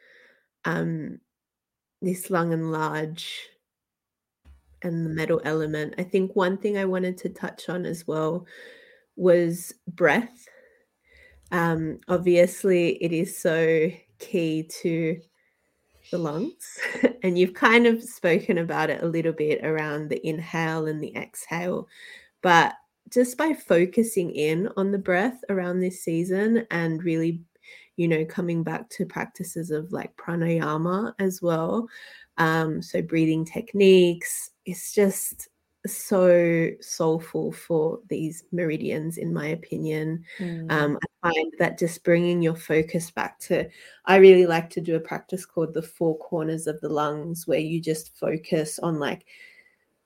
um, 0.64 1.20
this 2.02 2.30
lung 2.30 2.52
and 2.52 2.70
large 2.70 3.48
and 4.84 5.04
the 5.04 5.10
metal 5.10 5.40
element. 5.44 5.94
I 5.98 6.04
think 6.04 6.36
one 6.36 6.56
thing 6.56 6.78
I 6.78 6.84
wanted 6.84 7.18
to 7.18 7.28
touch 7.28 7.68
on 7.68 7.84
as 7.86 8.06
well 8.06 8.46
was 9.16 9.74
breath. 9.88 10.48
Um, 11.50 12.00
obviously, 12.08 13.02
it 13.02 13.12
is 13.12 13.40
so 13.40 13.90
key 14.18 14.68
to 14.82 15.20
the 16.10 16.18
lungs, 16.18 16.78
and 17.22 17.38
you've 17.38 17.54
kind 17.54 17.86
of 17.86 18.02
spoken 18.02 18.58
about 18.58 18.90
it 18.90 19.02
a 19.02 19.08
little 19.08 19.32
bit 19.32 19.64
around 19.64 20.08
the 20.08 20.26
inhale 20.26 20.86
and 20.86 21.02
the 21.02 21.14
exhale. 21.16 21.88
But 22.42 22.74
just 23.10 23.36
by 23.36 23.52
focusing 23.52 24.30
in 24.30 24.68
on 24.76 24.90
the 24.90 24.98
breath 24.98 25.40
around 25.48 25.80
this 25.80 26.02
season 26.02 26.66
and 26.70 27.02
really, 27.04 27.42
you 27.96 28.08
know, 28.08 28.24
coming 28.24 28.62
back 28.62 28.88
to 28.90 29.06
practices 29.06 29.70
of 29.70 29.92
like 29.92 30.16
pranayama 30.16 31.12
as 31.18 31.40
well. 31.40 31.86
Um, 32.38 32.82
so, 32.82 33.00
breathing 33.00 33.44
techniques, 33.44 34.50
it's 34.66 34.92
just 34.92 35.48
so 35.86 36.68
soulful 36.80 37.52
for 37.52 38.00
these 38.08 38.44
meridians 38.52 39.18
in 39.18 39.34
my 39.34 39.48
opinion. 39.48 40.24
Mm. 40.40 40.72
um, 40.72 40.98
i 41.22 41.30
find 41.30 41.52
that 41.58 41.78
just 41.78 42.02
bringing 42.04 42.40
your 42.40 42.56
focus 42.56 43.10
back 43.10 43.38
to 43.38 43.68
i 44.06 44.16
really 44.16 44.46
like 44.46 44.70
to 44.70 44.80
do 44.80 44.96
a 44.96 45.00
practice 45.00 45.44
called 45.44 45.74
the 45.74 45.82
four 45.82 46.16
corners 46.18 46.66
of 46.66 46.80
the 46.80 46.88
lungs 46.88 47.46
where 47.46 47.58
you 47.58 47.80
just 47.80 48.16
focus 48.16 48.78
on 48.78 48.98
like 48.98 49.26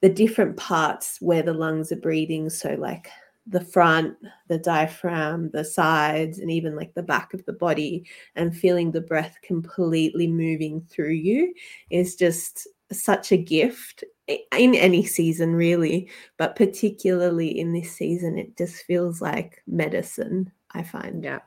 the 0.01 0.09
different 0.09 0.57
parts 0.57 1.19
where 1.21 1.43
the 1.43 1.53
lungs 1.53 1.91
are 1.91 1.97
breathing. 1.97 2.51
So 2.51 2.75
like 2.75 3.09
the 3.51 3.65
front 3.65 4.15
the 4.49 4.59
diaphragm 4.59 5.49
the 5.55 5.65
sides 5.65 6.39
and 6.39 6.51
even 6.51 6.77
like 6.77 6.93
the 6.93 7.03
back 7.03 7.33
of 7.33 7.43
the 7.47 7.53
body 7.55 8.05
and 8.37 8.55
feeling 8.55 8.91
the 8.91 9.01
breath 9.01 9.37
completely 9.43 10.27
moving 10.27 10.83
through 10.83 11.13
you 11.13 11.55
is 11.89 12.15
just 12.15 12.69
such 12.93 13.33
a 13.33 13.39
gift 13.39 14.05
in 14.29 14.75
any 14.75 15.05
season 15.05 15.55
really 15.55 16.09
but 16.37 16.55
particularly 16.55 17.59
in 17.59 17.73
this 17.73 17.91
season 17.91 18.39
it 18.39 18.57
just 18.57 18.85
feels 18.85 19.23
like 19.23 19.63
medicine 19.67 20.51
i 20.73 20.83
find. 20.83 21.25
Yeah. 21.25 21.41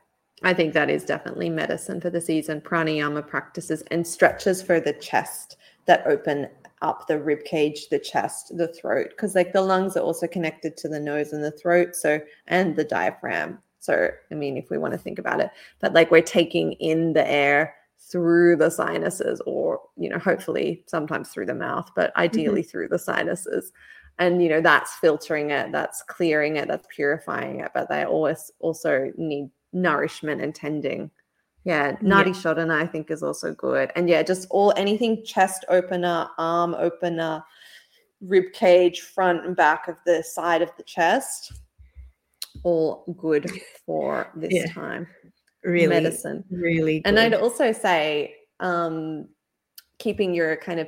I 0.44 0.54
think 0.54 0.74
that 0.74 0.90
is 0.90 1.04
definitely 1.04 1.50
medicine 1.50 2.02
for 2.02 2.10
the 2.10 2.22
season. 2.22 2.62
Pranayama 2.62 3.28
practices 3.28 3.84
and 3.92 4.06
stretches 4.06 4.62
for 4.62 4.80
the 4.80 4.94
chest 4.94 5.58
that 5.86 6.06
open 6.08 6.48
up 6.82 7.06
the 7.06 7.20
rib 7.20 7.44
cage 7.44 7.90
the 7.90 8.00
chest 8.00 8.58
the 8.58 8.68
throat 8.68 9.10
because 9.12 9.36
like 9.36 9.54
the 9.54 9.62
lungs 9.62 9.96
are 9.96 10.02
also 10.04 10.26
connected 10.26 10.76
to 10.76 10.88
the 10.88 11.00
nose 11.00 11.32
and 11.32 11.44
the 11.44 11.52
throat 11.52 11.96
so 11.96 12.20
and 12.48 12.76
the 12.76 12.84
diaphragm. 12.84 13.60
So 13.80 14.10
i 14.32 14.36
mean 14.36 14.58
if 14.58 14.72
we 14.72 14.80
want 14.80 14.94
to 14.94 14.98
think 14.98 15.20
about 15.20 15.42
it 15.42 15.52
but 15.80 15.94
like 15.94 16.10
we're 16.10 16.22
taking 16.22 16.74
in 16.74 17.14
the 17.14 17.30
air 17.30 17.76
through 18.10 18.56
the 18.56 18.70
sinuses 18.70 19.41
or 19.45 19.80
you 19.95 20.10
know 20.10 20.18
hopefully 20.18 20.84
sometimes 20.88 21.30
through 21.30 21.45
the 21.45 21.54
mouth 21.54 21.89
but 21.95 22.10
mm-hmm. 22.12 22.22
ideally 22.22 22.62
mm-hmm. 22.62 22.70
through 22.70 22.88
the 22.88 22.99
sinuses 22.99 23.72
and 24.20 24.43
you 24.43 24.49
know 24.49 24.62
that's 24.62 24.95
filtering 24.95 25.52
it 25.52 25.72
that's 25.72 26.02
clearing 26.04 26.58
it 26.58 26.68
that's 26.68 26.88
purifying 26.93 27.60
it 27.60 27.72
but 27.74 27.88
they 27.89 28.04
always 28.04 28.52
also 28.60 29.12
need 29.18 29.49
nourishment 29.72 30.41
and 30.41 30.56
tending 30.56 31.10
yeah 31.64 31.93
nadi 31.97 32.28
yeah. 32.28 32.34
shodhana 32.34 32.82
i 32.82 32.86
think 32.86 33.12
is 33.12 33.24
also 33.24 33.54
good 33.54 33.91
and 33.95 34.10
yeah 34.10 34.24
just 34.24 34.47
all 34.49 34.74
anything 34.76 35.24
chest 35.24 35.64
opener 35.70 36.28
arm 36.38 36.74
opener 36.76 37.43
rib 38.22 38.45
cage 38.54 39.02
front 39.02 39.45
and 39.45 39.56
back 39.56 39.88
of 39.88 39.97
the 40.06 40.24
side 40.24 40.62
of 40.62 40.72
the 40.78 40.84
chest 40.84 41.54
all 42.64 43.06
good 43.18 43.49
for 43.86 44.32
this 44.36 44.54
yeah. 44.54 44.72
time 44.74 45.08
really 45.64 45.88
medicine. 45.88 46.43
really 46.49 46.99
good. 46.99 47.09
and 47.09 47.20
i'd 47.20 47.34
also 47.34 47.72
say 47.72 48.34
um 48.59 49.28
keeping 49.99 50.34
your 50.34 50.55
kind 50.57 50.80
of 50.80 50.88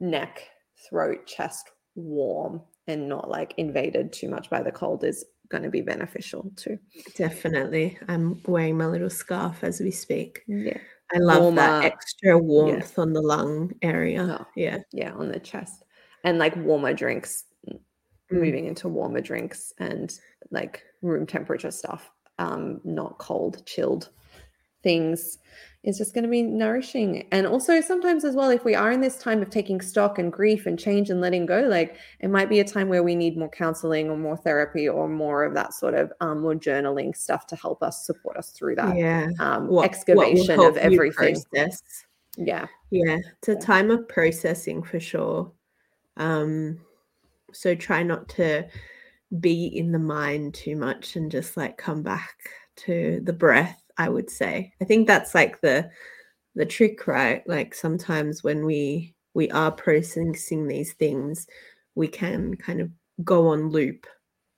neck 0.00 0.48
throat 0.88 1.26
chest 1.26 1.70
warm 1.94 2.62
and 2.86 3.08
not 3.08 3.28
like 3.28 3.54
invaded 3.56 4.12
too 4.12 4.28
much 4.28 4.48
by 4.48 4.62
the 4.62 4.72
cold 4.72 5.04
is 5.04 5.24
going 5.48 5.62
to 5.62 5.70
be 5.70 5.80
beneficial 5.80 6.50
too. 6.56 6.78
Definitely. 7.16 7.98
I'm 8.08 8.40
wearing 8.46 8.76
my 8.76 8.86
little 8.86 9.10
scarf 9.10 9.62
as 9.62 9.80
we 9.80 9.90
speak. 9.90 10.42
Yeah. 10.46 10.78
I 11.14 11.18
love 11.18 11.42
Warmer, 11.42 11.56
that 11.56 11.84
extra 11.84 12.36
warmth 12.36 12.98
on 12.98 13.12
the 13.12 13.22
lung 13.22 13.72
area. 13.82 14.38
Oh, 14.40 14.46
yeah. 14.56 14.78
yeah 14.92 15.12
on 15.12 15.28
the 15.28 15.38
chest. 15.38 15.84
And 16.24 16.38
like 16.38 16.56
warmer 16.56 16.94
drinks 16.94 17.44
mm. 17.68 17.78
moving 18.30 18.66
into 18.66 18.88
warmer 18.88 19.20
drinks 19.20 19.72
and 19.78 20.18
like 20.50 20.82
room 21.02 21.26
temperature 21.26 21.70
stuff, 21.70 22.10
um, 22.38 22.80
not 22.84 23.18
cold, 23.18 23.64
chilled 23.66 24.10
things 24.82 25.38
is 25.86 25.98
just 25.98 26.14
going 26.14 26.24
to 26.24 26.30
be 26.30 26.42
nourishing. 26.42 27.26
And 27.30 27.46
also, 27.46 27.80
sometimes 27.80 28.24
as 28.24 28.34
well, 28.34 28.50
if 28.50 28.64
we 28.64 28.74
are 28.74 28.90
in 28.90 29.00
this 29.00 29.18
time 29.18 29.40
of 29.40 29.50
taking 29.50 29.80
stock 29.80 30.18
and 30.18 30.32
grief 30.32 30.66
and 30.66 30.78
change 30.78 31.10
and 31.10 31.20
letting 31.20 31.46
go, 31.46 31.60
like 31.60 31.96
it 32.20 32.28
might 32.28 32.48
be 32.48 32.58
a 32.58 32.64
time 32.64 32.88
where 32.88 33.04
we 33.04 33.14
need 33.14 33.38
more 33.38 33.48
counseling 33.48 34.10
or 34.10 34.16
more 34.16 34.36
therapy 34.36 34.88
or 34.88 35.08
more 35.08 35.44
of 35.44 35.54
that 35.54 35.74
sort 35.74 35.94
of 35.94 36.12
um, 36.20 36.40
more 36.40 36.54
journaling 36.54 37.16
stuff 37.16 37.46
to 37.46 37.56
help 37.56 37.82
us 37.84 38.04
support 38.04 38.36
us 38.36 38.50
through 38.50 38.74
that 38.74 38.96
yeah. 38.96 39.28
um, 39.38 39.68
what, 39.68 39.84
excavation 39.84 40.58
what 40.58 40.70
of 40.70 40.76
everything. 40.76 41.40
Process. 41.52 42.04
Yeah. 42.36 42.66
Yeah. 42.90 43.18
It's 43.38 43.48
a 43.48 43.54
time 43.54 43.90
of 43.90 44.08
processing 44.08 44.82
for 44.82 44.98
sure. 44.98 45.52
Um, 46.16 46.80
so 47.52 47.76
try 47.76 48.02
not 48.02 48.28
to 48.30 48.66
be 49.40 49.66
in 49.66 49.92
the 49.92 49.98
mind 49.98 50.54
too 50.54 50.76
much 50.76 51.16
and 51.16 51.30
just 51.30 51.56
like 51.56 51.76
come 51.76 52.02
back 52.02 52.34
to 52.76 53.20
the 53.24 53.32
breath 53.32 53.82
i 53.98 54.08
would 54.08 54.30
say. 54.30 54.72
I 54.80 54.84
think 54.84 55.06
that's 55.06 55.34
like 55.34 55.60
the 55.60 55.90
the 56.54 56.66
trick 56.66 57.06
right? 57.06 57.46
Like 57.46 57.74
sometimes 57.74 58.42
when 58.42 58.64
we 58.64 59.14
we 59.34 59.50
are 59.50 59.70
processing 59.70 60.66
these 60.66 60.94
things 60.94 61.46
we 61.94 62.08
can 62.08 62.56
kind 62.56 62.80
of 62.80 62.90
go 63.24 63.48
on 63.48 63.70
loop 63.70 64.06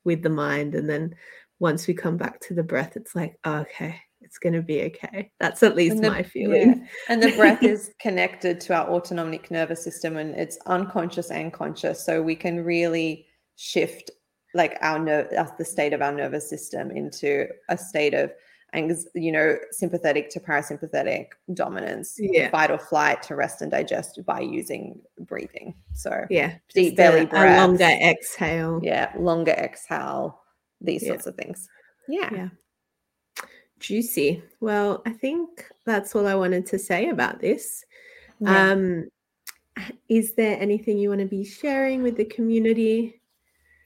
with 0.05 0.21
the 0.23 0.29
mind 0.29 0.75
and 0.75 0.89
then 0.89 1.15
once 1.59 1.87
we 1.87 1.93
come 1.93 2.17
back 2.17 2.39
to 2.41 2.53
the 2.53 2.63
breath 2.63 2.95
it's 2.95 3.15
like 3.15 3.37
oh, 3.43 3.57
okay 3.57 3.99
it's 4.21 4.37
going 4.37 4.53
to 4.53 4.61
be 4.61 4.83
okay. 4.83 5.31
That's 5.39 5.63
at 5.63 5.75
least 5.75 6.01
the, 6.01 6.09
my 6.09 6.23
feeling. 6.23 6.81
yeah. 6.81 6.87
and 7.07 7.23
the 7.23 7.35
breath 7.35 7.63
is 7.63 7.91
connected 7.99 8.59
to 8.61 8.75
our 8.75 8.89
autonomic 8.89 9.49
nervous 9.49 9.83
system 9.83 10.17
and 10.17 10.35
it's 10.35 10.57
unconscious 10.65 11.31
and 11.31 11.51
conscious 11.51 12.05
so 12.05 12.21
we 12.21 12.35
can 12.35 12.63
really 12.63 13.25
shift 13.55 14.11
like 14.53 14.77
our 14.81 14.99
nerve 14.99 15.27
the 15.57 15.65
state 15.65 15.93
of 15.93 16.01
our 16.01 16.11
nervous 16.11 16.49
system 16.49 16.91
into 16.91 17.47
a 17.69 17.77
state 17.77 18.13
of 18.13 18.31
you 19.13 19.31
know 19.31 19.57
sympathetic 19.71 20.29
to 20.29 20.39
parasympathetic 20.39 21.29
dominance 21.53 22.15
yeah. 22.19 22.49
fight 22.49 22.69
or 22.69 22.77
flight 22.77 23.21
to 23.23 23.35
rest 23.35 23.61
and 23.61 23.71
digest 23.71 24.19
by 24.25 24.39
using 24.39 24.99
breathing. 25.19 25.73
So 25.93 26.25
yeah 26.29 26.55
deep 26.73 26.95
belly 26.95 27.25
breath 27.25 27.67
longer 27.67 27.83
exhale. 27.83 28.79
Yeah 28.83 29.11
longer 29.17 29.51
exhale 29.51 30.41
these 30.81 31.03
yeah. 31.03 31.09
sorts 31.09 31.27
of 31.27 31.35
things. 31.35 31.67
Yeah. 32.07 32.29
Yeah. 32.33 32.49
Juicy. 33.79 34.43
Well 34.59 35.01
i 35.05 35.11
think 35.11 35.65
that's 35.85 36.15
all 36.15 36.27
i 36.27 36.35
wanted 36.35 36.65
to 36.67 36.79
say 36.79 37.09
about 37.09 37.39
this. 37.39 37.85
Yeah. 38.39 38.71
um 38.71 39.09
is 40.09 40.33
there 40.33 40.59
anything 40.59 40.97
you 40.97 41.09
want 41.09 41.21
to 41.21 41.27
be 41.27 41.45
sharing 41.45 42.03
with 42.03 42.17
the 42.17 42.25
community 42.25 43.18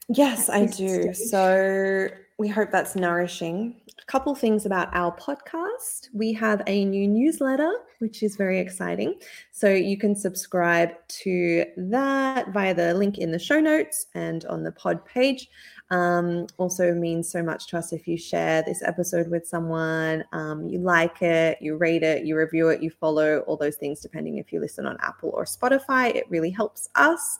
Yes, 0.08 0.48
I 0.48 0.66
do. 0.66 1.14
Stage. 1.14 1.16
So 1.16 2.08
we 2.36 2.48
hope 2.48 2.70
that's 2.70 2.96
nourishing. 2.96 3.80
A 4.00 4.04
couple 4.06 4.34
things 4.34 4.66
about 4.66 4.88
our 4.92 5.16
podcast. 5.16 6.08
We 6.12 6.32
have 6.34 6.62
a 6.66 6.84
new 6.84 7.06
newsletter, 7.06 7.72
which 8.00 8.22
is 8.22 8.36
very 8.36 8.58
exciting. 8.58 9.14
So 9.52 9.68
you 9.70 9.96
can 9.96 10.14
subscribe 10.14 10.90
to 11.08 11.64
that 11.76 12.48
via 12.48 12.74
the 12.74 12.92
link 12.94 13.18
in 13.18 13.30
the 13.30 13.38
show 13.38 13.60
notes 13.60 14.06
and 14.14 14.44
on 14.46 14.62
the 14.62 14.72
pod 14.72 15.04
page. 15.06 15.48
Um, 15.90 16.48
also 16.58 16.92
means 16.92 17.30
so 17.30 17.42
much 17.42 17.68
to 17.68 17.78
us 17.78 17.92
if 17.92 18.08
you 18.08 18.18
share 18.18 18.62
this 18.62 18.82
episode 18.82 19.28
with 19.30 19.46
someone, 19.46 20.24
um, 20.32 20.66
you 20.66 20.80
like 20.80 21.22
it, 21.22 21.58
you 21.60 21.76
rate 21.76 22.02
it, 22.02 22.24
you 22.24 22.36
review 22.36 22.68
it, 22.68 22.82
you 22.82 22.90
follow 22.90 23.40
all 23.40 23.56
those 23.56 23.76
things, 23.76 24.00
depending 24.00 24.38
if 24.38 24.52
you 24.52 24.60
listen 24.60 24.86
on 24.86 24.96
Apple 25.00 25.30
or 25.30 25.44
Spotify. 25.44 26.14
It 26.14 26.24
really 26.28 26.50
helps 26.50 26.88
us. 26.96 27.38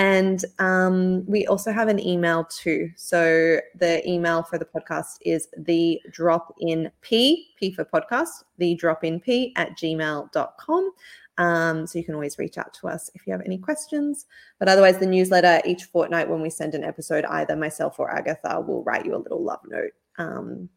And 0.00 0.42
um, 0.58 1.26
we 1.26 1.46
also 1.46 1.72
have 1.72 1.88
an 1.88 2.00
email 2.00 2.44
too. 2.44 2.90
So 2.96 3.60
the 3.74 4.08
email 4.08 4.42
for 4.42 4.56
the 4.56 4.64
podcast 4.64 5.18
is 5.20 5.48
the 5.58 6.00
drop 6.10 6.54
in 6.58 6.90
P, 7.02 7.48
P 7.58 7.70
for 7.70 7.84
podcast, 7.84 8.44
the 8.56 8.74
drop 8.76 9.04
in 9.04 9.20
P 9.20 9.52
at 9.56 9.76
gmail.com. 9.76 10.92
Um, 11.36 11.86
so 11.86 11.98
you 11.98 12.04
can 12.06 12.14
always 12.14 12.38
reach 12.38 12.56
out 12.56 12.72
to 12.80 12.88
us 12.88 13.10
if 13.14 13.26
you 13.26 13.34
have 13.34 13.42
any 13.44 13.58
questions. 13.58 14.24
But 14.58 14.68
otherwise, 14.68 14.96
the 14.96 15.06
newsletter 15.06 15.60
each 15.66 15.84
fortnight 15.84 16.30
when 16.30 16.40
we 16.40 16.48
send 16.48 16.74
an 16.74 16.82
episode, 16.82 17.26
either 17.26 17.54
myself 17.54 18.00
or 18.00 18.10
Agatha 18.10 18.58
will 18.58 18.82
write 18.84 19.04
you 19.04 19.14
a 19.14 19.18
little 19.18 19.44
love 19.44 19.60
note. 19.68 19.92
Um, 20.16 20.70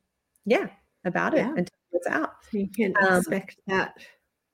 yeah, 0.46 0.68
about 1.06 1.34
yeah. 1.34 1.52
it 1.54 1.60
until 1.60 1.78
it's 1.94 2.08
out. 2.08 2.34
So 2.52 2.58
you 2.58 2.68
can 2.68 2.94
um, 3.02 3.20
expect 3.20 3.56
that. 3.68 3.96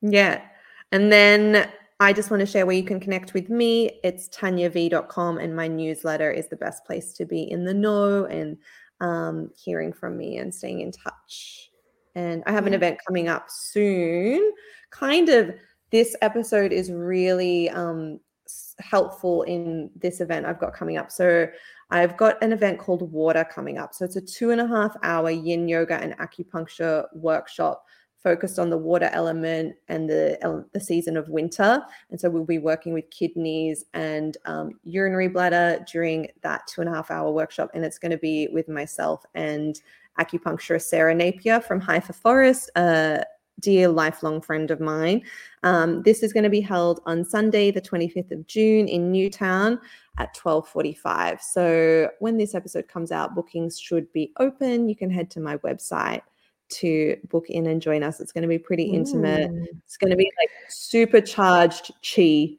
Yeah. 0.03 0.43
And 0.91 1.11
then 1.11 1.72
I 2.02 2.14
just 2.14 2.32
want 2.32 2.39
to 2.39 2.45
share 2.45 2.66
where 2.66 2.76
you 2.76 2.84
can 2.84 3.02
connect 3.02 3.34
with 3.34 3.50
me. 3.50 4.00
It's 4.06 4.30
tanyav.com, 4.30 5.38
and 5.38 5.54
my 5.54 5.68
newsletter 5.68 6.32
is 6.32 6.47
the 6.47 6.56
best 6.56 6.86
place 6.86 7.12
to 7.14 7.26
be 7.26 7.43
in 7.43 7.66
the 7.66 7.74
know 7.74 8.24
and 8.26 8.58
um, 9.02 9.52
hearing 9.58 9.91
from 9.91 10.18
me 10.18 10.38
and 10.38 10.56
staying 10.56 10.80
in 10.80 10.93
touch. 10.93 11.72
And 12.16 12.41
I 12.45 12.52
have 12.52 12.68
an 12.68 12.74
event 12.74 13.00
coming 13.06 13.28
up 13.28 13.50
soon. 13.50 14.54
Kind 14.91 15.28
of, 15.28 15.54
this 15.91 16.16
episode 16.22 16.72
is 16.72 16.89
really 16.89 17.70
um, 17.72 18.22
helpful 18.80 19.43
in 19.43 19.89
this 19.95 20.22
event 20.22 20.45
I've 20.45 20.60
got 20.60 20.74
coming 20.74 20.97
up. 20.97 21.12
So, 21.12 21.47
I've 21.91 22.16
got 22.16 22.41
an 22.41 22.54
event 22.54 22.80
called 22.80 23.12
Water 23.12 23.43
coming 23.43 23.78
up. 23.78 23.93
So, 23.93 24.06
it's 24.06 24.16
a 24.16 24.22
two 24.22 24.52
and 24.52 24.62
a 24.62 24.68
half 24.68 24.95
hour 25.04 25.32
yin 25.32 25.68
yoga 25.68 25.95
and 25.95 26.18
acupuncture 26.18 27.08
workshop 27.14 27.84
focused 28.22 28.59
on 28.59 28.70
the 28.70 28.78
water 28.78 29.09
element 29.13 29.76
and 29.88 30.09
the 30.09 30.65
the 30.74 30.80
season 30.80 31.17
of 31.17 31.30
winter. 31.30 31.82
And 32.09 32.20
so 32.20 32.30
we'll 32.30 32.45
be 32.45 32.59
working 32.59 32.93
with 32.93 33.09
kidneys 33.11 33.86
and 33.93 34.38
um, 34.45 34.72
urinary 34.84 35.30
bladder 35.30 35.84
during 35.91 36.28
that 36.41 36.67
two 36.67 36.82
and 36.82 36.89
a 36.89 36.93
half 36.93 37.11
hour 37.11 37.32
workshop. 37.32 37.72
And 37.74 37.86
it's 37.86 37.99
going 37.99 38.11
to 38.11 38.17
be 38.17 38.49
with 38.51 38.67
myself 38.67 39.26
and 39.36 39.80
acupuncturist 40.20 40.84
sarah 40.84 41.15
napier 41.15 41.61
from 41.61 41.80
haifa 41.80 42.11
forest 42.11 42.70
a 42.76 43.24
dear 43.61 43.88
lifelong 43.88 44.41
friend 44.41 44.72
of 44.72 44.80
mine. 44.80 45.22
Um, 45.63 46.01
this 46.03 46.24
is 46.24 46.34
going 46.34 46.43
to 46.43 46.49
be 46.49 46.61
held 46.61 47.01
on 47.05 47.24
sunday 47.24 47.72
the 47.72 47.82
25th 47.82 48.32
of 48.32 48.45
june 48.47 48.88
in 48.88 49.11
newtown 49.11 49.80
at 50.17 50.36
12.45 50.36 51.39
so 51.41 52.09
when 52.20 52.38
this 52.38 52.53
episode 52.53 52.88
comes 52.89 53.11
out 53.11 53.36
bookings 53.36 53.80
should 53.80 54.11
be 54.11 54.34
open. 54.39 54.89
You 54.89 54.95
can 54.95 55.09
head 55.09 55.30
to 55.32 55.39
my 55.39 55.57
website 55.57 56.22
to 56.70 57.17
book 57.30 57.49
in 57.49 57.67
and 57.67 57.82
join 57.82 58.03
us. 58.03 58.20
It's 58.20 58.32
going 58.32 58.41
to 58.43 58.47
be 58.47 58.59
pretty 58.59 58.86
intimate. 58.86 59.51
Mm. 59.51 59.65
It's 59.86 59.97
going 59.97 60.11
to 60.11 60.17
be 60.17 60.32
like 60.41 60.51
supercharged 60.70 61.91
chi 62.03 62.49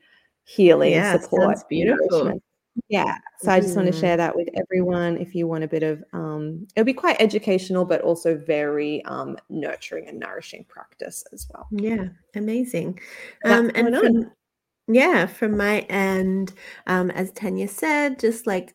healing 0.45 0.95
support. 0.95 0.95
yeah, 0.95 1.19
support. 1.19 1.69
beautiful. 1.69 2.41
Yeah. 2.89 3.19
So 3.41 3.49
mm. 3.49 3.53
I 3.53 3.61
just 3.61 3.77
want 3.77 3.89
to 3.89 3.95
mm. 3.95 4.01
share 4.01 4.17
that 4.17 4.35
with 4.35 4.49
everyone. 4.57 5.17
If 5.19 5.35
you 5.35 5.47
want 5.47 5.65
a 5.65 5.69
bit 5.69 5.83
of, 5.83 6.03
um, 6.13 6.67
it'll 6.75 6.85
be 6.85 6.93
quite 6.93 7.21
educational, 7.21 7.85
but 7.85 8.01
also 8.01 8.37
very 8.37 9.05
um, 9.05 9.37
nurturing 9.49 10.09
and 10.09 10.19
nourishing 10.19 10.65
practice 10.69 11.25
as 11.33 11.47
well. 11.53 11.67
Yeah. 11.71 12.09
Amazing. 12.35 13.01
Um, 13.45 13.71
and 13.75 13.97
from, 13.97 14.33
yeah, 14.89 15.27
from 15.27 15.57
my 15.57 15.81
end, 15.83 16.53
um, 16.87 17.11
as 17.13 17.31
Tanya 17.33 17.69
said, 17.69 18.19
just 18.19 18.47
like 18.47 18.75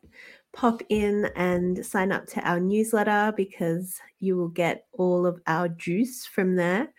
pop 0.56 0.82
in 0.90 1.30
and 1.36 1.86
sign 1.86 2.12
up 2.12 2.26
to 2.28 2.42
our 2.42 2.60
newsletter 2.60 3.34
because 3.36 4.00
you 4.20 4.38
will 4.38 4.48
get 4.48 4.88
all 4.94 5.26
of 5.26 5.40
our 5.48 5.68
juice 5.68 6.26
from 6.26 6.56
there. 6.56 6.94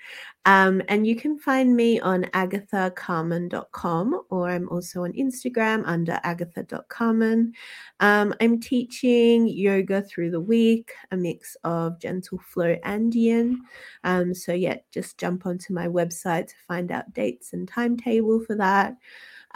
Um, 0.45 0.83
and 0.89 1.07
you 1.07 1.17
can 1.17 1.39
find 1.39 1.75
me 1.75 1.99
on 1.99 2.25
agathacarmen.com 2.27 4.21
or 4.31 4.49
I'm 4.49 4.69
also 4.69 5.05
on 5.05 5.13
Instagram 5.15 5.83
under 5.87 6.21
agatha.carmen. 6.23 7.53
Um, 7.99 8.35
I'm 8.41 8.61
teaching 8.61 9.49
yoga 9.49 10.03
through 10.03 10.31
the 10.31 10.41
week, 10.41 10.93
a 11.11 11.17
mix 11.17 11.57
of 11.65 11.99
gentle 11.99 12.39
flow 12.39 12.77
and 12.85 13.13
yin. 13.13 13.63
Um, 14.05 14.35
so, 14.35 14.53
yeah, 14.53 14.77
just 14.93 15.19
jump 15.19 15.47
onto 15.47 15.73
my 15.73 15.89
website 15.89 16.49
to 16.49 16.55
find 16.69 16.93
out 16.93 17.13
dates 17.15 17.55
and 17.55 17.67
timetable 17.67 18.41
for 18.41 18.55
that. 18.57 18.95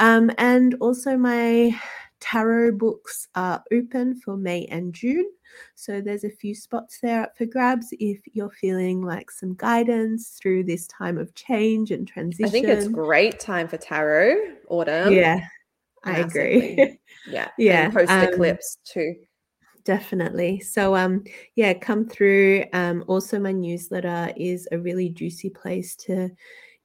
Um, 0.01 0.31
and 0.39 0.75
also 0.81 1.17
my 1.17 1.79
tarot 2.21 2.73
books 2.73 3.29
are 3.35 3.63
open 3.73 4.17
for 4.17 4.37
May 4.37 4.65
and 4.67 4.95
June. 4.95 5.31
So 5.75 6.01
there's 6.01 6.25
a 6.25 6.31
few 6.31 6.55
spots 6.55 7.01
there 7.03 7.23
up 7.25 7.37
for 7.37 7.45
grabs 7.45 7.89
if 7.93 8.21
you're 8.33 8.51
feeling 8.51 9.03
like 9.03 9.31
some 9.31 9.55
guidance 9.55 10.39
through 10.41 10.65
this 10.65 10.87
time 10.87 11.19
of 11.19 11.35
change 11.35 11.91
and 11.91 12.09
transition. 12.09 12.47
I 12.47 12.51
think 12.51 12.69
it's 12.69 12.89
great 12.89 13.41
time 13.41 13.69
for 13.69 13.77
tarot, 13.77 14.57
autumn. 14.69 15.13
Yeah, 15.13 15.41
I 16.05 16.21
agree. 16.21 16.99
yeah, 17.29 17.49
yeah. 17.59 17.91
Post 17.91 18.11
eclipse 18.11 18.79
um, 18.79 18.83
too. 18.85 19.15
Definitely. 19.85 20.61
So 20.61 20.95
um 20.95 21.25
yeah, 21.57 21.75
come 21.75 22.09
through. 22.09 22.65
Um 22.73 23.05
also 23.09 23.39
my 23.39 23.53
newsletter 23.53 24.33
is 24.37 24.69
a 24.73 24.79
really 24.79 25.09
juicy 25.09 25.51
place 25.51 25.97
to 25.97 26.31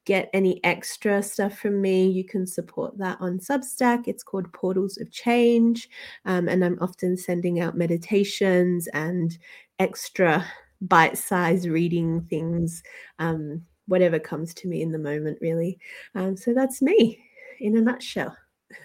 get 0.05 0.29
any 0.33 0.63
extra 0.63 1.21
stuff 1.21 1.57
from 1.57 1.81
me, 1.81 2.07
you 2.07 2.23
can 2.23 2.45
support 2.45 2.97
that 2.99 3.17
on 3.19 3.39
Substack. 3.39 4.07
It's 4.07 4.23
called 4.23 4.51
Portals 4.53 4.97
of 4.97 5.11
Change. 5.11 5.89
Um, 6.25 6.47
and 6.47 6.63
I'm 6.63 6.77
often 6.79 7.17
sending 7.17 7.59
out 7.59 7.77
meditations 7.77 8.87
and 8.93 9.37
extra 9.79 10.45
bite 10.81 11.17
sized 11.17 11.67
reading 11.67 12.21
things, 12.29 12.83
um, 13.19 13.63
whatever 13.87 14.19
comes 14.19 14.53
to 14.55 14.67
me 14.67 14.81
in 14.81 14.91
the 14.91 14.99
moment, 14.99 15.39
really. 15.41 15.79
Um, 16.13 16.37
so 16.37 16.53
that's 16.53 16.81
me 16.81 17.19
in 17.59 17.77
a 17.77 17.81
nutshell. 17.81 18.35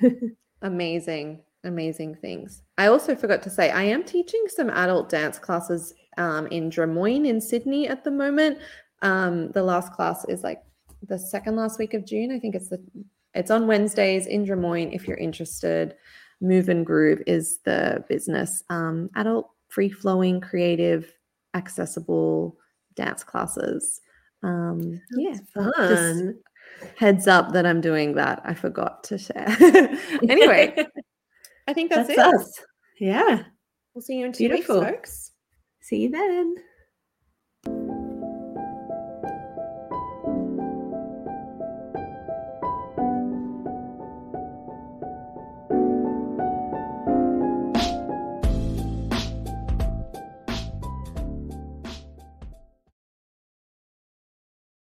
Amazing. 0.62 1.40
amazing 1.64 2.14
things. 2.16 2.62
I 2.78 2.86
also 2.86 3.14
forgot 3.14 3.42
to 3.42 3.50
say 3.50 3.70
I 3.70 3.82
am 3.82 4.04
teaching 4.04 4.44
some 4.48 4.70
adult 4.70 5.08
dance 5.08 5.38
classes 5.38 5.94
um, 6.18 6.46
in 6.48 6.70
Drummoyne 6.70 7.26
in 7.26 7.40
Sydney 7.40 7.88
at 7.88 8.04
the 8.04 8.10
moment. 8.10 8.58
Um, 9.02 9.50
the 9.52 9.62
last 9.62 9.92
class 9.92 10.24
is 10.26 10.42
like 10.42 10.62
the 11.06 11.18
second 11.18 11.56
last 11.56 11.78
week 11.78 11.94
of 11.94 12.06
June. 12.06 12.32
I 12.32 12.38
think 12.38 12.54
it's 12.54 12.68
the 12.68 12.82
it's 13.34 13.50
on 13.50 13.66
Wednesdays 13.66 14.26
in 14.26 14.44
Drummoyne 14.44 14.92
if 14.92 15.06
you're 15.06 15.16
interested. 15.16 15.94
Move 16.40 16.68
and 16.68 16.84
Groove 16.84 17.22
is 17.26 17.58
the 17.64 18.04
business. 18.08 18.62
Um, 18.70 19.10
adult, 19.14 19.50
free 19.68 19.90
flowing, 19.90 20.40
creative, 20.40 21.12
accessible 21.54 22.56
dance 22.94 23.22
classes. 23.22 24.00
Um, 24.42 25.00
yeah, 25.16 25.36
fun. 25.54 26.38
heads 26.96 27.26
up 27.26 27.52
that 27.52 27.66
I'm 27.66 27.80
doing 27.80 28.14
that. 28.14 28.40
I 28.44 28.54
forgot 28.54 29.04
to 29.04 29.18
share. 29.18 29.46
anyway, 30.28 30.74
I 31.68 31.72
think 31.72 31.90
that's, 31.90 32.08
that's 32.08 32.18
it. 32.18 32.34
us. 32.34 32.64
Yeah. 32.98 33.42
We'll 33.94 34.02
see 34.02 34.18
you 34.18 34.26
in 34.26 34.32
two 34.32 34.48
Beautiful. 34.48 34.80
weeks, 34.80 34.90
folks. 34.90 35.30
See 35.80 36.02
you 36.02 36.10
then. 36.10 36.54